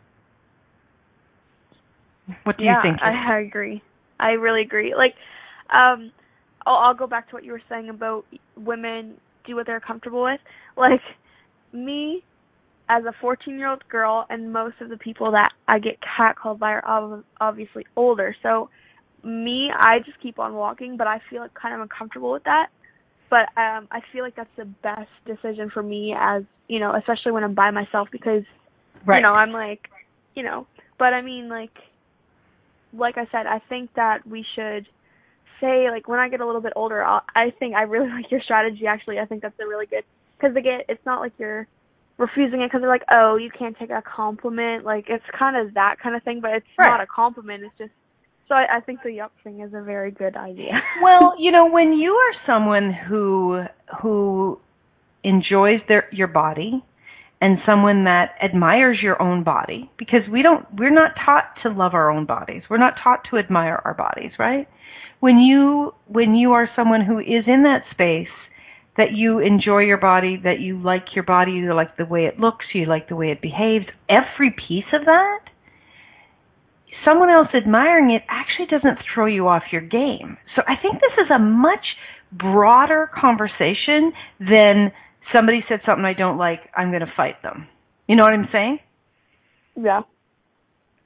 What 2.43 2.57
do 2.57 2.63
yeah, 2.63 2.77
you 2.77 2.89
think? 2.89 3.01
I, 3.01 3.37
I 3.37 3.39
agree. 3.39 3.81
I 4.19 4.31
really 4.31 4.61
agree. 4.61 4.93
Like 4.95 5.15
um, 5.73 6.11
I'll, 6.65 6.75
I'll 6.75 6.93
go 6.93 7.07
back 7.07 7.29
to 7.29 7.35
what 7.35 7.43
you 7.43 7.51
were 7.51 7.61
saying 7.69 7.89
about 7.89 8.25
women 8.55 9.15
do 9.45 9.55
what 9.55 9.65
they're 9.65 9.79
comfortable 9.79 10.23
with. 10.23 10.39
Like 10.77 11.01
me, 11.73 12.23
as 12.89 13.03
a 13.05 13.13
14 13.21 13.57
year 13.57 13.69
old 13.69 13.87
girl, 13.89 14.25
and 14.29 14.51
most 14.51 14.75
of 14.81 14.89
the 14.89 14.97
people 14.97 15.31
that 15.31 15.51
I 15.67 15.79
get 15.79 15.97
catcalled 16.01 16.59
by 16.59 16.71
are 16.71 17.23
obviously 17.39 17.85
older. 17.95 18.35
So 18.43 18.69
me, 19.23 19.69
I 19.75 19.99
just 19.99 20.19
keep 20.21 20.39
on 20.39 20.55
walking, 20.55 20.97
but 20.97 21.07
I 21.07 21.19
feel 21.29 21.41
like 21.41 21.53
kind 21.53 21.75
of 21.75 21.81
uncomfortable 21.81 22.31
with 22.31 22.43
that. 22.43 22.67
But 23.29 23.47
um 23.57 23.87
I 23.91 24.01
feel 24.11 24.23
like 24.23 24.35
that's 24.35 24.49
the 24.57 24.65
best 24.65 25.09
decision 25.25 25.69
for 25.73 25.81
me 25.81 26.15
as 26.17 26.43
you 26.67 26.79
know, 26.79 26.93
especially 26.95 27.31
when 27.31 27.43
I'm 27.43 27.53
by 27.53 27.71
myself 27.71 28.09
because 28.11 28.43
right. 29.05 29.17
you 29.17 29.23
know 29.23 29.33
I'm 29.33 29.51
like, 29.51 29.89
you 30.35 30.43
know. 30.43 30.67
But 30.97 31.13
I 31.13 31.21
mean, 31.21 31.49
like, 31.49 31.71
like 32.93 33.17
I 33.17 33.25
said, 33.31 33.47
I 33.47 33.59
think 33.69 33.93
that 33.95 34.27
we 34.27 34.45
should 34.55 34.85
say 35.59 35.89
like 35.89 36.07
when 36.07 36.19
I 36.19 36.29
get 36.29 36.41
a 36.41 36.45
little 36.45 36.61
bit 36.61 36.73
older, 36.75 37.03
I'll, 37.03 37.21
I 37.35 37.51
think 37.57 37.75
I 37.75 37.83
really 37.83 38.09
like 38.21 38.31
your 38.31 38.41
strategy. 38.41 38.85
Actually, 38.87 39.19
I 39.19 39.25
think 39.25 39.41
that's 39.41 39.59
a 39.59 39.67
really 39.67 39.85
good 39.85 40.03
because 40.37 40.55
again, 40.55 40.81
it's 40.89 41.05
not 41.05 41.21
like 41.21 41.33
you're 41.37 41.67
refusing 42.17 42.61
it 42.61 42.67
because 42.67 42.81
they're 42.81 42.89
like, 42.89 43.05
oh, 43.11 43.37
you 43.37 43.49
can't 43.57 43.77
take 43.77 43.89
a 43.89 44.01
compliment. 44.01 44.85
Like 44.85 45.05
it's 45.07 45.23
kind 45.37 45.55
of 45.55 45.73
that 45.75 45.95
kind 46.01 46.15
of 46.15 46.23
thing, 46.23 46.39
but 46.41 46.51
it's 46.51 46.65
right. 46.77 46.87
not 46.87 47.01
a 47.01 47.07
compliment. 47.07 47.63
It's 47.63 47.77
just 47.77 47.91
so 48.51 48.55
I, 48.55 48.77
I 48.77 48.79
think 48.81 48.99
the 49.03 49.11
yup 49.13 49.31
thing 49.43 49.61
is 49.61 49.73
a 49.73 49.81
very 49.81 50.11
good 50.11 50.35
idea. 50.35 50.73
well, 51.03 51.35
you 51.39 51.51
know, 51.51 51.69
when 51.69 51.93
you 51.93 52.11
are 52.11 52.45
someone 52.45 52.93
who 53.07 53.63
who 54.01 54.59
enjoys 55.23 55.79
their 55.87 56.07
your 56.11 56.27
body 56.27 56.83
and 57.39 57.57
someone 57.69 58.03
that 58.03 58.35
admires 58.43 58.97
your 59.01 59.21
own 59.21 59.43
body 59.43 59.89
because 59.97 60.21
we 60.31 60.41
don't 60.41 60.65
we're 60.77 60.93
not 60.93 61.11
taught 61.25 61.45
to 61.63 61.69
love 61.69 61.93
our 61.93 62.11
own 62.11 62.25
bodies. 62.25 62.63
We're 62.69 62.77
not 62.77 62.95
taught 63.01 63.21
to 63.31 63.37
admire 63.37 63.81
our 63.85 63.93
bodies, 63.93 64.31
right? 64.37 64.67
when 65.21 65.37
you 65.37 65.93
when 66.07 66.35
you 66.35 66.51
are 66.51 66.69
someone 66.75 67.05
who 67.05 67.19
is 67.19 67.45
in 67.47 67.63
that 67.63 67.83
space 67.91 68.33
that 68.97 69.13
you 69.13 69.39
enjoy 69.39 69.79
your 69.79 69.97
body, 69.97 70.37
that 70.43 70.59
you 70.59 70.81
like 70.81 71.05
your 71.15 71.23
body, 71.23 71.53
you 71.53 71.73
like 71.73 71.95
the 71.95 72.05
way 72.05 72.25
it 72.25 72.37
looks, 72.37 72.65
you 72.73 72.85
like 72.85 73.07
the 73.07 73.15
way 73.15 73.27
it 73.27 73.41
behaves, 73.41 73.85
every 74.09 74.53
piece 74.67 74.91
of 74.93 75.05
that, 75.05 75.39
someone 77.07 77.29
else 77.29 77.47
admiring 77.55 78.11
it 78.11 78.23
actually 78.29 78.67
doesn't 78.67 78.97
throw 79.13 79.25
you 79.25 79.47
off 79.47 79.63
your 79.71 79.81
game. 79.81 80.37
So 80.55 80.61
I 80.67 80.75
think 80.81 80.95
this 80.95 81.25
is 81.25 81.31
a 81.33 81.39
much 81.39 81.85
broader 82.31 83.09
conversation 83.19 84.13
than 84.39 84.91
somebody 85.33 85.63
said 85.67 85.81
something 85.85 86.05
I 86.05 86.13
don't 86.13 86.37
like, 86.37 86.59
I'm 86.75 86.89
going 86.89 87.01
to 87.01 87.13
fight 87.15 87.41
them. 87.43 87.67
You 88.07 88.15
know 88.15 88.23
what 88.23 88.33
I'm 88.33 88.49
saying? 88.51 88.79
Yeah. 89.75 90.01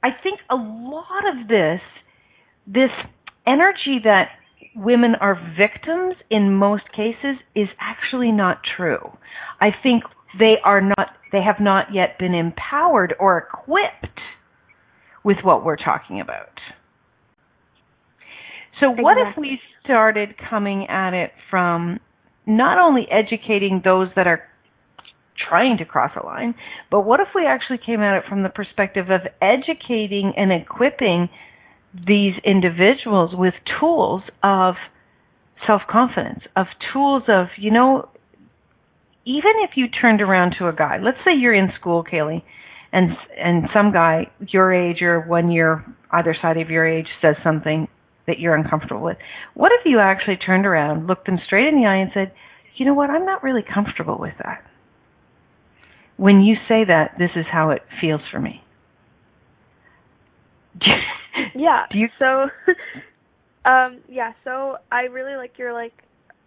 I 0.02 0.10
think 0.22 0.40
a 0.50 0.56
lot 0.56 1.24
of 1.32 1.48
this 1.48 1.80
this 2.66 2.90
energy 3.46 4.00
that 4.04 4.30
women 4.74 5.14
are 5.20 5.38
victims 5.56 6.16
in 6.30 6.54
most 6.54 6.82
cases 6.94 7.36
is 7.54 7.68
actually 7.80 8.32
not 8.32 8.58
true. 8.76 9.16
I 9.60 9.70
think 9.82 10.02
they 10.38 10.56
are 10.64 10.80
not 10.80 11.16
they 11.32 11.42
have 11.42 11.60
not 11.60 11.92
yet 11.92 12.18
been 12.18 12.34
empowered 12.34 13.14
or 13.18 13.38
equipped 13.38 14.20
with 15.26 15.38
what 15.42 15.64
we're 15.64 15.76
talking 15.76 16.20
about. 16.20 16.54
So 18.78 18.92
exactly. 18.92 19.02
what 19.02 19.16
if 19.18 19.36
we 19.36 19.58
started 19.84 20.36
coming 20.48 20.86
at 20.88 21.14
it 21.14 21.32
from 21.50 21.98
not 22.46 22.78
only 22.78 23.08
educating 23.10 23.82
those 23.84 24.06
that 24.14 24.28
are 24.28 24.40
trying 25.48 25.78
to 25.78 25.84
cross 25.84 26.12
a 26.20 26.24
line, 26.24 26.54
but 26.92 27.00
what 27.00 27.18
if 27.18 27.26
we 27.34 27.44
actually 27.44 27.80
came 27.84 28.00
at 28.00 28.16
it 28.16 28.22
from 28.28 28.44
the 28.44 28.48
perspective 28.48 29.06
of 29.10 29.22
educating 29.42 30.32
and 30.36 30.52
equipping 30.52 31.28
these 31.92 32.34
individuals 32.44 33.30
with 33.34 33.54
tools 33.80 34.22
of 34.44 34.76
self 35.66 35.82
confidence, 35.90 36.44
of 36.54 36.66
tools 36.92 37.24
of, 37.26 37.46
you 37.58 37.72
know, 37.72 38.08
even 39.24 39.52
if 39.64 39.70
you 39.74 39.86
turned 39.88 40.20
around 40.20 40.54
to 40.60 40.68
a 40.68 40.72
guy, 40.72 40.98
let's 41.02 41.18
say 41.24 41.32
you're 41.36 41.54
in 41.54 41.72
school, 41.80 42.04
Kaylee, 42.04 42.42
and 42.92 43.10
and 43.38 43.64
some 43.74 43.92
guy 43.92 44.30
your 44.48 44.72
age 44.72 45.02
or 45.02 45.20
one 45.20 45.50
year 45.50 45.84
either 46.12 46.36
side 46.40 46.56
of 46.56 46.70
your 46.70 46.86
age 46.86 47.06
says 47.20 47.36
something 47.42 47.88
that 48.26 48.38
you're 48.38 48.54
uncomfortable 48.54 49.02
with. 49.02 49.16
What 49.54 49.72
if 49.72 49.80
you 49.84 49.98
actually 50.00 50.36
turned 50.36 50.66
around, 50.66 51.06
looked 51.06 51.26
them 51.26 51.38
straight 51.46 51.68
in 51.68 51.80
the 51.80 51.86
eye, 51.86 51.96
and 51.96 52.10
said, 52.12 52.32
"You 52.76 52.86
know 52.86 52.94
what? 52.94 53.10
I'm 53.10 53.24
not 53.24 53.42
really 53.42 53.62
comfortable 53.62 54.18
with 54.18 54.34
that." 54.42 54.64
When 56.16 56.40
you 56.40 56.56
say 56.68 56.84
that, 56.84 57.16
this 57.18 57.30
is 57.36 57.44
how 57.50 57.70
it 57.70 57.82
feels 58.00 58.22
for 58.30 58.40
me. 58.40 58.62
yeah. 61.54 61.86
Do 61.90 61.98
you 61.98 62.08
so 62.18 62.48
um 63.70 64.00
yeah, 64.08 64.32
so 64.44 64.76
I 64.90 65.02
really 65.02 65.36
like 65.36 65.58
your 65.58 65.72
like 65.72 65.92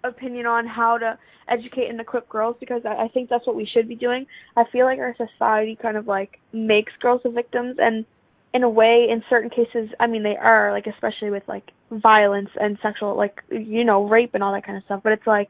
opinion 0.04 0.46
on 0.46 0.66
how 0.66 0.98
to 0.98 1.18
educate 1.50 1.90
and 1.90 2.00
equip 2.00 2.30
girls 2.30 2.56
because 2.60 2.82
I, 2.86 3.06
I 3.06 3.08
think 3.14 3.30
that's 3.30 3.46
what 3.46 3.56
we 3.56 3.68
should 3.72 3.88
be 3.88 3.96
doing. 3.96 4.26
I 4.56 4.64
feel 4.72 4.86
like 4.86 5.00
our 5.00 5.16
society 5.18 5.78
kind 5.82 5.98
of 5.98 6.08
like 6.08 6.40
makes 6.54 6.94
girls 7.02 7.22
the 7.24 7.30
victims 7.30 7.78
and 7.80 8.06
in 8.54 8.64
a 8.64 8.70
way 8.70 9.08
in 9.10 9.24
certain 9.30 9.50
cases 9.50 9.90
I 10.00 10.08
mean 10.08 10.24
they 10.24 10.36
are, 10.36 10.72
like 10.72 10.88
especially 10.88 11.30
with 11.30 11.44
like 11.48 11.70
violence 11.92 12.50
and 12.60 12.78
sexual 12.82 13.16
like 13.16 13.42
you 13.50 13.84
know, 13.84 14.08
rape 14.08 14.32
and 14.34 14.44
all 14.44 14.54
that 14.54 14.66
kind 14.66 14.78
of 14.78 14.84
stuff. 14.86 15.02
But 15.04 15.14
it's 15.14 15.28
like 15.28 15.50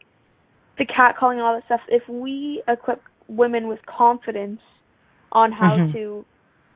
the 0.77 0.85
catcalling 0.85 1.33
and 1.33 1.41
all 1.41 1.55
that 1.55 1.65
stuff, 1.65 1.81
if 1.89 2.07
we 2.07 2.63
equip 2.67 3.01
women 3.27 3.67
with 3.67 3.79
confidence 3.85 4.61
on 5.31 5.51
how 5.51 5.77
mm-hmm. 5.77 5.91
to 5.93 6.25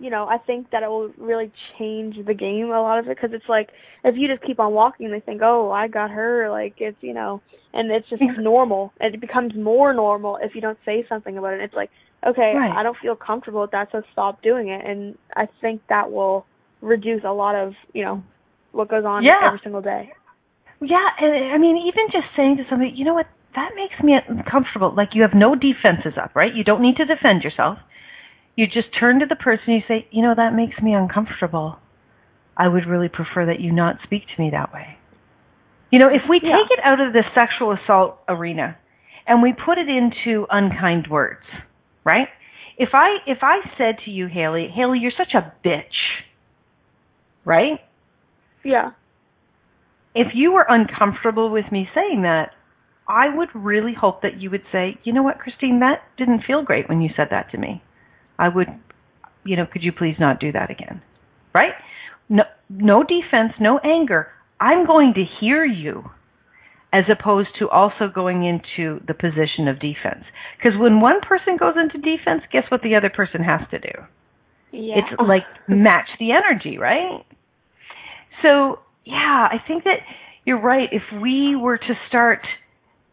you 0.03 0.09
know, 0.09 0.27
I 0.27 0.37
think 0.37 0.71
that 0.71 0.83
it 0.83 0.89
will 0.89 1.13
really 1.17 1.49
change 1.79 2.17
the 2.27 2.33
game 2.33 2.65
a 2.65 2.81
lot 2.81 2.99
of 2.99 3.07
it 3.07 3.15
because 3.15 3.29
it's 3.33 3.47
like 3.47 3.69
if 4.03 4.15
you 4.17 4.27
just 4.27 4.45
keep 4.45 4.59
on 4.59 4.73
walking, 4.73 5.09
they 5.11 5.21
think, 5.21 5.41
oh, 5.41 5.71
I 5.71 5.87
got 5.87 6.11
her, 6.11 6.49
like 6.51 6.73
it's 6.79 6.97
you 6.99 7.13
know, 7.13 7.41
and 7.73 7.89
it's 7.89 8.09
just 8.09 8.21
normal. 8.37 8.91
It 8.99 9.21
becomes 9.21 9.53
more 9.55 9.93
normal 9.93 10.37
if 10.41 10.55
you 10.55 10.61
don't 10.61 10.77
say 10.85 11.05
something 11.07 11.37
about 11.37 11.53
it. 11.53 11.61
It's 11.61 11.73
like, 11.73 11.89
okay, 12.27 12.51
right. 12.53 12.75
I 12.77 12.83
don't 12.83 12.97
feel 13.01 13.15
comfortable 13.15 13.61
with 13.61 13.71
that, 13.71 13.87
so 13.93 14.01
stop 14.11 14.43
doing 14.43 14.67
it. 14.67 14.85
And 14.85 15.17
I 15.37 15.47
think 15.61 15.81
that 15.87 16.11
will 16.11 16.45
reduce 16.81 17.23
a 17.25 17.31
lot 17.31 17.55
of 17.55 17.71
you 17.93 18.03
know 18.03 18.21
what 18.73 18.89
goes 18.89 19.05
on 19.05 19.23
yeah. 19.23 19.47
every 19.47 19.61
single 19.63 19.81
day. 19.81 20.11
Yeah, 20.81 21.07
and 21.21 21.53
I 21.53 21.57
mean, 21.57 21.77
even 21.77 22.11
just 22.11 22.27
saying 22.35 22.57
to 22.57 22.63
somebody, 22.69 22.91
you 22.93 23.05
know 23.05 23.13
what, 23.13 23.27
that 23.55 23.69
makes 23.73 24.03
me 24.03 24.15
uncomfortable. 24.27 24.93
Like 24.93 25.09
you 25.13 25.21
have 25.21 25.33
no 25.33 25.55
defenses 25.55 26.19
up, 26.21 26.35
right? 26.35 26.53
You 26.53 26.65
don't 26.65 26.81
need 26.81 26.97
to 26.97 27.05
defend 27.05 27.43
yourself 27.43 27.77
you 28.55 28.67
just 28.67 28.87
turn 28.99 29.19
to 29.19 29.25
the 29.27 29.35
person 29.35 29.63
and 29.67 29.75
you 29.77 29.81
say, 29.87 30.07
you 30.11 30.21
know, 30.21 30.33
that 30.35 30.53
makes 30.53 30.81
me 30.81 30.93
uncomfortable. 30.93 31.77
I 32.57 32.67
would 32.67 32.85
really 32.87 33.09
prefer 33.09 33.47
that 33.47 33.59
you 33.61 33.71
not 33.71 33.97
speak 34.03 34.23
to 34.35 34.41
me 34.41 34.51
that 34.51 34.73
way. 34.73 34.97
You 35.91 35.99
know, 35.99 36.07
if 36.07 36.23
we 36.29 36.39
take 36.39 36.71
it 36.71 36.79
out 36.83 36.99
of 37.01 37.13
the 37.13 37.23
sexual 37.35 37.71
assault 37.73 38.19
arena 38.27 38.77
and 39.27 39.41
we 39.41 39.53
put 39.53 39.77
it 39.77 39.87
into 39.89 40.45
unkind 40.51 41.07
words, 41.09 41.45
right? 42.03 42.27
If 42.77 42.89
I 42.93 43.17
if 43.27 43.39
I 43.41 43.59
said 43.77 43.97
to 44.05 44.11
you, 44.11 44.27
Haley, 44.27 44.67
Haley, 44.73 44.99
you're 44.99 45.11
such 45.17 45.33
a 45.35 45.53
bitch. 45.65 45.83
right? 47.45 47.79
Yeah. 48.63 48.91
If 50.15 50.27
you 50.35 50.53
were 50.53 50.65
uncomfortable 50.67 51.49
with 51.51 51.65
me 51.71 51.87
saying 51.93 52.23
that, 52.23 52.51
I 53.07 53.35
would 53.35 53.49
really 53.53 53.93
hope 53.99 54.21
that 54.21 54.39
you 54.39 54.49
would 54.51 54.63
say, 54.71 54.97
you 55.03 55.13
know 55.13 55.23
what, 55.23 55.39
Christine, 55.39 55.79
that 55.81 56.03
didn't 56.17 56.43
feel 56.47 56.63
great 56.63 56.87
when 56.87 57.01
you 57.01 57.09
said 57.15 57.27
that 57.31 57.51
to 57.51 57.57
me. 57.57 57.83
I 58.37 58.49
would, 58.49 58.67
you 59.43 59.55
know, 59.55 59.65
could 59.71 59.83
you 59.83 59.91
please 59.91 60.15
not 60.19 60.39
do 60.39 60.51
that 60.51 60.71
again? 60.71 61.01
Right? 61.53 61.73
No, 62.29 62.43
no 62.69 63.03
defense, 63.03 63.53
no 63.59 63.79
anger. 63.79 64.27
I'm 64.59 64.85
going 64.85 65.13
to 65.15 65.23
hear 65.39 65.65
you 65.65 66.09
as 66.93 67.03
opposed 67.11 67.49
to 67.59 67.67
also 67.69 68.07
going 68.13 68.45
into 68.45 69.03
the 69.07 69.13
position 69.13 69.67
of 69.67 69.79
defense. 69.79 70.23
Because 70.57 70.79
when 70.79 71.01
one 71.01 71.21
person 71.21 71.57
goes 71.57 71.73
into 71.75 71.97
defense, 71.97 72.43
guess 72.51 72.63
what 72.69 72.81
the 72.83 72.95
other 72.95 73.09
person 73.09 73.43
has 73.43 73.61
to 73.71 73.79
do? 73.79 73.93
Yeah. 74.71 74.95
It's 74.97 75.21
like 75.27 75.43
match 75.67 76.07
the 76.19 76.31
energy, 76.31 76.77
right? 76.77 77.25
So, 78.41 78.79
yeah, 79.05 79.47
I 79.51 79.57
think 79.67 79.83
that 79.85 79.99
you're 80.45 80.61
right. 80.61 80.89
If 80.91 81.03
we 81.21 81.55
were 81.55 81.77
to 81.77 81.93
start 82.07 82.41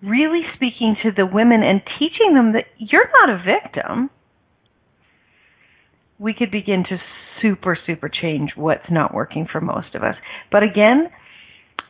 really 0.02 0.42
speaking 0.54 0.96
to 1.02 1.10
the 1.16 1.26
women 1.26 1.62
and 1.62 1.80
teaching 1.98 2.34
them 2.34 2.52
that 2.52 2.64
you're 2.78 3.08
not 3.12 3.30
a 3.30 3.42
victim, 3.42 4.10
we 6.20 6.34
could 6.34 6.50
begin 6.50 6.84
to 6.88 6.98
super, 7.40 7.76
super 7.86 8.08
change 8.08 8.50
what's 8.54 8.90
not 8.90 9.14
working 9.14 9.48
for 9.50 9.60
most 9.60 9.94
of 9.94 10.02
us. 10.02 10.14
But 10.52 10.62
again, 10.62 11.08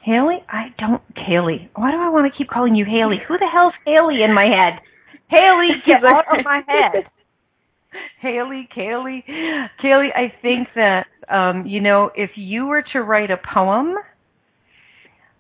Haley, 0.05 0.39
I 0.49 0.69
don't, 0.79 1.03
Haley, 1.17 1.69
why 1.75 1.91
do 1.91 1.99
I 1.99 2.09
want 2.09 2.33
to 2.33 2.39
keep 2.39 2.49
calling 2.49 2.75
you 2.75 2.85
Haley? 2.85 3.17
Who 3.27 3.37
the 3.37 3.49
hell's 3.53 3.75
Haley 3.85 4.23
in 4.23 4.35
my 4.35 4.47
head? 4.47 4.81
Haley, 5.29 5.69
get 5.87 6.05
out 6.05 6.39
of 6.39 6.45
my 6.45 6.63
head. 6.67 7.05
Haley, 8.21 8.69
Kaylee, 8.75 9.23
Kaylee, 9.83 10.15
I 10.15 10.33
think 10.41 10.69
that, 10.77 11.07
um, 11.29 11.67
you 11.67 11.81
know, 11.81 12.11
if 12.15 12.31
you 12.37 12.67
were 12.67 12.85
to 12.93 13.03
write 13.03 13.31
a 13.31 13.37
poem, 13.53 13.97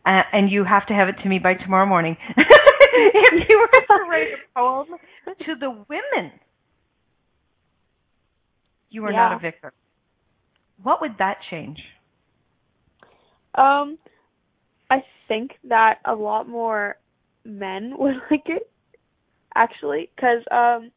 uh, 0.05 0.23
and 0.33 0.51
you 0.51 0.65
have 0.65 0.87
to 0.87 0.95
have 0.95 1.09
it 1.09 1.15
to 1.23 1.29
me 1.29 1.39
by 1.39 1.55
tomorrow 1.55 1.87
morning. 1.87 2.17
if 2.37 3.49
you 3.49 3.59
were 3.59 3.81
to 3.81 4.11
write 4.11 4.29
a 4.33 4.59
poem 4.59 4.87
to 5.47 5.55
the 5.61 5.71
women, 5.71 6.33
you 8.91 9.05
are 9.05 9.13
Yeah. 9.13 9.29
not 9.29 9.37
a 9.37 9.39
victim. 9.39 9.71
What 10.83 11.01
would 11.01 11.17
that 11.19 11.39
change? 11.51 11.79
Um, 13.55 13.99
I 14.91 15.05
think 15.29 15.53
that 15.65 15.99
a 16.05 16.15
lot 16.15 16.49
more 16.49 16.97
men 17.45 17.95
would 17.99 18.17
like 18.31 18.47
it, 18.47 18.71
actually, 19.55 20.11
because 20.15 20.43
um, 20.51 20.91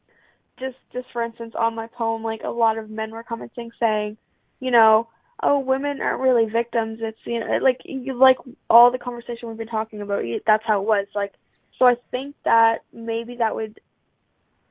just 0.58 0.76
just 0.92 1.06
for 1.12 1.22
instance, 1.22 1.54
on 1.58 1.74
my 1.74 1.86
poem, 1.86 2.22
like 2.22 2.42
a 2.44 2.50
lot 2.50 2.78
of 2.78 2.90
men 2.90 3.10
were 3.10 3.22
commenting 3.24 3.70
saying, 3.78 4.16
you 4.60 4.70
know, 4.70 5.08
oh, 5.42 5.58
women 5.58 6.00
aren't 6.00 6.20
really 6.20 6.50
victims. 6.50 6.98
It's 7.02 7.18
you 7.24 7.40
know, 7.40 7.58
like 7.62 7.80
you 7.84 8.14
like 8.14 8.36
all 8.70 8.90
the 8.90 8.98
conversation 8.98 9.48
we've 9.48 9.58
been 9.58 9.66
talking 9.66 10.00
about. 10.00 10.22
That's 10.46 10.64
how 10.66 10.80
it 10.80 10.86
was. 10.86 11.06
Like, 11.14 11.34
so 11.78 11.86
I 11.86 11.94
think 12.10 12.34
that 12.44 12.78
maybe 12.92 13.36
that 13.36 13.54
would 13.54 13.80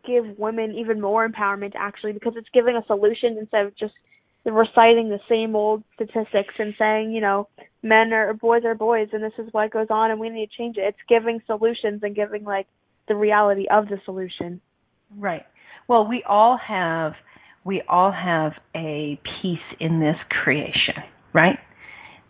give 0.06 0.38
women 0.38 0.74
even 0.74 1.01
more 1.01 1.28
empowerment 1.28 1.74
actually 1.76 2.14
because 2.14 2.34
it's 2.36 2.49
giving 2.54 2.76
a 2.76 2.86
solution 2.88 3.38
instead 3.39 3.66
of 3.66 3.78
just 3.78 3.93
reciting 4.45 5.10
the 5.10 5.20
same 5.30 5.56
old 5.56 5.84
statistics 5.95 6.54
and 6.60 6.74
saying, 6.78 7.12
you 7.12 7.22
know, 7.22 7.47
men 7.82 8.12
are 8.12 8.34
boys 8.34 8.64
are 8.66 8.76
boys 8.76 9.08
and 9.14 9.24
this 9.24 9.34
is 9.38 9.47
what 9.54 9.72
goes 9.72 9.88
on 9.89 10.12
and 10.12 10.20
we 10.20 10.30
need 10.30 10.49
to 10.49 10.58
change 10.58 10.78
it. 10.78 10.82
It's 10.82 10.97
giving 11.08 11.41
solutions 11.45 12.01
and 12.04 12.16
giving 12.16 12.43
like 12.43 12.68
the 13.08 13.16
reality 13.16 13.66
of 13.72 13.88
the 13.88 13.97
solution. 14.06 14.60
Right. 15.18 15.43
Well, 15.88 16.08
we 16.08 16.24
all 16.28 16.58
have 16.68 17.14
we 17.66 17.82
all 17.88 18.12
have 18.12 18.54
a 18.76 19.20
piece 19.41 19.58
in 19.80 19.99
this 19.99 20.18
creation, 20.43 20.95
right? 21.34 21.58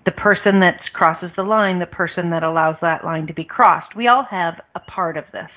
The 0.05 0.11
person 0.11 0.59
that 0.59 0.79
crosses 0.93 1.31
the 1.35 1.43
line, 1.43 1.79
the 1.79 1.85
person 1.87 2.29
that 2.31 2.43
allows 2.43 2.75
that 2.81 3.03
line 3.03 3.27
to 3.27 3.33
be 3.33 3.43
crossed. 3.43 3.95
We 3.95 4.07
all 4.07 4.25
have 4.29 4.55
a 4.75 4.79
part 4.79 5.17
of 5.17 5.23
this. 5.31 5.49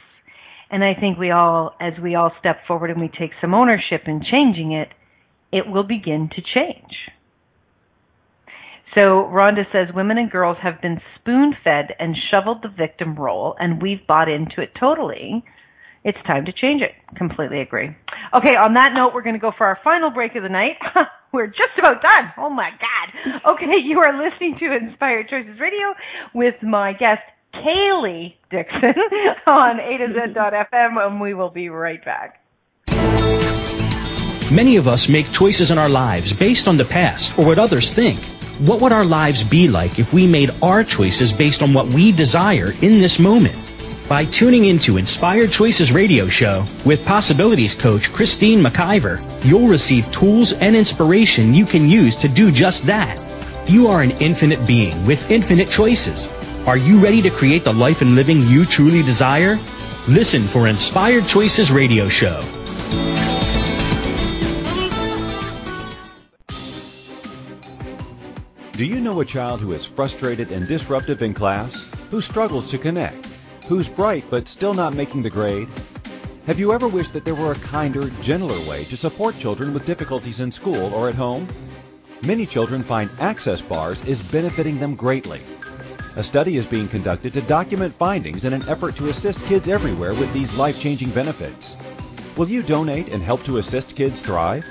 And 0.71 0.83
I 0.83 0.95
think 0.99 1.19
we 1.19 1.31
all 1.31 1.75
as 1.81 1.93
we 2.03 2.15
all 2.15 2.33
step 2.41 2.59
forward 2.67 2.91
and 2.91 3.01
we 3.01 3.09
take 3.09 3.31
some 3.41 3.55
ownership 3.55 4.03
in 4.07 4.23
changing 4.31 4.73
it, 4.73 4.89
it 5.53 5.67
will 5.67 5.85
begin 5.85 6.29
to 6.35 6.43
change. 6.43 6.93
So 8.97 9.29
Rhonda 9.29 9.71
says 9.73 9.95
women 9.95 10.17
and 10.17 10.31
girls 10.31 10.57
have 10.63 10.81
been 10.81 11.01
spoon 11.21 11.55
fed 11.63 11.95
and 11.99 12.17
shoveled 12.33 12.63
the 12.63 12.71
victim 12.71 13.15
role, 13.15 13.55
and 13.59 13.83
we've 13.83 14.07
bought 14.07 14.29
into 14.29 14.63
it 14.63 14.71
totally. 14.81 15.45
It's 16.03 16.19
time 16.27 16.47
to 16.47 16.53
change 16.53 16.83
it. 16.83 16.93
Completely 17.17 17.61
agree. 17.61 17.91
Okay, 18.35 18.55
on 18.55 18.75
that 18.75 18.93
note, 18.95 19.13
we're 19.13 19.27
going 19.27 19.35
to 19.35 19.41
go 19.41 19.53
for 19.57 19.67
our 19.67 19.79
final 19.85 20.11
break 20.11 20.35
of 20.37 20.45
the 20.45 20.49
night. 20.49 20.79
we're 21.33 21.49
just 21.49 21.77
about 21.79 22.01
done. 22.01 22.33
Oh 22.39 22.49
my 22.49 22.71
God. 22.71 23.53
Okay, 23.53 23.77
you 23.85 23.99
are 23.99 24.15
listening 24.17 24.57
to 24.61 24.75
Inspired 24.75 25.29
Choices 25.29 25.61
Radio 25.61 25.93
with 26.33 26.55
my 26.63 26.93
guest, 26.93 27.27
Kaylee 27.65 28.35
Dixon, 28.51 28.95
on 29.47 29.81
A 29.81 29.99
to 29.99 30.13
Z.fm, 30.13 31.07
and 31.07 31.21
we 31.21 31.35
will 31.35 31.51
be 31.51 31.69
right 31.69 32.05
back. 32.05 32.41
Many 34.51 34.77
of 34.77 34.87
us 34.87 35.09
make 35.09 35.33
choices 35.33 35.71
in 35.73 35.79
our 35.79 35.89
lives 35.89 36.33
based 36.33 36.69
on 36.69 36.77
the 36.77 36.85
past 36.85 37.37
or 37.39 37.45
what 37.45 37.59
others 37.59 37.93
think. 37.93 38.21
What 38.59 38.81
would 38.81 38.93
our 38.93 39.05
lives 39.05 39.43
be 39.43 39.69
like 39.69 39.99
if 39.99 40.13
we 40.13 40.27
made 40.27 40.51
our 40.63 40.85
choices 40.85 41.33
based 41.33 41.63
on 41.63 41.75
what 41.75 41.89
we 41.89 42.13
desire 42.13 42.73
in 42.81 43.01
this 43.01 43.19
moment? 43.19 43.57
By 44.09 44.25
tuning 44.25 44.65
into 44.65 44.99
Inspired 44.99 45.51
Choices 45.51 45.91
Radio 45.91 46.29
Show 46.29 46.65
with 46.85 47.05
Possibilities 47.05 47.75
Coach 47.75 48.13
Christine 48.13 48.63
McIver, 48.63 49.21
you'll 49.45 49.67
receive 49.67 50.13
tools 50.13 50.53
and 50.53 50.77
inspiration 50.77 51.55
you 51.55 51.67
can 51.67 51.89
use 51.89 52.15
to 52.17 52.29
do 52.29 52.53
just 52.53 52.87
that. 52.87 53.19
You 53.69 53.89
are 53.89 54.01
an 54.01 54.13
infinite 54.21 54.65
being 54.65 55.07
with 55.07 55.29
infinite 55.29 55.69
choices. 55.69 56.29
Are 56.69 56.77
you 56.77 57.01
ready 57.01 57.21
to 57.23 57.31
create 57.31 57.65
the 57.65 57.73
life 57.73 58.01
and 58.01 58.15
living 58.15 58.43
you 58.43 58.65
truly 58.65 59.03
desire? 59.03 59.59
Listen 60.07 60.43
for 60.43 60.69
Inspired 60.69 61.27
Choices 61.27 61.73
Radio 61.73 62.09
Show. 62.09 62.41
Do 68.75 68.85
you 68.85 69.01
know 69.01 69.21
a 69.21 69.25
child 69.25 69.61
who 69.61 69.73
is 69.73 69.85
frustrated 69.85 70.53
and 70.53 70.69
disruptive 70.69 71.21
in 71.23 71.35
class? 71.35 71.75
Who 72.11 72.21
struggles 72.21 72.71
to 72.71 72.79
connect? 72.79 73.27
Who's 73.67 73.89
bright 73.89 74.27
but 74.31 74.47
still 74.47 74.75
not 74.75 74.95
making 74.95 75.25
the 75.25 75.31
grade? 75.31 75.67
Have 76.47 76.61
you 76.61 76.73
ever 76.73 76.87
wished 76.87 77.15
that 77.15 77.25
there 77.25 77.35
were 77.35 77.51
a 77.51 77.57
kinder, 77.57 78.11
gentler 78.23 78.61
way 78.71 78.85
to 78.85 78.97
support 78.97 79.37
children 79.41 79.75
with 79.75 79.85
difficulties 79.85 80.39
in 80.39 80.53
school 80.53 80.95
or 80.95 81.09
at 81.09 81.17
home? 81.17 81.49
Many 82.23 82.47
children 82.47 82.83
find 82.83 83.11
access 83.21 83.61
bars 83.61 84.01
is 84.03 84.23
benefiting 84.23 84.81
them 84.81 84.95
greatly. 84.95 85.43
A 86.17 86.23
study 86.23 86.57
is 86.57 86.65
being 86.65 86.89
conducted 86.89 87.35
to 87.35 87.43
document 87.43 87.93
findings 87.93 88.47
in 88.47 88.55
an 88.55 88.67
effort 88.69 88.97
to 88.97 89.11
assist 89.11 89.45
kids 89.45 89.69
everywhere 89.69 90.15
with 90.15 90.33
these 90.33 90.57
life-changing 90.57 91.11
benefits. 91.11 91.77
Will 92.37 92.49
you 92.49 92.63
donate 92.63 93.09
and 93.09 93.23
help 93.23 93.45
to 93.45 93.59
assist 93.59 93.95
kids 93.95 94.23
thrive? 94.23 94.65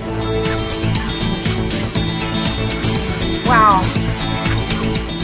Wow. 3.45 3.81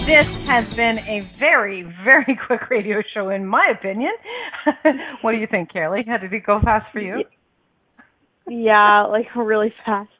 This 0.05 0.27
has 0.45 0.71
been 0.75 0.99
a 0.99 1.21
very, 1.39 1.81
very 2.03 2.37
quick 2.45 2.69
radio 2.69 3.01
show, 3.11 3.29
in 3.29 3.43
my 3.43 3.69
opinion. 3.71 4.11
what 5.21 5.31
do 5.31 5.39
you 5.39 5.47
think, 5.47 5.73
Carly? 5.73 6.03
How 6.07 6.17
did 6.17 6.31
it 6.31 6.45
go 6.45 6.61
fast 6.61 6.85
for 6.91 6.99
you? 6.99 7.23
Yeah, 8.47 9.05
like 9.05 9.35
really 9.35 9.73
fast. 9.83 10.11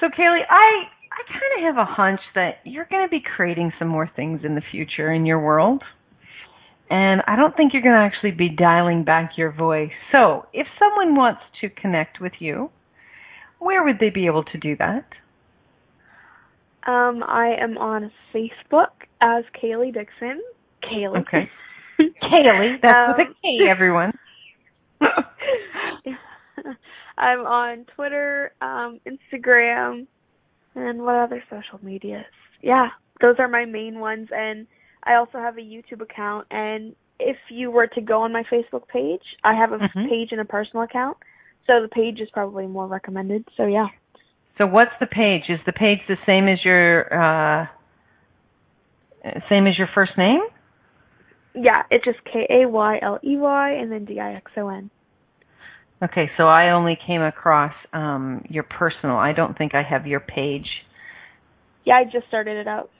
So, 0.00 0.08
Kaylee, 0.08 0.42
I 0.46 0.50
I 0.50 0.88
kind 1.28 1.66
of 1.68 1.76
have 1.76 1.76
a 1.76 1.90
hunch 1.90 2.20
that 2.34 2.56
you're 2.64 2.86
going 2.90 3.06
to 3.06 3.10
be 3.10 3.20
creating 3.20 3.72
some 3.78 3.88
more 3.88 4.10
things 4.14 4.40
in 4.44 4.54
the 4.54 4.62
future 4.70 5.12
in 5.12 5.26
your 5.26 5.40
world. 5.40 5.82
And 6.90 7.22
I 7.26 7.36
don't 7.36 7.56
think 7.56 7.72
you're 7.72 7.82
going 7.82 7.94
to 7.94 8.00
actually 8.00 8.32
be 8.32 8.48
dialing 8.48 9.04
back 9.04 9.32
your 9.36 9.52
voice. 9.52 9.90
So, 10.12 10.46
if 10.52 10.66
someone 10.78 11.16
wants 11.16 11.40
to 11.60 11.70
connect 11.70 12.20
with 12.20 12.32
you, 12.40 12.70
where 13.58 13.82
would 13.82 13.98
they 13.98 14.10
be 14.10 14.26
able 14.26 14.44
to 14.44 14.58
do 14.58 14.76
that? 14.76 15.06
Um, 16.86 17.22
I 17.26 17.54
am 17.58 17.78
on 17.78 18.12
Facebook 18.34 18.90
as 19.22 19.44
Kaylee 19.62 19.94
Dixon. 19.94 20.42
Kaylee. 20.82 21.22
Okay. 21.22 21.48
Kaylee, 22.22 22.76
that's 22.82 22.94
um, 22.94 23.14
with 23.16 23.28
a 23.28 23.34
K, 23.40 23.62
um, 23.62 23.68
everyone. 23.70 24.12
I'm 27.16 27.40
on 27.40 27.86
Twitter, 27.94 28.52
um, 28.60 29.00
Instagram, 29.06 30.06
and 30.74 31.02
what 31.02 31.16
other 31.16 31.42
social 31.50 31.78
medias? 31.82 32.24
Yeah, 32.62 32.88
those 33.20 33.36
are 33.38 33.48
my 33.48 33.64
main 33.64 34.00
ones. 34.00 34.28
And 34.34 34.66
I 35.02 35.14
also 35.14 35.38
have 35.38 35.56
a 35.56 35.60
YouTube 35.60 36.00
account. 36.00 36.46
And 36.50 36.94
if 37.18 37.36
you 37.50 37.70
were 37.70 37.86
to 37.88 38.00
go 38.00 38.22
on 38.22 38.32
my 38.32 38.42
Facebook 38.44 38.88
page, 38.88 39.22
I 39.42 39.54
have 39.54 39.72
a 39.72 39.78
mm-hmm. 39.78 40.08
page 40.08 40.28
and 40.32 40.40
a 40.40 40.44
personal 40.44 40.84
account. 40.84 41.16
So 41.66 41.80
the 41.80 41.88
page 41.88 42.20
is 42.20 42.28
probably 42.32 42.66
more 42.66 42.86
recommended. 42.86 43.48
So 43.56 43.66
yeah. 43.66 43.88
So 44.58 44.66
what's 44.66 44.92
the 45.00 45.06
page? 45.06 45.44
Is 45.48 45.60
the 45.66 45.72
page 45.72 45.98
the 46.08 46.16
same 46.26 46.48
as 46.48 46.58
your 46.64 47.12
uh 47.12 47.66
same 49.48 49.66
as 49.66 49.78
your 49.78 49.88
first 49.94 50.12
name? 50.18 50.40
Yeah, 51.54 51.82
it's 51.90 52.04
just 52.04 52.18
K 52.24 52.46
A 52.50 52.68
Y 52.68 52.98
L 53.00 53.18
E 53.24 53.36
Y 53.36 53.70
and 53.72 53.90
then 53.90 54.04
D 54.04 54.20
I 54.20 54.34
X 54.34 54.50
O 54.56 54.68
N. 54.68 54.90
Okay, 56.02 56.30
so 56.36 56.44
I 56.44 56.70
only 56.70 56.98
came 57.06 57.22
across 57.22 57.72
um 57.92 58.44
your 58.48 58.64
personal. 58.64 59.16
I 59.16 59.32
don't 59.32 59.56
think 59.56 59.74
I 59.74 59.82
have 59.82 60.06
your 60.06 60.20
page. 60.20 60.66
Yeah, 61.84 61.94
I 61.94 62.04
just 62.04 62.26
started 62.28 62.56
it 62.56 62.66
out. 62.66 62.90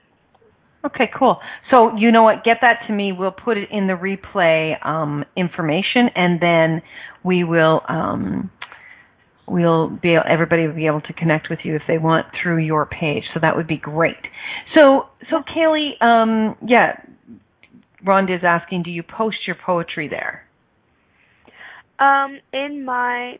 Okay, 0.85 1.11
cool. 1.19 1.39
So 1.71 1.97
you 1.97 2.13
know 2.13 2.23
what? 2.23 2.45
Get 2.45 2.59
that 2.61 2.81
to 2.87 2.93
me. 2.93 3.13
We'll 3.13 3.33
put 3.33 3.57
it 3.57 3.71
in 3.71 3.87
the 3.87 3.95
replay 3.95 4.75
um, 4.87 5.25
information, 5.35 6.11
and 6.15 6.41
then 6.41 6.83
we 7.25 7.43
will 7.43 7.81
um, 7.89 8.51
we'll 9.49 9.89
be 9.89 10.15
everybody 10.15 10.67
will 10.67 10.75
be 10.75 10.87
able 10.87 11.01
to 11.03 11.13
connect 11.15 11.49
with 11.49 11.61
you 11.65 11.75
if 11.75 11.83
they 11.89 11.97
want 11.97 12.27
through 12.43 12.59
your 12.59 12.85
page. 12.85 13.25
So 13.33 13.41
that 13.43 13.57
would 13.57 13.67
be 13.67 13.79
great. 13.79 14.17
So 14.79 15.07
so 15.31 15.37
Kaylee, 15.57 16.03
um, 16.03 16.57
yeah, 16.67 17.01
Rhonda 18.05 18.37
is 18.37 18.43
asking, 18.47 18.83
do 18.83 18.91
you 18.91 19.03
post 19.03 19.39
your 19.47 19.57
poetry 19.65 20.09
there? 20.09 20.45
Um, 21.99 22.39
in 22.53 22.85
my 22.85 23.39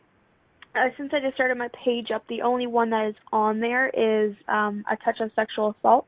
uh, 0.75 0.89
since 0.97 1.11
I 1.13 1.19
just 1.19 1.35
started 1.35 1.57
my 1.57 1.69
page 1.85 2.11
up, 2.13 2.23
the 2.27 2.41
only 2.41 2.67
one 2.67 2.89
that 2.89 3.07
is 3.07 3.15
on 3.31 3.59
there 3.59 3.87
is 3.89 4.35
um, 4.47 4.83
a 4.91 4.97
touch 4.97 5.17
on 5.21 5.31
sexual 5.35 5.75
assault. 5.79 6.05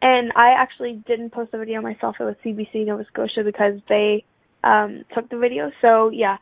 And 0.00 0.32
I 0.36 0.50
actually 0.56 1.02
didn't 1.06 1.30
post 1.30 1.50
the 1.50 1.58
video 1.58 1.80
myself. 1.80 2.16
It 2.20 2.24
was 2.24 2.36
CBC 2.44 2.86
Nova 2.86 3.04
Scotia 3.12 3.42
because 3.44 3.80
they 3.88 4.24
um, 4.62 5.02
took 5.14 5.28
the 5.28 5.38
video. 5.38 5.72
So 5.82 6.10
yeah, 6.10 6.36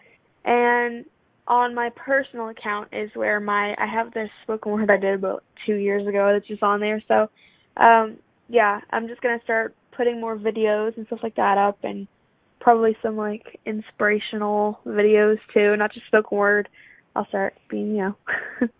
and 0.44 1.06
on 1.48 1.74
my 1.74 1.90
personal 1.96 2.48
account 2.48 2.88
is 2.92 3.10
where 3.14 3.40
my 3.40 3.74
I 3.78 3.86
have 3.86 4.12
this 4.12 4.28
spoken 4.42 4.72
word 4.72 4.90
I 4.90 4.98
did 4.98 5.14
about 5.14 5.42
two 5.64 5.76
years 5.76 6.06
ago 6.06 6.30
that's 6.32 6.46
just 6.46 6.62
on 6.62 6.80
there. 6.80 7.02
So 7.08 7.30
um, 7.78 8.18
yeah, 8.48 8.80
I'm 8.90 9.08
just 9.08 9.22
gonna 9.22 9.40
start 9.44 9.74
putting 9.96 10.20
more 10.20 10.36
videos 10.36 10.96
and 10.98 11.06
stuff 11.06 11.20
like 11.22 11.36
that 11.36 11.56
up 11.56 11.78
and 11.82 12.06
probably 12.60 12.96
some 13.02 13.16
like 13.16 13.60
inspirational 13.64 14.80
videos 14.86 15.38
too, 15.54 15.76
not 15.76 15.92
just 15.92 16.06
spoken 16.06 16.36
word. 16.36 16.68
I'll 17.14 17.26
start 17.28 17.54
being, 17.70 17.96
you 17.96 18.14
know. 18.60 18.68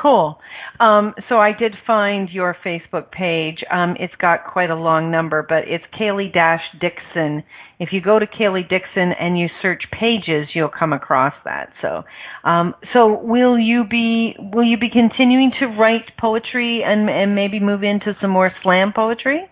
Cool. 0.00 0.38
Um, 0.80 1.14
so 1.28 1.36
I 1.36 1.52
did 1.56 1.72
find 1.86 2.28
your 2.28 2.56
Facebook 2.66 3.12
page. 3.12 3.58
Um, 3.72 3.94
it's 4.00 4.14
got 4.20 4.44
quite 4.52 4.70
a 4.70 4.74
long 4.74 5.12
number, 5.12 5.46
but 5.48 5.68
it's 5.68 5.84
Kaylee 5.98 6.32
Dash 6.32 6.62
Dixon. 6.80 7.44
If 7.78 7.90
you 7.92 8.00
go 8.00 8.18
to 8.18 8.26
Kaylee 8.26 8.68
Dixon 8.68 9.12
and 9.18 9.38
you 9.38 9.46
search 9.62 9.84
pages, 9.92 10.48
you'll 10.52 10.68
come 10.76 10.92
across 10.92 11.34
that. 11.44 11.70
So, 11.80 12.02
um, 12.48 12.74
so 12.92 13.20
will 13.22 13.56
you 13.56 13.84
be 13.88 14.34
will 14.38 14.64
you 14.64 14.78
be 14.78 14.90
continuing 14.90 15.52
to 15.60 15.66
write 15.66 16.16
poetry 16.20 16.82
and 16.84 17.08
and 17.08 17.36
maybe 17.36 17.60
move 17.60 17.84
into 17.84 18.16
some 18.20 18.30
more 18.30 18.50
slam 18.64 18.92
poetry? 18.94 19.48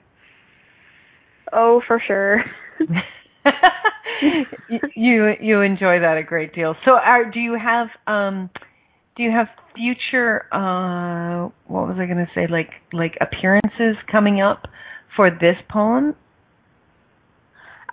Oh, 1.53 1.83
for 1.87 2.03
sure. 2.05 2.43
you 4.95 5.33
you 5.41 5.61
enjoy 5.61 6.01
that 6.01 6.17
a 6.19 6.23
great 6.23 6.55
deal. 6.55 6.75
So, 6.85 6.93
are, 6.93 7.31
do 7.31 7.41
you 7.41 7.59
have 7.63 7.89
um, 8.07 8.51
do 9.17 9.23
you 9.23 9.31
have 9.31 9.49
future 9.75 10.45
uh 10.53 11.49
what 11.67 11.89
was 11.89 11.97
I 11.99 12.07
going 12.07 12.19
to 12.19 12.29
say 12.35 12.47
like 12.47 12.71
like 12.93 13.17
appearances 13.21 13.97
coming 14.11 14.41
up 14.41 14.67
for 15.17 15.31
this 15.31 15.57
poem? 15.71 16.15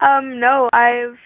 Um 0.02 0.40
no, 0.40 0.70
I've 0.74 1.18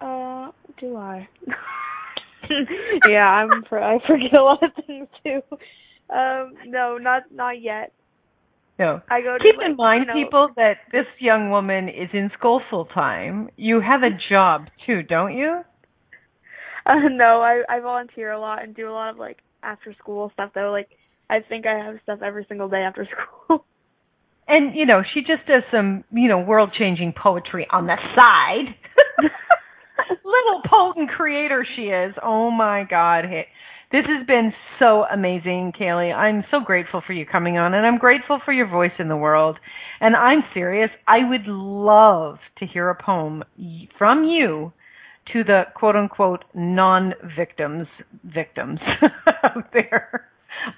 uh 0.00 0.50
do 0.80 0.96
I? 0.96 1.28
yeah, 3.08 3.26
I'm 3.26 3.50
I 3.70 3.98
forget 4.06 4.38
a 4.38 4.42
lot 4.42 4.62
of 4.62 4.70
things 4.86 5.08
too. 5.24 5.40
Um 6.12 6.54
no, 6.66 6.98
not 6.98 7.24
not 7.32 7.60
yet. 7.60 7.92
No. 8.78 9.00
I 9.08 9.20
go 9.20 9.36
Keep 9.40 9.58
like, 9.58 9.66
in 9.66 9.76
mind, 9.76 10.06
you 10.08 10.14
know, 10.14 10.24
people, 10.26 10.48
that 10.56 10.78
this 10.90 11.06
young 11.20 11.50
woman 11.50 11.88
is 11.88 12.08
in 12.12 12.30
school 12.38 12.60
full 12.70 12.86
time. 12.86 13.48
You 13.56 13.80
have 13.80 14.02
a 14.02 14.10
job 14.34 14.66
too, 14.86 15.02
don't 15.02 15.36
you? 15.36 15.60
Uh, 16.84 17.08
no, 17.10 17.40
I 17.40 17.62
I 17.68 17.80
volunteer 17.80 18.32
a 18.32 18.40
lot 18.40 18.62
and 18.62 18.74
do 18.74 18.88
a 18.88 18.92
lot 18.92 19.10
of 19.10 19.18
like 19.18 19.38
after 19.62 19.94
school 19.98 20.30
stuff 20.34 20.50
though. 20.54 20.70
Like 20.72 20.88
I 21.30 21.40
think 21.48 21.66
I 21.66 21.84
have 21.84 21.96
stuff 22.02 22.20
every 22.24 22.44
single 22.48 22.68
day 22.68 22.82
after 22.82 23.06
school. 23.46 23.64
And 24.48 24.74
you 24.74 24.86
know, 24.86 25.02
she 25.14 25.20
just 25.20 25.46
does 25.46 25.62
some, 25.70 26.04
you 26.10 26.28
know, 26.28 26.40
world-changing 26.40 27.14
poetry 27.20 27.66
on 27.70 27.86
the 27.86 27.96
side. 28.16 28.74
Little 30.24 30.62
potent 30.68 31.10
creator 31.10 31.64
she 31.76 31.82
is. 31.82 32.14
Oh 32.22 32.50
my 32.50 32.84
god. 32.88 33.24
This 33.92 34.06
has 34.06 34.26
been 34.26 34.54
so 34.78 35.04
amazing, 35.12 35.74
Kaylee. 35.78 36.14
I'm 36.14 36.44
so 36.50 36.60
grateful 36.64 37.02
for 37.06 37.12
you 37.12 37.26
coming 37.26 37.58
on 37.58 37.74
and 37.74 37.86
I'm 37.86 37.98
grateful 37.98 38.40
for 38.42 38.50
your 38.52 38.66
voice 38.66 38.92
in 38.98 39.08
the 39.08 39.16
world. 39.16 39.58
And 40.00 40.16
I'm 40.16 40.42
serious. 40.54 40.88
I 41.06 41.18
would 41.28 41.46
love 41.46 42.38
to 42.58 42.66
hear 42.66 42.88
a 42.88 42.96
poem 43.00 43.44
from 43.98 44.24
you 44.24 44.72
to 45.34 45.44
the 45.44 45.64
quote 45.76 45.94
unquote 45.94 46.44
non 46.54 47.12
victims 47.36 47.86
victims 48.24 48.80
out 49.44 49.70
there. 49.74 50.26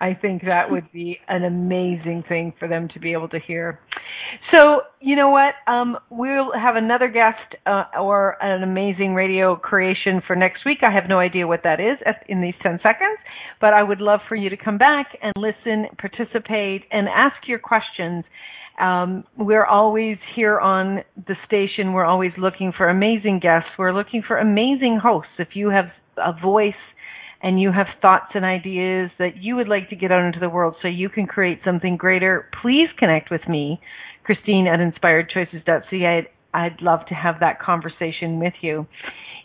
I 0.00 0.14
think 0.14 0.42
that 0.42 0.70
would 0.70 0.90
be 0.92 1.18
an 1.28 1.44
amazing 1.44 2.24
thing 2.28 2.52
for 2.58 2.68
them 2.68 2.88
to 2.94 3.00
be 3.00 3.12
able 3.12 3.28
to 3.28 3.38
hear. 3.38 3.80
So, 4.54 4.82
you 5.00 5.16
know 5.16 5.30
what? 5.30 5.54
Um, 5.66 5.98
we'll 6.10 6.52
have 6.52 6.76
another 6.76 7.08
guest 7.08 7.56
uh, 7.66 7.84
or 8.00 8.42
an 8.42 8.62
amazing 8.62 9.14
radio 9.14 9.56
creation 9.56 10.22
for 10.26 10.36
next 10.36 10.64
week. 10.64 10.78
I 10.82 10.92
have 10.92 11.08
no 11.08 11.18
idea 11.18 11.46
what 11.46 11.62
that 11.64 11.80
is 11.80 11.98
in 12.28 12.40
these 12.40 12.54
10 12.62 12.80
seconds, 12.82 13.18
but 13.60 13.74
I 13.74 13.82
would 13.82 14.00
love 14.00 14.20
for 14.28 14.36
you 14.36 14.50
to 14.50 14.56
come 14.56 14.78
back 14.78 15.06
and 15.22 15.32
listen, 15.36 15.86
participate, 15.98 16.82
and 16.90 17.08
ask 17.08 17.36
your 17.46 17.58
questions 17.58 18.24
um, 18.80 19.24
we're 19.38 19.64
always 19.64 20.16
here 20.34 20.58
on 20.58 21.02
the 21.28 21.36
station. 21.46 21.92
We're 21.92 22.04
always 22.04 22.32
looking 22.36 22.72
for 22.76 22.88
amazing 22.88 23.40
guests. 23.40 23.68
We're 23.78 23.92
looking 23.92 24.22
for 24.26 24.38
amazing 24.38 24.98
hosts. 25.02 25.30
If 25.38 25.48
you 25.54 25.70
have 25.70 25.86
a 26.16 26.32
voice 26.40 26.74
and 27.42 27.60
you 27.60 27.72
have 27.72 27.86
thoughts 28.00 28.32
and 28.34 28.44
ideas 28.44 29.10
that 29.18 29.36
you 29.40 29.56
would 29.56 29.68
like 29.68 29.90
to 29.90 29.96
get 29.96 30.12
out 30.12 30.24
into 30.24 30.40
the 30.40 30.48
world 30.48 30.74
so 30.80 30.88
you 30.88 31.08
can 31.08 31.26
create 31.26 31.60
something 31.64 31.96
greater, 31.96 32.48
please 32.62 32.88
connect 32.98 33.30
with 33.30 33.46
me, 33.48 33.80
Christine 34.24 34.66
at 34.66 34.80
inspiredchoices.ca. 34.80 36.06
I'd, 36.06 36.28
I'd 36.54 36.82
love 36.82 37.00
to 37.08 37.14
have 37.14 37.40
that 37.40 37.60
conversation 37.60 38.38
with 38.38 38.54
you. 38.60 38.86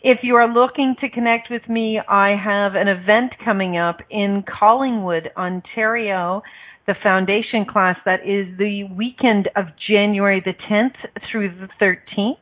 If 0.02 0.20
you 0.24 0.36
are 0.36 0.48
looking 0.48 0.96
to 1.02 1.10
connect 1.10 1.50
with 1.52 1.68
me, 1.68 2.00
I 2.08 2.30
have 2.42 2.76
an 2.76 2.88
event 2.88 3.34
coming 3.44 3.78
up 3.78 3.98
in 4.10 4.44
Collingwood, 4.48 5.32
Ontario 5.36 6.42
the 6.90 6.96
foundation 7.04 7.66
class 7.72 7.98
that 8.04 8.22
is 8.26 8.58
the 8.58 8.84
weekend 8.98 9.48
of 9.56 9.66
January 9.88 10.42
the 10.44 10.56
10th 10.72 10.96
through 11.32 11.50
the 11.50 11.68
13th. 11.80 12.34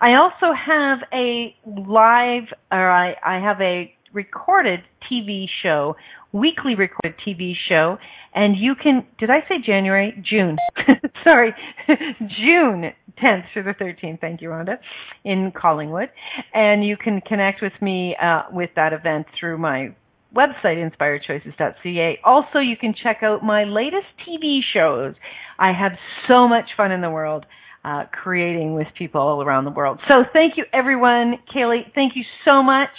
I 0.00 0.14
also 0.18 0.52
have 0.52 0.98
a 1.12 1.54
live, 1.64 2.52
or 2.72 2.90
I, 2.90 3.14
I 3.24 3.38
have 3.38 3.60
a 3.60 3.94
recorded 4.16 4.80
TV 5.10 5.46
show, 5.62 5.94
weekly 6.32 6.74
recorded 6.74 7.14
TV 7.24 7.52
show, 7.68 7.98
and 8.34 8.56
you 8.56 8.74
can, 8.74 9.06
did 9.18 9.30
I 9.30 9.40
say 9.48 9.56
January? 9.64 10.12
June. 10.28 10.56
Sorry, 11.28 11.54
June 12.18 12.92
10th 13.22 13.44
through 13.52 13.62
the 13.62 13.74
13th. 13.80 14.20
Thank 14.20 14.40
you, 14.40 14.48
Rhonda, 14.48 14.78
in 15.24 15.52
Collingwood. 15.56 16.10
And 16.52 16.84
you 16.84 16.96
can 16.96 17.20
connect 17.20 17.62
with 17.62 17.72
me 17.80 18.16
uh, 18.20 18.42
with 18.50 18.70
that 18.74 18.92
event 18.92 19.26
through 19.38 19.58
my 19.58 19.94
website, 20.34 20.76
inspiredchoices.ca. 20.82 22.18
Also, 22.24 22.58
you 22.58 22.76
can 22.76 22.94
check 23.02 23.22
out 23.22 23.44
my 23.44 23.64
latest 23.64 24.06
TV 24.28 24.60
shows. 24.74 25.14
I 25.58 25.72
have 25.72 25.92
so 26.28 26.48
much 26.48 26.70
fun 26.76 26.90
in 26.90 27.00
the 27.00 27.10
world 27.10 27.46
uh, 27.84 28.04
creating 28.12 28.74
with 28.74 28.88
people 28.98 29.20
all 29.20 29.42
around 29.42 29.64
the 29.64 29.70
world. 29.70 30.00
So 30.10 30.24
thank 30.32 30.56
you, 30.56 30.64
everyone. 30.74 31.36
Kaylee, 31.54 31.94
thank 31.94 32.16
you 32.16 32.24
so 32.48 32.62
much. 32.62 32.90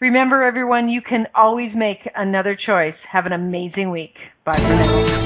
Remember, 0.00 0.42
everyone, 0.42 0.88
you 0.88 1.02
can 1.02 1.26
always 1.34 1.74
make 1.74 2.08
another 2.16 2.56
choice. 2.56 2.94
Have 3.10 3.26
an 3.26 3.32
amazing 3.32 3.90
week. 3.90 4.16
Bye 4.46 4.56
for 4.56 4.62
now. 4.62 5.20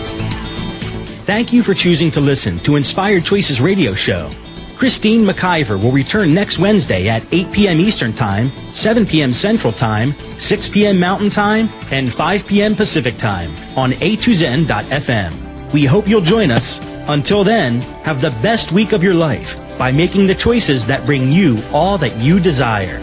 Thank 1.26 1.52
you 1.52 1.62
for 1.62 1.74
choosing 1.74 2.10
to 2.10 2.20
listen 2.20 2.58
to 2.60 2.74
Inspired 2.74 3.24
Choices 3.24 3.60
Radio 3.60 3.94
Show. 3.94 4.30
Christine 4.76 5.24
McIver 5.24 5.80
will 5.80 5.92
return 5.92 6.34
next 6.34 6.58
Wednesday 6.58 7.08
at 7.08 7.24
8 7.32 7.52
p.m. 7.52 7.78
Eastern 7.78 8.12
Time, 8.12 8.50
7 8.72 9.06
p.m. 9.06 9.32
Central 9.32 9.72
Time, 9.72 10.10
6 10.10 10.68
p.m. 10.70 10.98
Mountain 10.98 11.30
Time, 11.30 11.68
and 11.92 12.12
5 12.12 12.46
p.m. 12.46 12.74
Pacific 12.74 13.16
Time 13.16 13.50
on 13.78 13.92
a2zen.fm. 13.92 15.72
We 15.72 15.84
hope 15.84 16.08
you'll 16.08 16.20
join 16.20 16.50
us. 16.50 16.80
Until 17.08 17.44
then, 17.44 17.80
have 18.02 18.20
the 18.20 18.30
best 18.42 18.72
week 18.72 18.92
of 18.92 19.04
your 19.04 19.14
life 19.14 19.56
by 19.78 19.92
making 19.92 20.26
the 20.26 20.34
choices 20.34 20.86
that 20.86 21.06
bring 21.06 21.30
you 21.30 21.62
all 21.72 21.96
that 21.98 22.20
you 22.20 22.40
desire. 22.40 23.00